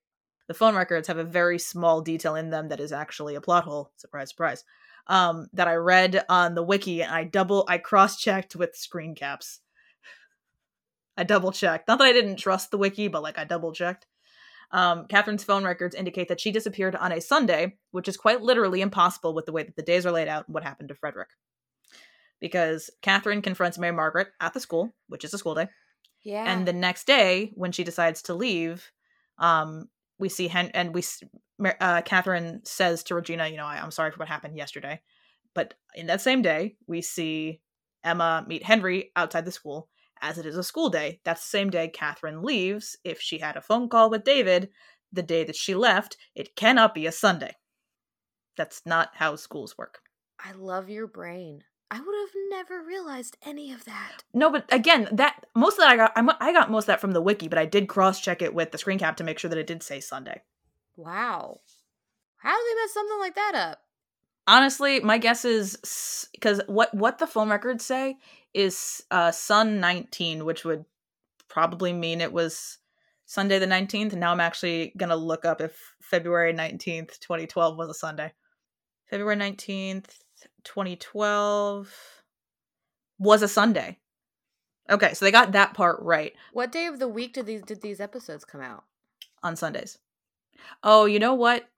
the 0.48 0.54
phone 0.54 0.76
records 0.76 1.08
have 1.08 1.18
a 1.18 1.24
very 1.24 1.58
small 1.58 2.02
detail 2.02 2.36
in 2.36 2.50
them 2.52 2.70
that 2.70 2.80
is 2.80 2.92
actually 2.92 3.36
a 3.36 3.42
plot 3.42 3.64
hole. 3.64 3.92
Surprise, 3.98 4.30
surprise. 4.30 4.64
Um, 5.08 5.48
that 5.54 5.68
I 5.68 5.76
read 5.76 6.24
on 6.30 6.54
the 6.54 6.62
wiki 6.64 7.02
and 7.02 7.12
I 7.12 7.24
double 7.24 7.66
I 7.68 7.78
cross-checked 7.80 8.56
with 8.56 8.76
screen 8.76 9.16
caps. 9.16 9.60
I 11.20 11.24
double 11.24 11.52
checked. 11.52 11.88
Not 11.88 12.00
that 12.00 12.06
I 12.06 12.14
didn't 12.14 12.38
trust 12.38 12.72
the 12.72 12.78
wiki, 12.78 13.08
but 13.10 13.22
like 13.22 13.38
I 13.38 13.44
double 13.44 13.74
checked. 13.74 14.08
Um, 14.72 15.06
Kathryn's 15.08 15.44
phone 15.44 15.64
records 15.64 15.96
indicate 15.96 16.28
that 16.30 16.40
she 16.40 16.52
disappeared 16.52 16.96
on 16.96 17.12
a 17.12 17.20
Sunday, 17.20 17.78
which 17.92 18.08
is 18.08 18.18
quite 18.18 18.42
literally 18.42 18.82
impossible 18.82 19.34
with 19.34 19.46
the 19.46 19.52
way 19.52 19.64
that 19.64 19.76
the 19.76 19.82
days 19.82 20.06
are 20.06 20.12
laid 20.12 20.28
out 20.28 20.48
and 20.48 20.54
what 20.54 20.64
happened 20.64 20.90
to 20.90 20.96
Frederick. 20.96 21.30
Because 22.40 22.90
Kathryn 23.02 23.44
confronts 23.44 23.78
Mary 23.78 23.94
Margaret 23.96 24.30
at 24.40 24.54
the 24.54 24.60
school, 24.60 24.94
which 25.08 25.24
is 25.26 25.34
a 25.34 25.38
school 25.38 25.56
day. 25.56 25.68
yeah. 26.24 26.46
And 26.46 26.66
the 26.68 26.74
next 26.74 27.06
day, 27.06 27.52
when 27.56 27.72
she 27.72 27.84
decides 27.84 28.22
to 28.24 28.34
leave, 28.34 28.92
um, 29.40 29.90
we 30.20 30.30
see 30.30 30.48
Hen- 30.48 30.72
and 30.74 30.94
we 30.94 31.02
uh, 31.82 32.02
Kathryn 32.04 32.66
says 32.66 33.04
to 33.04 33.16
Regina, 33.16 33.48
"You 33.48 33.58
know, 33.58 33.66
I- 33.66 33.82
I'm 33.82 33.92
sorry 33.92 34.12
for 34.12 34.20
what 34.20 34.30
happened 34.30 34.56
yesterday." 34.56 35.02
But 35.54 35.74
in 35.96 36.08
that 36.08 36.22
same 36.22 36.42
day, 36.42 36.78
we 36.88 37.02
see 37.02 37.60
Emma 38.04 38.46
meet 38.48 38.64
Henry 38.64 39.12
outside 39.16 39.44
the 39.46 39.52
school, 39.52 39.90
as 40.22 40.38
it 40.38 40.46
is 40.46 40.58
a 40.58 40.64
school 40.64 40.90
day. 40.90 41.20
That's 41.24 41.42
the 41.42 41.50
same 41.50 41.70
day 41.70 41.92
Kathryn 41.94 42.44
leaves. 42.44 42.98
If 43.04 43.22
she 43.22 43.40
had 43.40 43.56
a 43.56 43.62
phone 43.62 43.90
call 43.90 44.10
with 44.10 44.24
David 44.24 44.70
the 45.12 45.24
day 45.24 45.44
that 45.44 45.56
she 45.56 45.76
left, 45.76 46.18
it 46.36 46.56
cannot 46.56 46.94
be 46.94 47.06
a 47.06 47.12
Sunday. 47.12 47.56
That's 48.58 48.82
not 48.86 49.12
how 49.16 49.36
schools 49.36 49.78
work. 49.78 50.00
I 50.44 50.52
love 50.52 50.90
your 50.90 51.08
brain. 51.08 51.64
I 51.92 52.00
would 52.00 52.16
have 52.22 52.36
never 52.50 52.84
realized 52.84 53.38
any 53.44 53.72
of 53.72 53.86
that. 53.86 54.24
No, 54.34 54.52
but 54.52 54.72
again, 54.72 55.10
that 55.12 55.46
most 55.56 55.74
of 55.74 55.80
that 55.80 55.90
I 55.90 55.96
got 55.96 56.12
I 56.40 56.54
got 56.54 56.70
most 56.70 56.84
of 56.84 56.88
that 56.88 57.02
from 57.02 57.14
the 57.14 57.22
wiki, 57.22 57.48
but 57.48 57.58
I 57.58 57.66
did 57.66 57.88
cross 57.88 58.22
check 58.22 58.42
it 58.42 58.54
with 58.54 58.72
the 58.72 58.78
screen 58.78 59.00
cap 59.00 59.18
to 59.18 59.24
make 59.24 59.40
sure 59.40 59.50
that 59.50 59.58
it 59.58 59.66
did 59.66 59.82
say 59.82 60.00
Sunday. 60.00 60.44
Wow. 60.96 61.62
How 62.38 62.56
do 62.56 62.64
they 62.70 62.82
mess 62.82 62.94
something 62.94 63.20
like 63.20 63.36
that 63.36 63.56
up? 63.56 63.82
Honestly, 64.50 65.00
my 65.00 65.20
guess 65.20 65.46
is 65.46 66.28
because 66.34 66.60
what 66.66 66.92
what 66.94 67.20
the 67.20 67.28
phone 67.28 67.50
records 67.50 67.86
say 67.86 68.18
is 68.54 69.04
uh 69.12 69.32
Sun 69.32 69.80
19, 69.80 70.44
which 70.44 70.66
would 70.66 70.86
probably 71.48 71.94
mean 71.94 72.20
it 72.20 72.34
was 72.34 72.80
Sunday 73.28 73.60
the 73.60 73.68
19th. 73.68 74.14
Now 74.14 74.32
I'm 74.32 74.40
actually 74.40 74.92
gonna 74.98 75.16
look 75.16 75.46
up 75.46 75.62
if 75.62 75.94
February 76.02 76.52
19th, 76.52 77.20
2012 77.20 77.78
was 77.78 77.90
a 77.90 77.94
Sunday. 77.94 78.34
February 79.08 79.36
19th, 79.36 80.18
2012 80.64 81.94
was 83.20 83.44
a 83.44 83.48
Sunday. 83.48 84.00
Okay, 84.90 85.14
so 85.14 85.26
they 85.26 85.32
got 85.32 85.52
that 85.52 85.76
part 85.76 86.00
right 86.02 86.34
What 86.54 86.72
day 86.72 86.88
of 86.88 86.98
the 86.98 87.08
week 87.08 87.34
did 87.34 87.46
these 87.46 87.62
did 87.62 87.82
these 87.82 88.00
episodes 88.00 88.46
come 88.46 88.62
out? 88.62 88.86
on 89.44 89.56
Sundays. 89.56 90.00
Oh, 90.84 91.06
you 91.06 91.20
know 91.20 91.34
what? 91.36 91.70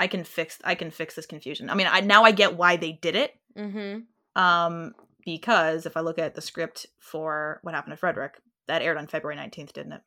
I 0.00 0.06
can 0.06 0.24
fix 0.24 0.58
I 0.64 0.74
can 0.74 0.90
fix 0.90 1.14
this 1.14 1.26
confusion. 1.26 1.68
I 1.68 1.74
mean, 1.74 1.86
I 1.88 2.00
now 2.00 2.24
I 2.24 2.32
get 2.32 2.56
why 2.56 2.76
they 2.76 2.92
did 2.92 3.16
it. 3.16 3.34
Mm-hmm. 3.56 4.40
Um 4.40 4.94
because 5.26 5.84
if 5.84 5.94
I 5.94 6.00
look 6.00 6.18
at 6.18 6.34
the 6.34 6.40
script 6.40 6.86
for 6.98 7.60
what 7.62 7.74
happened 7.74 7.92
to 7.92 7.98
Frederick, 7.98 8.40
that 8.66 8.80
aired 8.80 8.96
on 8.96 9.06
February 9.06 9.38
19th, 9.38 9.74
didn't 9.74 9.92
it? 9.92 10.00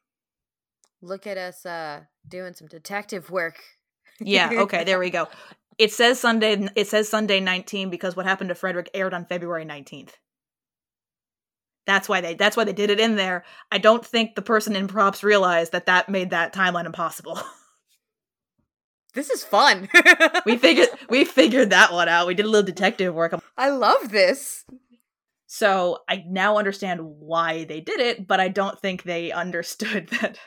Look 1.03 1.27
at 1.27 1.37
us 1.37 1.63
uh 1.63 2.01
doing 2.27 2.55
some 2.55 2.67
detective 2.67 3.29
work. 3.29 3.59
Yeah, 4.19 4.49
okay, 4.63 4.83
there 4.83 4.97
we 4.97 5.11
go. 5.11 5.27
It 5.77 5.91
says 5.91 6.19
Sunday 6.19 6.67
it 6.75 6.87
says 6.87 7.07
Sunday 7.07 7.39
19 7.39 7.91
because 7.91 8.15
what 8.15 8.25
happened 8.25 8.49
to 8.49 8.55
Frederick 8.55 8.89
aired 8.95 9.13
on 9.13 9.27
February 9.27 9.63
19th. 9.63 10.13
That's 11.85 12.09
why 12.09 12.21
they 12.21 12.33
that's 12.33 12.57
why 12.57 12.63
they 12.63 12.73
did 12.73 12.89
it 12.89 12.99
in 12.99 13.15
there. 13.15 13.45
I 13.71 13.77
don't 13.77 14.03
think 14.03 14.33
the 14.33 14.41
person 14.41 14.75
in 14.75 14.87
props 14.87 15.23
realized 15.23 15.73
that 15.73 15.85
that 15.85 16.09
made 16.09 16.31
that 16.31 16.51
timeline 16.51 16.87
impossible. 16.87 17.39
This 19.13 19.29
is 19.29 19.43
fun. 19.43 19.89
we 20.45 20.57
figured 20.57 20.89
we 21.09 21.23
figured 21.25 21.69
that 21.69 21.93
one 21.93 22.09
out. 22.09 22.27
We 22.27 22.33
did 22.33 22.45
a 22.45 22.49
little 22.49 22.65
detective 22.65 23.13
work. 23.13 23.33
I 23.57 23.69
love 23.69 24.09
this. 24.09 24.65
So 25.45 25.99
I 26.09 26.23
now 26.27 26.57
understand 26.57 27.01
why 27.03 27.65
they 27.65 27.79
did 27.79 27.99
it, 27.99 28.27
but 28.27 28.39
I 28.39 28.47
don't 28.47 28.79
think 28.79 29.03
they 29.03 29.31
understood 29.31 30.07
that 30.21 30.39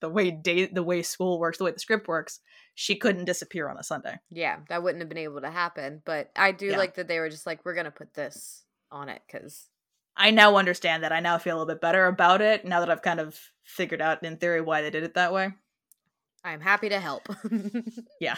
the 0.00 0.08
way 0.08 0.30
day 0.30 0.66
the 0.66 0.82
way 0.82 1.02
school 1.02 1.38
works, 1.38 1.58
the 1.58 1.64
way 1.64 1.72
the 1.72 1.78
script 1.78 2.08
works, 2.08 2.40
she 2.74 2.96
couldn't 2.96 3.26
disappear 3.26 3.68
on 3.68 3.76
a 3.76 3.82
Sunday. 3.82 4.16
Yeah, 4.30 4.60
that 4.68 4.82
wouldn't 4.82 5.02
have 5.02 5.08
been 5.10 5.18
able 5.18 5.42
to 5.42 5.50
happen. 5.50 6.00
But 6.04 6.30
I 6.36 6.52
do 6.52 6.68
Yeah. 6.68 6.78
like 6.78 6.94
that 6.94 7.08
they 7.08 7.18
were 7.18 7.28
just 7.30 7.46
like, 7.46 7.64
we're 7.64 7.74
gonna 7.74 7.90
put 7.90 8.14
this 8.14 8.64
on 8.90 9.10
it 9.10 9.20
because 9.26 9.68
I 10.16 10.30
now 10.30 10.56
understand 10.56 11.02
that. 11.02 11.12
I 11.12 11.20
now 11.20 11.36
feel 11.36 11.56
a 11.56 11.58
little 11.58 11.74
bit 11.74 11.82
better 11.82 12.06
about 12.06 12.40
it 12.40 12.64
now 12.64 12.80
that 12.80 12.90
I've 12.90 13.02
kind 13.02 13.20
of 13.20 13.38
figured 13.64 14.00
out 14.00 14.24
in 14.24 14.38
theory 14.38 14.62
why 14.62 14.80
they 14.80 14.88
did 14.90 15.02
it 15.04 15.14
that 15.14 15.34
way. 15.34 15.52
I'm 16.46 16.60
happy 16.60 16.88
to 16.88 17.00
help. 17.00 17.28
Yeah. 18.20 18.36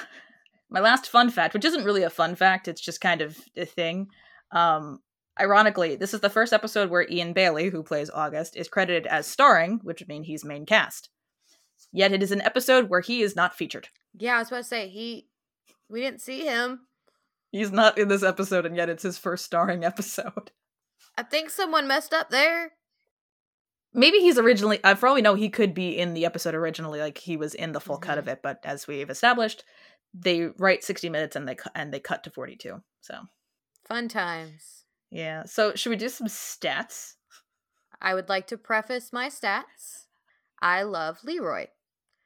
My 0.71 0.81
last 0.81 1.09
fun 1.09 1.31
fact, 1.31 1.55
which 1.55 1.65
isn't 1.65 1.85
really 1.85 2.03
a 2.03 2.11
fun 2.11 2.35
fact, 2.35 2.69
it's 2.69 2.81
just 2.81 3.01
kind 3.01 3.21
of 3.23 3.39
a 3.57 3.65
thing. 3.65 4.09
Um, 4.53 4.99
ironically, 5.41 5.97
this 5.97 6.13
is 6.13 6.21
the 6.21 6.29
first 6.29 6.53
episode 6.53 6.91
where 6.91 7.07
Eion 7.07 7.33
Bailey, 7.33 7.71
who 7.71 7.83
plays 7.83 8.11
August, 8.11 8.57
is 8.57 8.69
credited 8.69 9.07
as 9.07 9.27
starring, 9.27 9.81
which 9.83 10.01
would 10.01 10.09
mean 10.09 10.25
he's 10.25 10.45
main 10.45 10.67
cast. 10.67 11.09
Yet 11.93 12.13
it 12.13 12.23
is 12.23 12.33
an 12.33 12.43
episode 12.43 12.91
where 12.91 13.01
he 13.01 13.23
is 13.23 13.35
not 13.37 13.55
featured. 13.57 13.89
yeah, 14.19 14.37
I 14.37 14.39
was 14.41 14.49
about 14.49 14.59
to 14.59 14.65
say 14.65 14.89
he. 14.89 15.29
We 15.89 16.01
didn't 16.01 16.21
see 16.21 16.41
him. 16.45 16.81
He's 17.51 17.73
not 17.73 17.97
in 17.97 18.09
this 18.09 18.23
episode, 18.23 18.67
and 18.67 18.77
yet 18.77 18.91
it's 18.91 19.05
his 19.05 19.17
first 19.17 19.45
starring 19.47 19.85
episode. 19.93 20.51
I 21.17 21.23
think 21.23 21.49
someone 21.49 21.89
messed 21.89 22.13
up 22.13 22.29
there. 22.31 22.73
Maybe 23.95 24.19
he's 24.19 24.39
originally, 24.39 24.83
uh, 24.85 24.95
for 24.95 25.09
all 25.09 25.15
we 25.15 25.23
know, 25.23 25.35
he 25.35 25.49
could 25.49 25.73
be 25.75 25.99
in 25.99 26.15
the 26.15 26.27
episode 26.27 26.55
originally, 26.55 27.01
like 27.01 27.19
he 27.19 27.37
was 27.37 27.55
in 27.55 27.73
the 27.73 27.81
full 27.81 27.97
cut 27.99 28.19
of 28.19 28.29
it. 28.29 28.41
But 28.43 28.61
as 28.65 28.87
we've 28.87 29.11
established, 29.11 29.65
they 30.15 30.49
write 30.59 30.85
sixty 30.85 31.09
minutes 31.09 31.37
and 31.37 31.49
they 31.49 31.55
cu- 31.55 31.71
and 31.75 31.93
they 31.93 32.01
cut 32.01 32.25
to 32.25 32.31
forty 32.31 32.57
two. 32.57 32.83
So 33.01 33.15
Fun 33.87 34.09
times. 34.09 34.85
yeah. 35.11 35.45
So 35.45 35.75
should 35.75 35.91
we 35.91 35.97
do 35.97 36.09
some 36.11 36.27
stats? 36.27 37.15
I 38.01 38.15
would 38.15 38.29
like 38.29 38.47
to 38.49 38.59
preface 38.59 39.13
my 39.13 39.29
stats. 39.29 40.05
I 40.61 40.83
love 40.83 41.19
Leroy. 41.25 41.67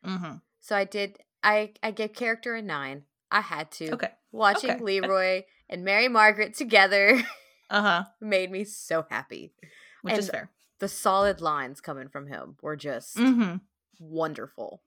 Mm-hmm. 0.04 0.36
So 0.60 0.76
I 0.76 0.84
did 0.84 1.18
I 1.44 1.72
I 1.82 1.92
gave 1.92 2.12
character 2.14 2.54
a 2.56 2.62
9. 2.62 3.04
I 3.30 3.40
had 3.40 3.70
to. 3.72 3.92
Okay. 3.92 4.10
Watching 4.32 4.70
okay. 4.72 4.82
Leroy 4.82 5.42
and 5.68 5.84
Mary 5.84 6.08
Margaret 6.08 6.54
together 6.54 7.22
Uh 7.70 7.82
huh. 7.82 8.04
made 8.20 8.50
me 8.50 8.64
so 8.64 9.06
happy. 9.08 9.52
Which 10.02 10.18
is 10.18 10.28
fair. 10.28 10.50
The 10.82 10.88
solid 10.88 11.40
lines 11.40 11.80
coming 11.80 12.08
from 12.08 12.26
him 12.26 12.56
were 12.60 12.74
just 12.74 13.16
Mm-hmm. 13.16 13.58
wonderful. 14.00 14.82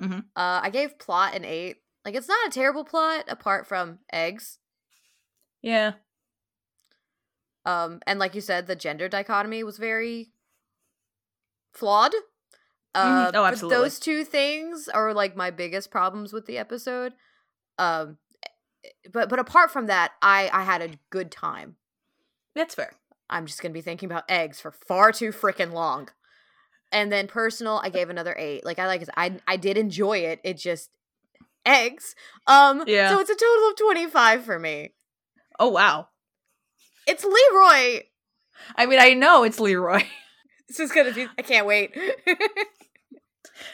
Mhm. 0.00 0.20
Uh, 0.36 0.60
I 0.62 0.70
gave 0.70 0.96
plot 0.96 1.34
an 1.34 1.44
8. 1.44 1.76
Like 2.04 2.14
it's 2.14 2.28
not 2.28 2.46
a 2.46 2.50
terrible 2.50 2.84
plot 2.84 3.24
apart 3.26 3.66
from 3.66 3.98
eggs. 4.12 4.58
Yeah. 5.60 5.94
Um, 7.66 7.98
and 8.06 8.20
like 8.20 8.36
you 8.36 8.40
said, 8.40 8.68
the 8.68 8.76
gender 8.76 9.08
dichotomy 9.08 9.64
was 9.64 9.76
very 9.76 10.30
flawed. 11.72 12.14
Uh, 12.94 13.26
Mhm. 13.26 13.28
Oh, 13.30 13.32
but 13.32 13.44
absolutely. 13.44 13.76
Those 13.82 13.98
two 13.98 14.24
things 14.24 14.88
are 14.88 15.12
like 15.12 15.34
my 15.34 15.50
biggest 15.50 15.90
problems 15.90 16.32
with 16.32 16.46
the 16.46 16.58
episode. 16.58 17.14
Um, 17.76 18.18
but 19.12 19.28
but 19.28 19.40
apart 19.40 19.72
from 19.72 19.86
that, 19.86 20.12
I 20.22 20.48
I 20.52 20.62
had 20.62 20.80
a 20.80 20.96
good 21.10 21.32
time. 21.32 21.76
That's 22.54 22.76
fair. 22.76 22.92
I'm 23.34 23.46
just 23.46 23.60
gonna 23.60 23.74
be 23.74 23.80
thinking 23.82 24.08
about 24.10 24.24
eggs 24.28 24.60
for 24.60 24.70
far 24.70 25.12
too 25.12 25.30
freaking 25.32 25.72
long. 25.72 26.08
And 26.92 27.10
then 27.10 27.26
personal, 27.26 27.80
I 27.82 27.90
gave 27.90 28.08
another 28.08 28.34
eight. 28.38 28.64
Like 28.64 28.78
I 28.78 28.86
like. 28.86 29.04
I 29.16 29.38
I 29.46 29.56
did 29.56 29.76
enjoy 29.76 30.18
it. 30.18 30.40
It 30.44 30.56
just 30.56 30.90
eggs. 31.66 32.14
Um, 32.46 32.84
Yeah. 32.86 33.08
So 33.10 33.18
it's 33.18 33.30
a 33.30 33.34
total 33.34 33.70
of 33.70 33.76
twenty 33.76 34.06
five 34.06 34.44
for 34.44 34.58
me. 34.58 34.92
Oh 35.58 35.68
wow. 35.68 36.08
It's 37.06 37.24
Leroy. 37.24 38.02
I 38.76 38.86
mean, 38.86 39.00
I 39.00 39.14
know 39.14 39.42
it's 39.42 39.60
Leroy. 39.60 40.02
This 40.66 40.80
is 40.80 40.92
gonna 40.92 41.12
be. 41.12 41.26
I 41.38 41.42
can't 41.42 41.66
wait. 41.66 41.94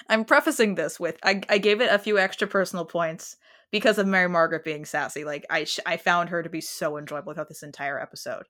I'm 0.09 0.25
prefacing 0.25 0.75
this 0.75 0.99
with 0.99 1.17
I, 1.23 1.41
I 1.49 1.59
gave 1.59 1.81
it 1.81 1.91
a 1.93 1.99
few 1.99 2.19
extra 2.19 2.49
personal 2.49 2.85
points 2.85 3.37
because 3.71 3.97
of 3.99 4.07
Mary 4.07 4.29
Margaret 4.29 4.65
being 4.65 4.85
sassy. 4.85 5.25
Like 5.25 5.47
I 5.49 5.65
sh- 5.65 5.79
I 5.87 5.97
found 5.97 6.31
her 6.31 6.43
to 6.43 6.51
be 6.51 6.61
so 6.61 6.99
enjoyable 6.99 7.33
throughout 7.33 7.49
this 7.49 7.63
entire 7.63 8.01
episode. 8.01 8.45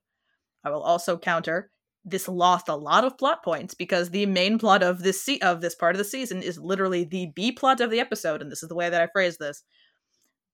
I 0.63 0.69
will 0.69 0.81
also 0.81 1.17
counter 1.17 1.71
this 2.03 2.27
lost 2.27 2.67
a 2.67 2.75
lot 2.75 3.03
of 3.03 3.17
plot 3.17 3.43
points 3.43 3.73
because 3.73 4.09
the 4.09 4.25
main 4.25 4.57
plot 4.57 4.81
of 4.81 5.03
this 5.03 5.23
se- 5.23 5.39
of 5.39 5.61
this 5.61 5.75
part 5.75 5.95
of 5.95 5.99
the 5.99 6.03
season 6.03 6.41
is 6.41 6.57
literally 6.57 7.03
the 7.03 7.27
B 7.35 7.51
plot 7.51 7.79
of 7.81 7.91
the 7.91 7.99
episode, 7.99 8.41
and 8.41 8.51
this 8.51 8.63
is 8.63 8.69
the 8.69 8.75
way 8.75 8.89
that 8.89 9.01
I 9.01 9.07
phrase 9.07 9.37
this. 9.37 9.63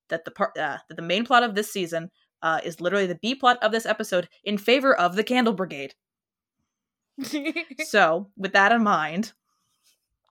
That 0.10 0.26
the 0.26 0.32
part 0.32 0.58
uh, 0.58 0.78
that 0.88 0.96
the 0.96 1.02
main 1.02 1.26
plot 1.26 1.44
of 1.44 1.56
this 1.56 1.72
season 1.72 2.12
uh, 2.42 2.60
is 2.64 2.82
literally 2.82 3.08
the 3.08 3.20
B 3.22 3.36
plot 3.36 3.58
of 3.62 3.72
this 3.72 3.86
episode 3.86 4.28
in 4.44 4.58
favor 4.58 4.96
of 4.96 5.16
the 5.16 5.24
Candle 5.24 5.54
Brigade. 5.54 5.94
So, 7.86 8.30
with 8.38 8.54
that 8.54 8.72
in 8.72 8.84
mind, 8.84 9.34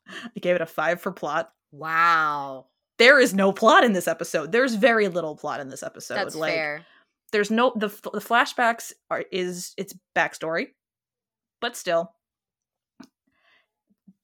I 0.09 0.41
gave 0.41 0.55
it 0.55 0.61
a 0.61 0.67
five 0.67 1.01
for 1.01 1.11
plot. 1.13 1.51
wow, 1.73 2.67
There 2.99 3.19
is 3.19 3.35
no 3.35 3.53
plot 3.53 3.85
in 3.85 3.93
this 3.93 4.07
episode. 4.07 4.53
There's 4.53 4.75
very 4.75 5.09
little 5.09 5.37
plot 5.37 5.61
in 5.61 5.69
this 5.69 5.83
episode. 5.83 6.15
that's 6.15 6.37
like, 6.37 6.55
fair. 6.55 6.87
There's 7.33 7.51
no 7.51 7.73
the 7.75 7.89
the 7.89 8.21
flashbacks 8.21 8.93
are 9.11 9.25
is 9.33 9.75
its 9.77 9.95
backstory, 10.15 10.69
but 11.61 11.77
still. 11.77 12.13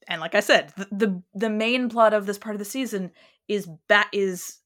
And 0.09 0.21
like 0.21 0.35
I 0.35 0.41
said, 0.41 0.73
the, 0.77 0.89
the 0.91 1.23
the 1.35 1.51
main 1.51 1.89
plot 1.89 2.15
of 2.15 2.27
this 2.27 2.39
part 2.39 2.55
of 2.55 2.59
the 2.59 2.65
season 2.65 3.13
is 3.49 3.69
bat 3.89 4.09
is 4.13 4.59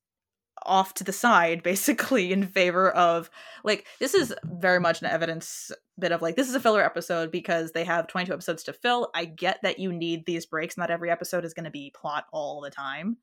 off 0.64 0.95
to 0.95 1.05
the 1.05 1.12
side 1.12 1.62
basically 1.62 2.32
in 2.32 2.47
favor 2.47 2.91
of 2.91 3.30
like 3.62 3.87
this 4.01 4.14
is 4.14 4.34
very 4.45 4.80
much 4.80 5.01
an 5.01 5.07
evidence 5.07 5.70
bit 5.99 6.12
of 6.12 6.22
like 6.22 6.37
this 6.37 6.49
is 6.49 6.55
a 6.55 6.61
filler 6.61 6.82
episode 6.82 7.30
because 7.30 7.72
they 7.72 7.84
have 7.84 8.07
22 8.07 8.32
episodes 8.32 8.62
to 8.64 8.72
fill. 8.72 9.11
I 9.14 9.24
get 9.24 9.61
that 9.62 9.78
you 9.78 9.93
need 9.93 10.26
these 10.26 10.47
breaks. 10.47 10.76
Not 10.76 10.91
every 10.91 11.11
episode 11.11 11.45
is 11.45 11.55
going 11.55 11.64
to 11.64 11.70
be 11.70 11.93
plot 11.95 12.24
all 12.32 12.61
the 12.61 12.70
time 12.70 13.18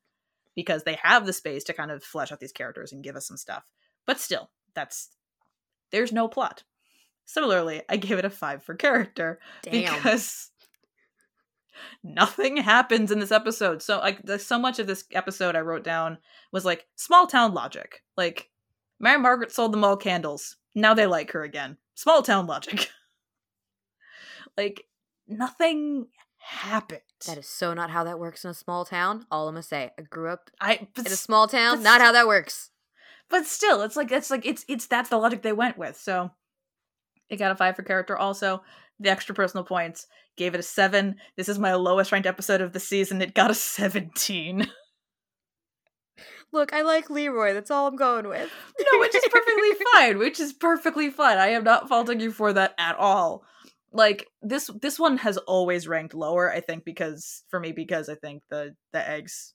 because 0.55 0.83
they 0.83 0.97
have 1.01 1.25
the 1.25 1.33
space 1.33 1.63
to 1.65 1.73
kind 1.73 1.91
of 1.91 2.03
flesh 2.03 2.31
out 2.31 2.39
these 2.39 2.51
characters 2.51 2.91
and 2.91 3.03
give 3.03 3.15
us 3.15 3.27
some 3.27 3.37
stuff. 3.37 3.63
But 4.05 4.19
still 4.19 4.49
that's 4.75 5.09
there's 5.91 6.11
no 6.11 6.27
plot 6.27 6.63
similarly 7.25 7.81
i 7.89 7.97
give 7.97 8.19
it 8.19 8.25
a 8.25 8.29
five 8.29 8.63
for 8.63 8.75
character 8.75 9.39
Damn. 9.63 9.95
because 9.95 10.51
nothing 12.03 12.57
happens 12.57 13.11
in 13.11 13.19
this 13.19 13.31
episode. 13.31 13.81
So 13.81 13.99
like 13.99 14.19
so 14.39 14.59
much 14.59 14.79
of 14.79 14.87
this 14.87 15.05
episode 15.11 15.55
I 15.55 15.61
wrote 15.61 15.83
down 15.83 16.17
was 16.51 16.65
like 16.65 16.85
small 16.95 17.27
town 17.27 17.53
logic. 17.53 18.01
Like 18.17 18.49
Mary 18.99 19.19
Margaret 19.19 19.51
sold 19.51 19.73
them 19.73 19.83
all 19.83 19.97
candles. 19.97 20.57
Now 20.75 20.93
they 20.93 21.05
like 21.05 21.31
her 21.31 21.43
again. 21.43 21.77
Small 21.95 22.21
town 22.21 22.47
logic. 22.47 22.89
like 24.57 24.85
nothing 25.27 26.07
happened. 26.37 27.01
that 27.27 27.37
is 27.37 27.47
so 27.47 27.73
not 27.73 27.89
how 27.89 28.03
that 28.03 28.19
works 28.19 28.43
in 28.43 28.51
a 28.51 28.55
small 28.55 28.85
town. 28.85 29.25
All 29.31 29.47
I'm 29.47 29.55
gonna 29.55 29.63
say, 29.63 29.91
I 29.97 30.01
grew 30.03 30.29
up 30.29 30.49
I 30.59 30.87
in 30.97 31.07
a 31.07 31.09
small 31.11 31.47
town. 31.47 31.83
Not 31.83 32.01
how 32.01 32.11
that 32.11 32.27
works. 32.27 32.69
But 33.29 33.45
still 33.45 33.81
it's 33.81 33.95
like 33.95 34.11
it's 34.11 34.29
like 34.29 34.45
it's 34.45 34.65
it's 34.67 34.87
that's 34.87 35.09
the 35.09 35.17
logic 35.17 35.41
they 35.41 35.53
went 35.53 35.77
with. 35.77 35.97
So 35.97 36.31
it 37.29 37.37
got 37.37 37.51
a 37.51 37.55
five 37.55 37.75
for 37.75 37.83
character 37.83 38.17
also. 38.17 38.63
The 38.99 39.09
extra 39.09 39.33
personal 39.33 39.63
points 39.63 40.07
gave 40.37 40.53
it 40.53 40.59
a 40.59 40.63
seven. 40.63 41.15
This 41.35 41.49
is 41.49 41.59
my 41.59 41.73
lowest 41.73 42.11
ranked 42.11 42.27
episode 42.27 42.61
of 42.61 42.73
the 42.73 42.79
season. 42.79 43.21
It 43.21 43.33
got 43.33 43.51
a 43.51 43.55
17. 43.55 44.67
Look, 46.51 46.71
I 46.71 46.83
like 46.83 47.09
Leroy. 47.09 47.53
That's 47.53 47.71
all 47.71 47.87
I'm 47.87 47.95
going 47.95 48.27
with. 48.27 48.51
No, 48.79 48.99
which 48.99 49.15
is 49.15 49.23
perfectly 49.29 49.71
fine. 49.93 50.19
Which 50.19 50.39
is 50.39 50.53
perfectly 50.53 51.09
fine. 51.09 51.37
I 51.39 51.47
am 51.47 51.63
not 51.63 51.89
faulting 51.89 52.19
you 52.19 52.31
for 52.31 52.53
that 52.53 52.75
at 52.77 52.95
all. 52.97 53.43
Like 53.91 54.27
this, 54.41 54.69
this 54.81 54.99
one 54.99 55.17
has 55.17 55.37
always 55.37 55.87
ranked 55.87 56.13
lower. 56.13 56.51
I 56.51 56.59
think 56.59 56.85
because 56.85 57.43
for 57.49 57.59
me, 57.59 57.71
because 57.71 58.09
I 58.09 58.15
think 58.15 58.43
the 58.49 58.75
the 58.91 59.07
eggs 59.07 59.53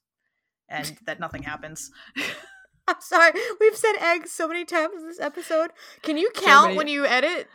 and 0.67 0.97
that 1.05 1.19
nothing 1.19 1.43
happens. 1.43 1.89
I'm 2.95 3.01
sorry. 3.01 3.31
We've 3.59 3.75
said 3.77 3.93
eggs 4.01 4.31
so 4.31 4.47
many 4.47 4.65
times 4.65 4.95
in 5.01 5.07
this 5.07 5.19
episode. 5.19 5.71
Can 6.01 6.17
you 6.17 6.31
So 6.35 6.41
count 6.41 6.65
many- 6.67 6.77
when 6.77 6.87
you 6.87 7.05
edit? 7.05 7.47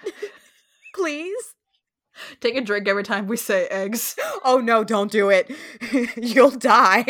Please? 0.94 1.54
Take 2.40 2.54
a 2.56 2.60
drink 2.60 2.86
every 2.86 3.02
time 3.02 3.26
we 3.26 3.36
say 3.36 3.66
eggs. 3.66 4.16
oh 4.44 4.58
no, 4.58 4.84
don't 4.84 5.10
do 5.10 5.30
it. 5.30 5.50
You'll 6.16 6.50
die. 6.52 7.04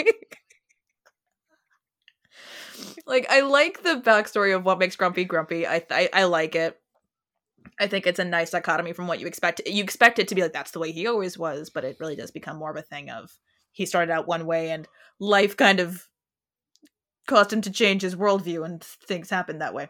like 3.06 3.26
I 3.28 3.40
like 3.40 3.82
the 3.82 4.00
backstory 4.00 4.56
of 4.56 4.64
what 4.64 4.78
makes 4.78 4.96
Grumpy 4.96 5.24
grumpy. 5.26 5.66
I, 5.66 5.84
I 5.90 6.08
I 6.12 6.24
like 6.24 6.54
it. 6.54 6.80
I 7.78 7.86
think 7.86 8.06
it's 8.06 8.18
a 8.18 8.24
nice 8.24 8.50
dichotomy 8.50 8.94
from 8.94 9.06
what 9.06 9.20
you 9.20 9.26
expect. 9.26 9.60
You 9.66 9.82
expect 9.82 10.18
it 10.18 10.28
to 10.28 10.34
be 10.34 10.40
like 10.40 10.54
that's 10.54 10.70
the 10.70 10.78
way 10.78 10.90
he 10.90 11.06
always 11.06 11.36
was, 11.36 11.68
but 11.68 11.84
it 11.84 11.98
really 12.00 12.16
does 12.16 12.30
become 12.30 12.56
more 12.56 12.70
of 12.70 12.76
a 12.76 12.82
thing 12.82 13.10
of 13.10 13.30
he 13.72 13.84
started 13.84 14.10
out 14.10 14.26
one 14.26 14.46
way 14.46 14.70
and 14.70 14.88
life 15.18 15.54
kind 15.56 15.80
of 15.80 16.08
caused 17.26 17.52
him 17.52 17.60
to 17.62 17.70
change 17.70 18.02
his 18.02 18.16
worldview 18.16 18.64
and 18.64 18.82
things 18.82 19.30
happened 19.30 19.60
that 19.60 19.74
way. 19.74 19.88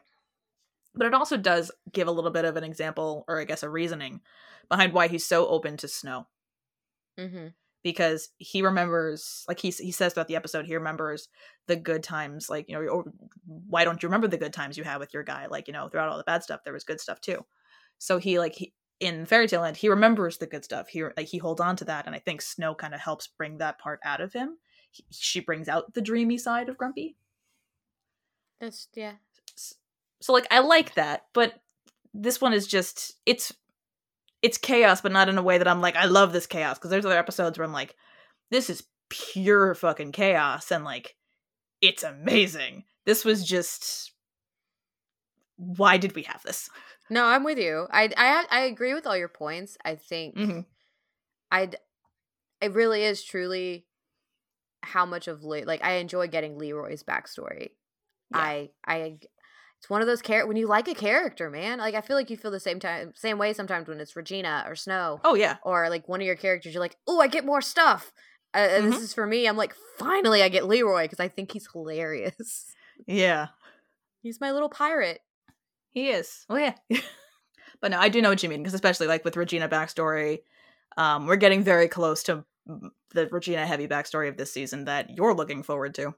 But 0.95 1.07
it 1.07 1.14
also 1.14 1.37
does 1.37 1.72
give 1.93 2.07
a 2.07 2.12
little 2.12 2.30
bit 2.30 2.45
of 2.45 2.57
an 2.57 2.64
example, 2.64 3.24
or 3.26 3.41
I 3.41 3.45
guess 3.45 3.62
a 3.62 3.68
reasoning, 3.68 4.20
behind 4.68 4.93
why 4.93 5.09
he's 5.09 5.26
so 5.26 5.47
open 5.49 5.76
to 5.78 5.89
snow. 5.89 6.26
Mm-hmm. 7.18 7.49
Because 7.82 8.30
he 8.39 8.62
remembers, 8.62 9.45
like 9.47 9.61
he 9.61 9.70
he 9.70 9.91
says 9.91 10.14
throughout 10.14 10.28
the 10.28 10.37
episode, 10.37 10.64
he 10.64 10.74
remembers 10.74 11.28
the 11.66 11.76
good 11.76 12.03
times. 12.03 12.49
Like 12.49 12.68
you 12.68 12.74
know, 12.74 12.80
or 12.87 13.05
why 13.45 13.85
don't 13.85 14.03
you 14.03 14.07
remember 14.09 14.28
the 14.28 14.39
good 14.39 14.55
times 14.55 14.78
you 14.78 14.85
had 14.85 15.01
with 15.01 15.12
your 15.12 15.22
guy? 15.22 15.47
Like 15.47 15.66
you 15.66 15.74
know, 15.74 15.89
throughout 15.89 16.09
all 16.09 16.16
the 16.16 16.24
bad 16.24 16.43
stuff, 16.43 16.61
there 16.64 16.72
was 16.72 16.85
good 16.85 17.01
stuff 17.01 17.20
too. 17.20 17.45
So 17.99 18.18
he 18.18 18.39
like 18.39 18.55
he, 18.55 18.72
in 19.01 19.26
Fairy 19.26 19.49
Tale 19.49 19.61
Land, 19.61 19.76
he 19.76 19.89
remembers 19.89 20.39
the 20.39 20.47
good 20.47 20.64
stuff. 20.64 20.89
He 20.89 21.03
like 21.03 21.26
he 21.26 21.39
holds 21.39 21.61
on 21.61 21.76
to 21.76 21.85
that, 21.87 22.07
and 22.07 22.14
I 22.14 22.20
think 22.20 22.41
Snow 22.41 22.74
kind 22.74 22.95
of 22.95 23.01
helps 23.01 23.26
bring 23.26 23.59
that 23.59 23.78
part 23.78 24.01
out 24.05 24.20
of 24.20 24.32
him. 24.32 24.57
He, 24.91 25.05
she 25.11 25.41
brings 25.41 25.68
out 25.68 25.93
the 25.93 26.01
dreamy 26.01 26.39
side 26.39 26.68
of 26.68 26.78
Grumpy. 26.78 27.16
That's 28.65 28.89
yeah. 28.95 29.12
So 30.21 30.33
like 30.33 30.47
I 30.51 30.61
like 30.61 30.95
that, 30.95 31.27
but 31.35 31.61
this 32.15 32.41
one 32.41 32.55
is 32.55 32.67
just 32.67 33.15
it's 33.27 33.53
it's 34.41 34.57
chaos, 34.57 35.03
but 35.03 35.12
not 35.12 35.29
in 35.29 35.37
a 35.37 35.43
way 35.43 35.59
that 35.59 35.69
I'm 35.69 35.83
like 35.83 35.97
I 35.97 36.07
love 36.07 36.33
this 36.33 36.47
chaos 36.47 36.79
because 36.79 36.91
there's 36.91 37.05
other 37.05 37.19
episodes 37.19 37.59
where 37.59 37.67
I'm 37.67 37.73
like 37.75 37.95
this 38.51 38.71
is 38.71 38.85
pure 39.11 39.75
fucking 39.75 40.12
chaos 40.12 40.71
and 40.71 40.85
like 40.85 41.15
it's 41.83 42.03
amazing. 42.03 42.85
This 43.05 43.23
was 43.25 43.45
just 43.45 44.12
why 45.57 45.99
did 45.99 46.15
we 46.15 46.23
have 46.23 46.43
this? 46.43 46.71
No, 47.11 47.27
I'm 47.27 47.45
with 47.45 47.59
you. 47.59 47.87
I 47.91 48.11
I 48.17 48.47
I 48.51 48.61
agree 48.62 48.95
with 48.95 49.07
all 49.07 49.17
your 49.17 49.29
points. 49.29 49.77
I 49.85 49.97
think 49.97 50.37
Mm-hmm. 50.37 50.61
I 51.53 51.71
it 52.62 52.73
really 52.73 53.05
is 53.05 53.23
truly 53.23 53.85
how 54.83 55.05
much 55.05 55.29
of 55.29 55.45
Le- 55.45 55.67
like 55.67 55.85
I 55.85 55.95
enjoy 55.97 56.29
getting 56.29 56.59
Leroy's 56.59 57.03
backstory. 57.03 57.73
Yeah. 58.35 58.41
I 58.41 58.70
I 58.87 59.18
it's 59.78 59.91
one 59.91 60.01
of 60.01 60.07
those 60.07 60.22
char- 60.22 60.47
when 60.47 60.57
you 60.57 60.66
like 60.66 60.89
a 60.89 60.95
character, 60.95 61.51
man. 61.51 61.78
Like 61.78 61.95
I 61.95 62.01
feel 62.01 62.16
like 62.16 62.30
you 62.30 62.37
feel 62.37 62.51
the 62.51 62.61
same 62.61 62.80
time 62.80 63.12
same 63.14 63.39
way 63.39 63.53
sometimes 63.53 63.89
when 63.89 64.01
it's 64.01 64.16
Regina 64.16 64.64
or 64.66 64.74
Snow 64.76 65.20
Oh 65.24 65.35
yeah. 65.35 65.57
or 65.62 65.89
like 65.91 66.09
one 66.09 66.20
of 66.20 66.26
your 66.26 66.37
characters 66.37 66.72
you're 66.74 66.80
like, 66.80 66.97
"Oh, 67.07 67.20
I 67.20 67.26
get 67.28 67.45
more 67.45 67.61
stuff." 67.61 68.12
Uh, 68.55 68.59
and 68.59 68.87
This 68.93 69.01
Mhm. 69.01 69.05
is 69.05 69.14
for 69.14 69.26
me. 69.26 69.47
I'm 69.47 69.57
like, 69.57 69.74
"Finally 69.99 70.43
I 70.43 70.49
get 70.49 70.66
Leroy 70.66 71.03
because 71.05 71.20
I 71.20 71.28
think 71.28 71.53
he's 71.53 71.68
hilarious." 71.72 72.66
Yeah. 73.07 73.49
He's 74.22 74.41
my 74.41 74.53
little 74.53 74.68
pirate. 74.70 75.20
He 75.93 76.09
is. 76.11 76.47
Oh 76.49 76.57
yeah. 76.57 76.74
but 77.80 77.91
no, 77.91 77.99
I 77.99 78.09
do 78.09 78.22
know 78.22 78.30
what 78.30 78.43
you 78.43 78.49
mean 78.49 78.62
because 78.62 78.74
especially 78.74 79.07
like 79.07 79.24
with 79.24 79.37
Regina 79.37 79.68
backstory, 79.68 80.41
um, 80.97 81.26
we're 81.26 81.37
getting 81.37 81.62
very 81.62 81.89
close 81.89 82.22
to 82.24 82.45
the 83.11 83.28
Regina 83.28 83.66
heavy 83.66 83.87
backstory 83.87 84.28
of 84.28 84.37
this 84.37 84.53
season 84.53 84.87
that 84.87 85.11
you're 85.11 85.35
looking 85.35 85.62
forward 85.62 85.95
to. 85.97 86.14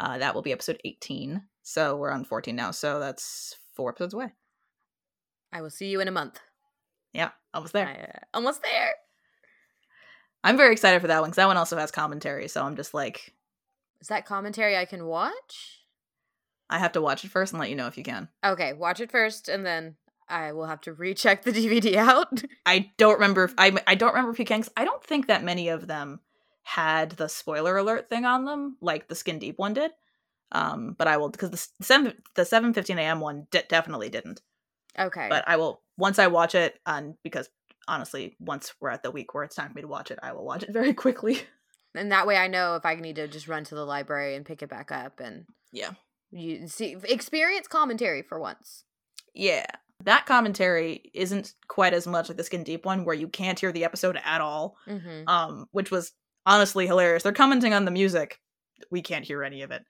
Uh, 0.00 0.18
that 0.18 0.34
will 0.34 0.42
be 0.42 0.52
episode 0.52 0.80
18. 0.84 1.42
So 1.62 1.96
we're 1.96 2.10
on 2.10 2.24
14 2.24 2.54
now. 2.54 2.70
So 2.72 2.98
that's 3.00 3.56
four 3.74 3.90
episodes 3.90 4.14
away. 4.14 4.32
I 5.52 5.62
will 5.62 5.70
see 5.70 5.86
you 5.88 6.00
in 6.00 6.08
a 6.08 6.12
month. 6.12 6.40
Yeah, 7.12 7.30
almost 7.52 7.72
there. 7.72 7.86
I, 7.86 7.92
uh, 8.02 8.18
almost 8.34 8.62
there. 8.62 8.90
I'm 10.42 10.56
very 10.56 10.72
excited 10.72 11.00
for 11.00 11.06
that 11.08 11.20
one 11.20 11.30
because 11.30 11.36
that 11.36 11.46
one 11.46 11.56
also 11.56 11.76
has 11.78 11.90
commentary. 11.90 12.48
So 12.48 12.62
I'm 12.64 12.76
just 12.76 12.92
like, 12.92 13.32
Is 14.00 14.08
that 14.08 14.26
commentary 14.26 14.76
I 14.76 14.84
can 14.84 15.06
watch? 15.06 15.80
I 16.68 16.78
have 16.78 16.92
to 16.92 17.00
watch 17.00 17.24
it 17.24 17.30
first 17.30 17.52
and 17.52 17.60
let 17.60 17.70
you 17.70 17.76
know 17.76 17.86
if 17.86 17.96
you 17.96 18.04
can. 18.04 18.28
Okay, 18.44 18.72
watch 18.72 19.00
it 19.00 19.10
first, 19.10 19.48
and 19.48 19.64
then 19.64 19.94
I 20.28 20.52
will 20.52 20.66
have 20.66 20.80
to 20.82 20.92
recheck 20.92 21.44
the 21.44 21.52
DVD 21.52 21.96
out. 21.96 22.42
I 22.66 22.90
don't 22.98 23.14
remember 23.14 23.44
if 23.44 23.54
I 23.56 23.72
I 23.86 23.94
don't 23.94 24.10
remember 24.12 24.32
if 24.32 24.38
you 24.38 24.44
can. 24.44 24.62
'cause 24.62 24.72
I 24.76 24.84
don't 24.84 25.02
think 25.04 25.28
that 25.28 25.44
many 25.44 25.68
of 25.68 25.86
them 25.86 26.20
had 26.64 27.12
the 27.12 27.28
spoiler 27.28 27.76
alert 27.76 28.08
thing 28.08 28.24
on 28.24 28.44
them, 28.44 28.76
like 28.80 29.06
the 29.08 29.14
Skin 29.14 29.38
Deep 29.38 29.58
one 29.58 29.74
did. 29.74 29.92
Um, 30.52 30.94
but 30.98 31.06
I 31.08 31.16
will 31.18 31.28
because 31.30 31.50
the 31.50 31.84
seven 31.84 32.14
the 32.34 32.44
seven 32.44 32.74
fifteen 32.74 32.98
a.m. 32.98 33.20
one 33.20 33.46
de- 33.50 33.62
definitely 33.68 34.08
didn't. 34.10 34.40
okay, 34.98 35.26
But 35.28 35.44
I 35.46 35.56
will 35.56 35.82
once 35.96 36.18
I 36.18 36.26
watch 36.28 36.54
it, 36.54 36.78
and 36.86 37.14
because 37.22 37.48
honestly, 37.88 38.36
once 38.40 38.72
we're 38.80 38.90
at 38.90 39.02
the 39.02 39.10
week 39.10 39.34
where 39.34 39.44
it's 39.44 39.56
time 39.56 39.68
for 39.68 39.74
me 39.74 39.82
to 39.82 39.88
watch 39.88 40.10
it, 40.10 40.18
I 40.22 40.32
will 40.32 40.44
watch 40.44 40.62
it 40.62 40.70
very 40.72 40.94
quickly. 40.94 41.40
and 41.94 42.12
that 42.12 42.26
way 42.26 42.36
I 42.36 42.48
know 42.48 42.76
if 42.76 42.84
I 42.86 42.94
need 42.94 43.16
to 43.16 43.28
just 43.28 43.48
run 43.48 43.64
to 43.64 43.74
the 43.74 43.84
library 43.84 44.36
and 44.36 44.44
pick 44.46 44.62
it 44.62 44.68
back 44.68 44.90
up 44.92 45.20
and 45.20 45.44
Yeah. 45.72 45.90
you 46.30 46.66
see 46.68 46.96
experience 47.04 47.66
commentary 47.68 48.22
for 48.22 48.38
once. 48.38 48.84
Yeah. 49.34 49.66
That 50.04 50.26
commentary 50.26 51.10
isn't 51.14 51.54
quite 51.68 51.94
as 51.94 52.06
much 52.06 52.28
like 52.28 52.36
the 52.36 52.44
Skin 52.44 52.62
Deep 52.64 52.84
one, 52.84 53.04
where 53.04 53.14
you 53.14 53.28
can't 53.28 53.58
hear 53.58 53.72
the 53.72 53.84
episode 53.84 54.18
at 54.24 54.40
all. 54.40 54.76
Mm-hmm. 54.86 55.28
um, 55.28 55.66
which 55.72 55.90
was 55.90 56.12
honestly 56.46 56.86
hilarious. 56.86 57.22
They're 57.22 57.32
commenting 57.32 57.74
on 57.74 57.84
the 57.84 57.90
music. 57.90 58.40
We 58.90 59.02
can't 59.02 59.24
hear 59.24 59.42
any 59.42 59.62
of 59.62 59.70
it. 59.70 59.84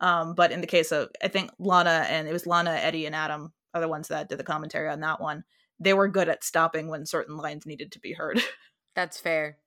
Um, 0.00 0.34
but 0.34 0.52
in 0.52 0.60
the 0.60 0.66
case 0.66 0.92
of, 0.92 1.08
I 1.22 1.28
think 1.28 1.50
Lana 1.58 2.06
and 2.08 2.28
it 2.28 2.32
was 2.32 2.46
Lana, 2.46 2.70
Eddie, 2.70 3.06
and 3.06 3.14
Adam 3.14 3.52
are 3.74 3.80
the 3.80 3.88
ones 3.88 4.08
that 4.08 4.28
did 4.28 4.38
the 4.38 4.44
commentary 4.44 4.88
on 4.88 5.00
that 5.00 5.20
one. 5.20 5.44
They 5.80 5.94
were 5.94 6.08
good 6.08 6.28
at 6.28 6.44
stopping 6.44 6.88
when 6.88 7.04
certain 7.06 7.36
lines 7.36 7.66
needed 7.66 7.92
to 7.92 8.00
be 8.00 8.12
heard, 8.12 8.40
That's 8.94 9.20
fair. 9.20 9.58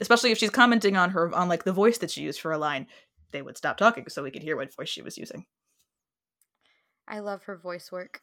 especially 0.00 0.30
if 0.32 0.38
she's 0.38 0.50
commenting 0.50 0.96
on 0.96 1.10
her 1.10 1.34
on 1.34 1.48
like 1.48 1.64
the 1.64 1.72
voice 1.72 1.98
that 1.98 2.10
she 2.10 2.22
used 2.22 2.40
for 2.40 2.52
a 2.52 2.58
line. 2.58 2.86
They 3.30 3.42
would 3.42 3.56
stop 3.58 3.76
talking 3.76 4.06
so 4.08 4.22
we 4.22 4.30
could 4.30 4.42
hear 4.42 4.56
what 4.56 4.74
voice 4.74 4.88
she 4.88 5.02
was 5.02 5.18
using. 5.18 5.44
I 7.06 7.18
love 7.20 7.42
her 7.44 7.56
voice 7.56 7.92
work. 7.92 8.22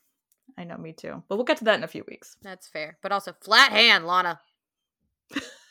I 0.57 0.63
know, 0.63 0.77
me 0.77 0.93
too. 0.93 1.23
But 1.27 1.35
we'll 1.35 1.45
get 1.45 1.57
to 1.57 1.63
that 1.65 1.77
in 1.77 1.83
a 1.83 1.87
few 1.87 2.03
weeks. 2.07 2.37
That's 2.41 2.67
fair. 2.67 2.97
But 3.01 3.11
also 3.11 3.33
flat 3.41 3.71
hand, 3.71 4.05
Lana. 4.07 4.39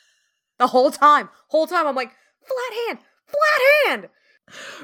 the 0.57 0.67
whole 0.67 0.91
time. 0.91 1.29
Whole 1.49 1.67
time 1.67 1.87
I'm 1.87 1.95
like, 1.95 2.11
flat 2.41 2.87
hand, 2.87 2.99
flat 3.25 3.87
hand. 3.87 4.09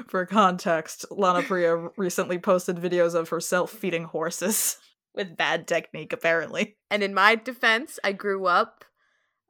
For 0.08 0.26
context, 0.26 1.04
Lana 1.10 1.42
Parrilla 1.42 1.90
recently 1.96 2.38
posted 2.38 2.76
videos 2.76 3.14
of 3.14 3.28
herself 3.28 3.70
feeding 3.70 4.04
horses 4.04 4.78
with 5.14 5.36
bad 5.36 5.68
technique, 5.68 6.12
apparently. 6.12 6.76
And 6.90 7.02
in 7.02 7.14
my 7.14 7.36
defense, 7.36 7.98
I 8.02 8.12
grew 8.12 8.46
up 8.46 8.84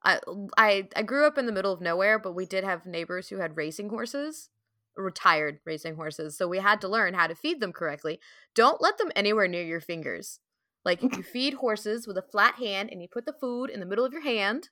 I, 0.04 0.20
I 0.56 0.88
I 0.96 1.02
grew 1.02 1.26
up 1.26 1.38
in 1.38 1.46
the 1.46 1.52
middle 1.52 1.72
of 1.72 1.80
nowhere, 1.80 2.18
but 2.18 2.34
we 2.34 2.46
did 2.46 2.64
have 2.64 2.86
neighbors 2.86 3.28
who 3.28 3.38
had 3.38 3.56
racing 3.56 3.88
horses, 3.88 4.50
retired 4.96 5.60
racing 5.64 5.96
horses. 5.96 6.36
So 6.36 6.48
we 6.48 6.58
had 6.58 6.80
to 6.80 6.88
learn 6.88 7.14
how 7.14 7.26
to 7.26 7.34
feed 7.34 7.60
them 7.60 7.72
correctly. 7.72 8.20
Don't 8.54 8.82
let 8.82 8.98
them 8.98 9.12
anywhere 9.14 9.48
near 9.48 9.62
your 9.62 9.80
fingers. 9.80 10.40
Like 10.84 11.02
if 11.04 11.16
you 11.16 11.22
feed 11.32 11.54
horses 11.54 12.06
with 12.06 12.18
a 12.18 12.22
flat 12.22 12.56
hand 12.56 12.90
and 12.90 13.00
you 13.00 13.08
put 13.08 13.26
the 13.26 13.32
food 13.32 13.70
in 13.70 13.80
the 13.80 13.86
middle 13.86 14.04
of 14.04 14.12
your 14.12 14.22
hand. 14.22 14.68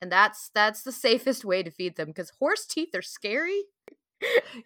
And 0.00 0.12
that's 0.12 0.50
that's 0.54 0.82
the 0.82 0.92
safest 0.92 1.44
way 1.44 1.62
to 1.62 1.70
feed 1.70 1.96
them 1.96 2.08
because 2.08 2.32
horse 2.38 2.66
teeth 2.66 2.94
are 2.94 3.02
scary. 3.02 3.62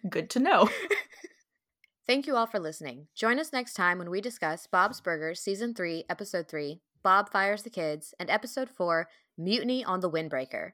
Good 0.09 0.29
to 0.31 0.39
know. 0.39 0.69
Thank 2.07 2.27
you 2.27 2.35
all 2.35 2.47
for 2.47 2.59
listening. 2.59 3.07
Join 3.15 3.39
us 3.39 3.53
next 3.53 3.75
time 3.75 3.97
when 3.97 4.09
we 4.09 4.19
discuss 4.19 4.67
Bob's 4.67 4.99
Burgers 4.99 5.39
Season 5.39 5.73
3, 5.73 6.03
Episode 6.09 6.49
3, 6.49 6.81
Bob 7.01 7.31
Fires 7.31 7.63
the 7.63 7.69
Kids, 7.69 8.13
and 8.19 8.29
Episode 8.29 8.69
4, 8.69 9.07
Mutiny 9.37 9.85
on 9.85 10.01
the 10.01 10.11
Windbreaker. 10.11 10.71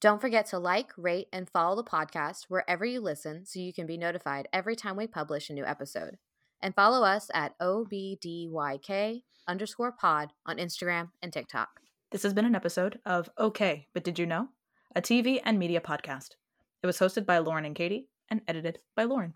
Don't 0.00 0.20
forget 0.20 0.46
to 0.46 0.58
like, 0.58 0.92
rate, 0.96 1.26
and 1.32 1.50
follow 1.50 1.76
the 1.76 1.84
podcast 1.84 2.44
wherever 2.48 2.84
you 2.84 3.00
listen 3.00 3.44
so 3.44 3.58
you 3.58 3.74
can 3.74 3.86
be 3.86 3.98
notified 3.98 4.48
every 4.52 4.76
time 4.76 4.96
we 4.96 5.06
publish 5.06 5.50
a 5.50 5.52
new 5.52 5.66
episode. 5.66 6.16
And 6.62 6.74
follow 6.74 7.04
us 7.04 7.30
at 7.34 7.58
OBDYK 7.58 9.22
underscore 9.46 9.92
pod 9.92 10.32
on 10.46 10.56
Instagram 10.56 11.10
and 11.20 11.32
TikTok. 11.32 11.68
This 12.10 12.22
has 12.22 12.32
been 12.32 12.46
an 12.46 12.54
episode 12.54 13.00
of 13.04 13.28
Okay, 13.38 13.86
but 13.92 14.02
Did 14.02 14.18
You 14.18 14.24
Know? 14.24 14.48
A 14.96 15.02
TV 15.02 15.42
and 15.44 15.58
media 15.58 15.78
podcast. 15.78 16.36
It 16.82 16.86
was 16.86 16.98
hosted 16.98 17.26
by 17.26 17.36
Lauren 17.36 17.66
and 17.66 17.76
Katie 17.76 18.08
and 18.30 18.40
edited 18.48 18.78
by 18.96 19.04
Lauren. 19.04 19.34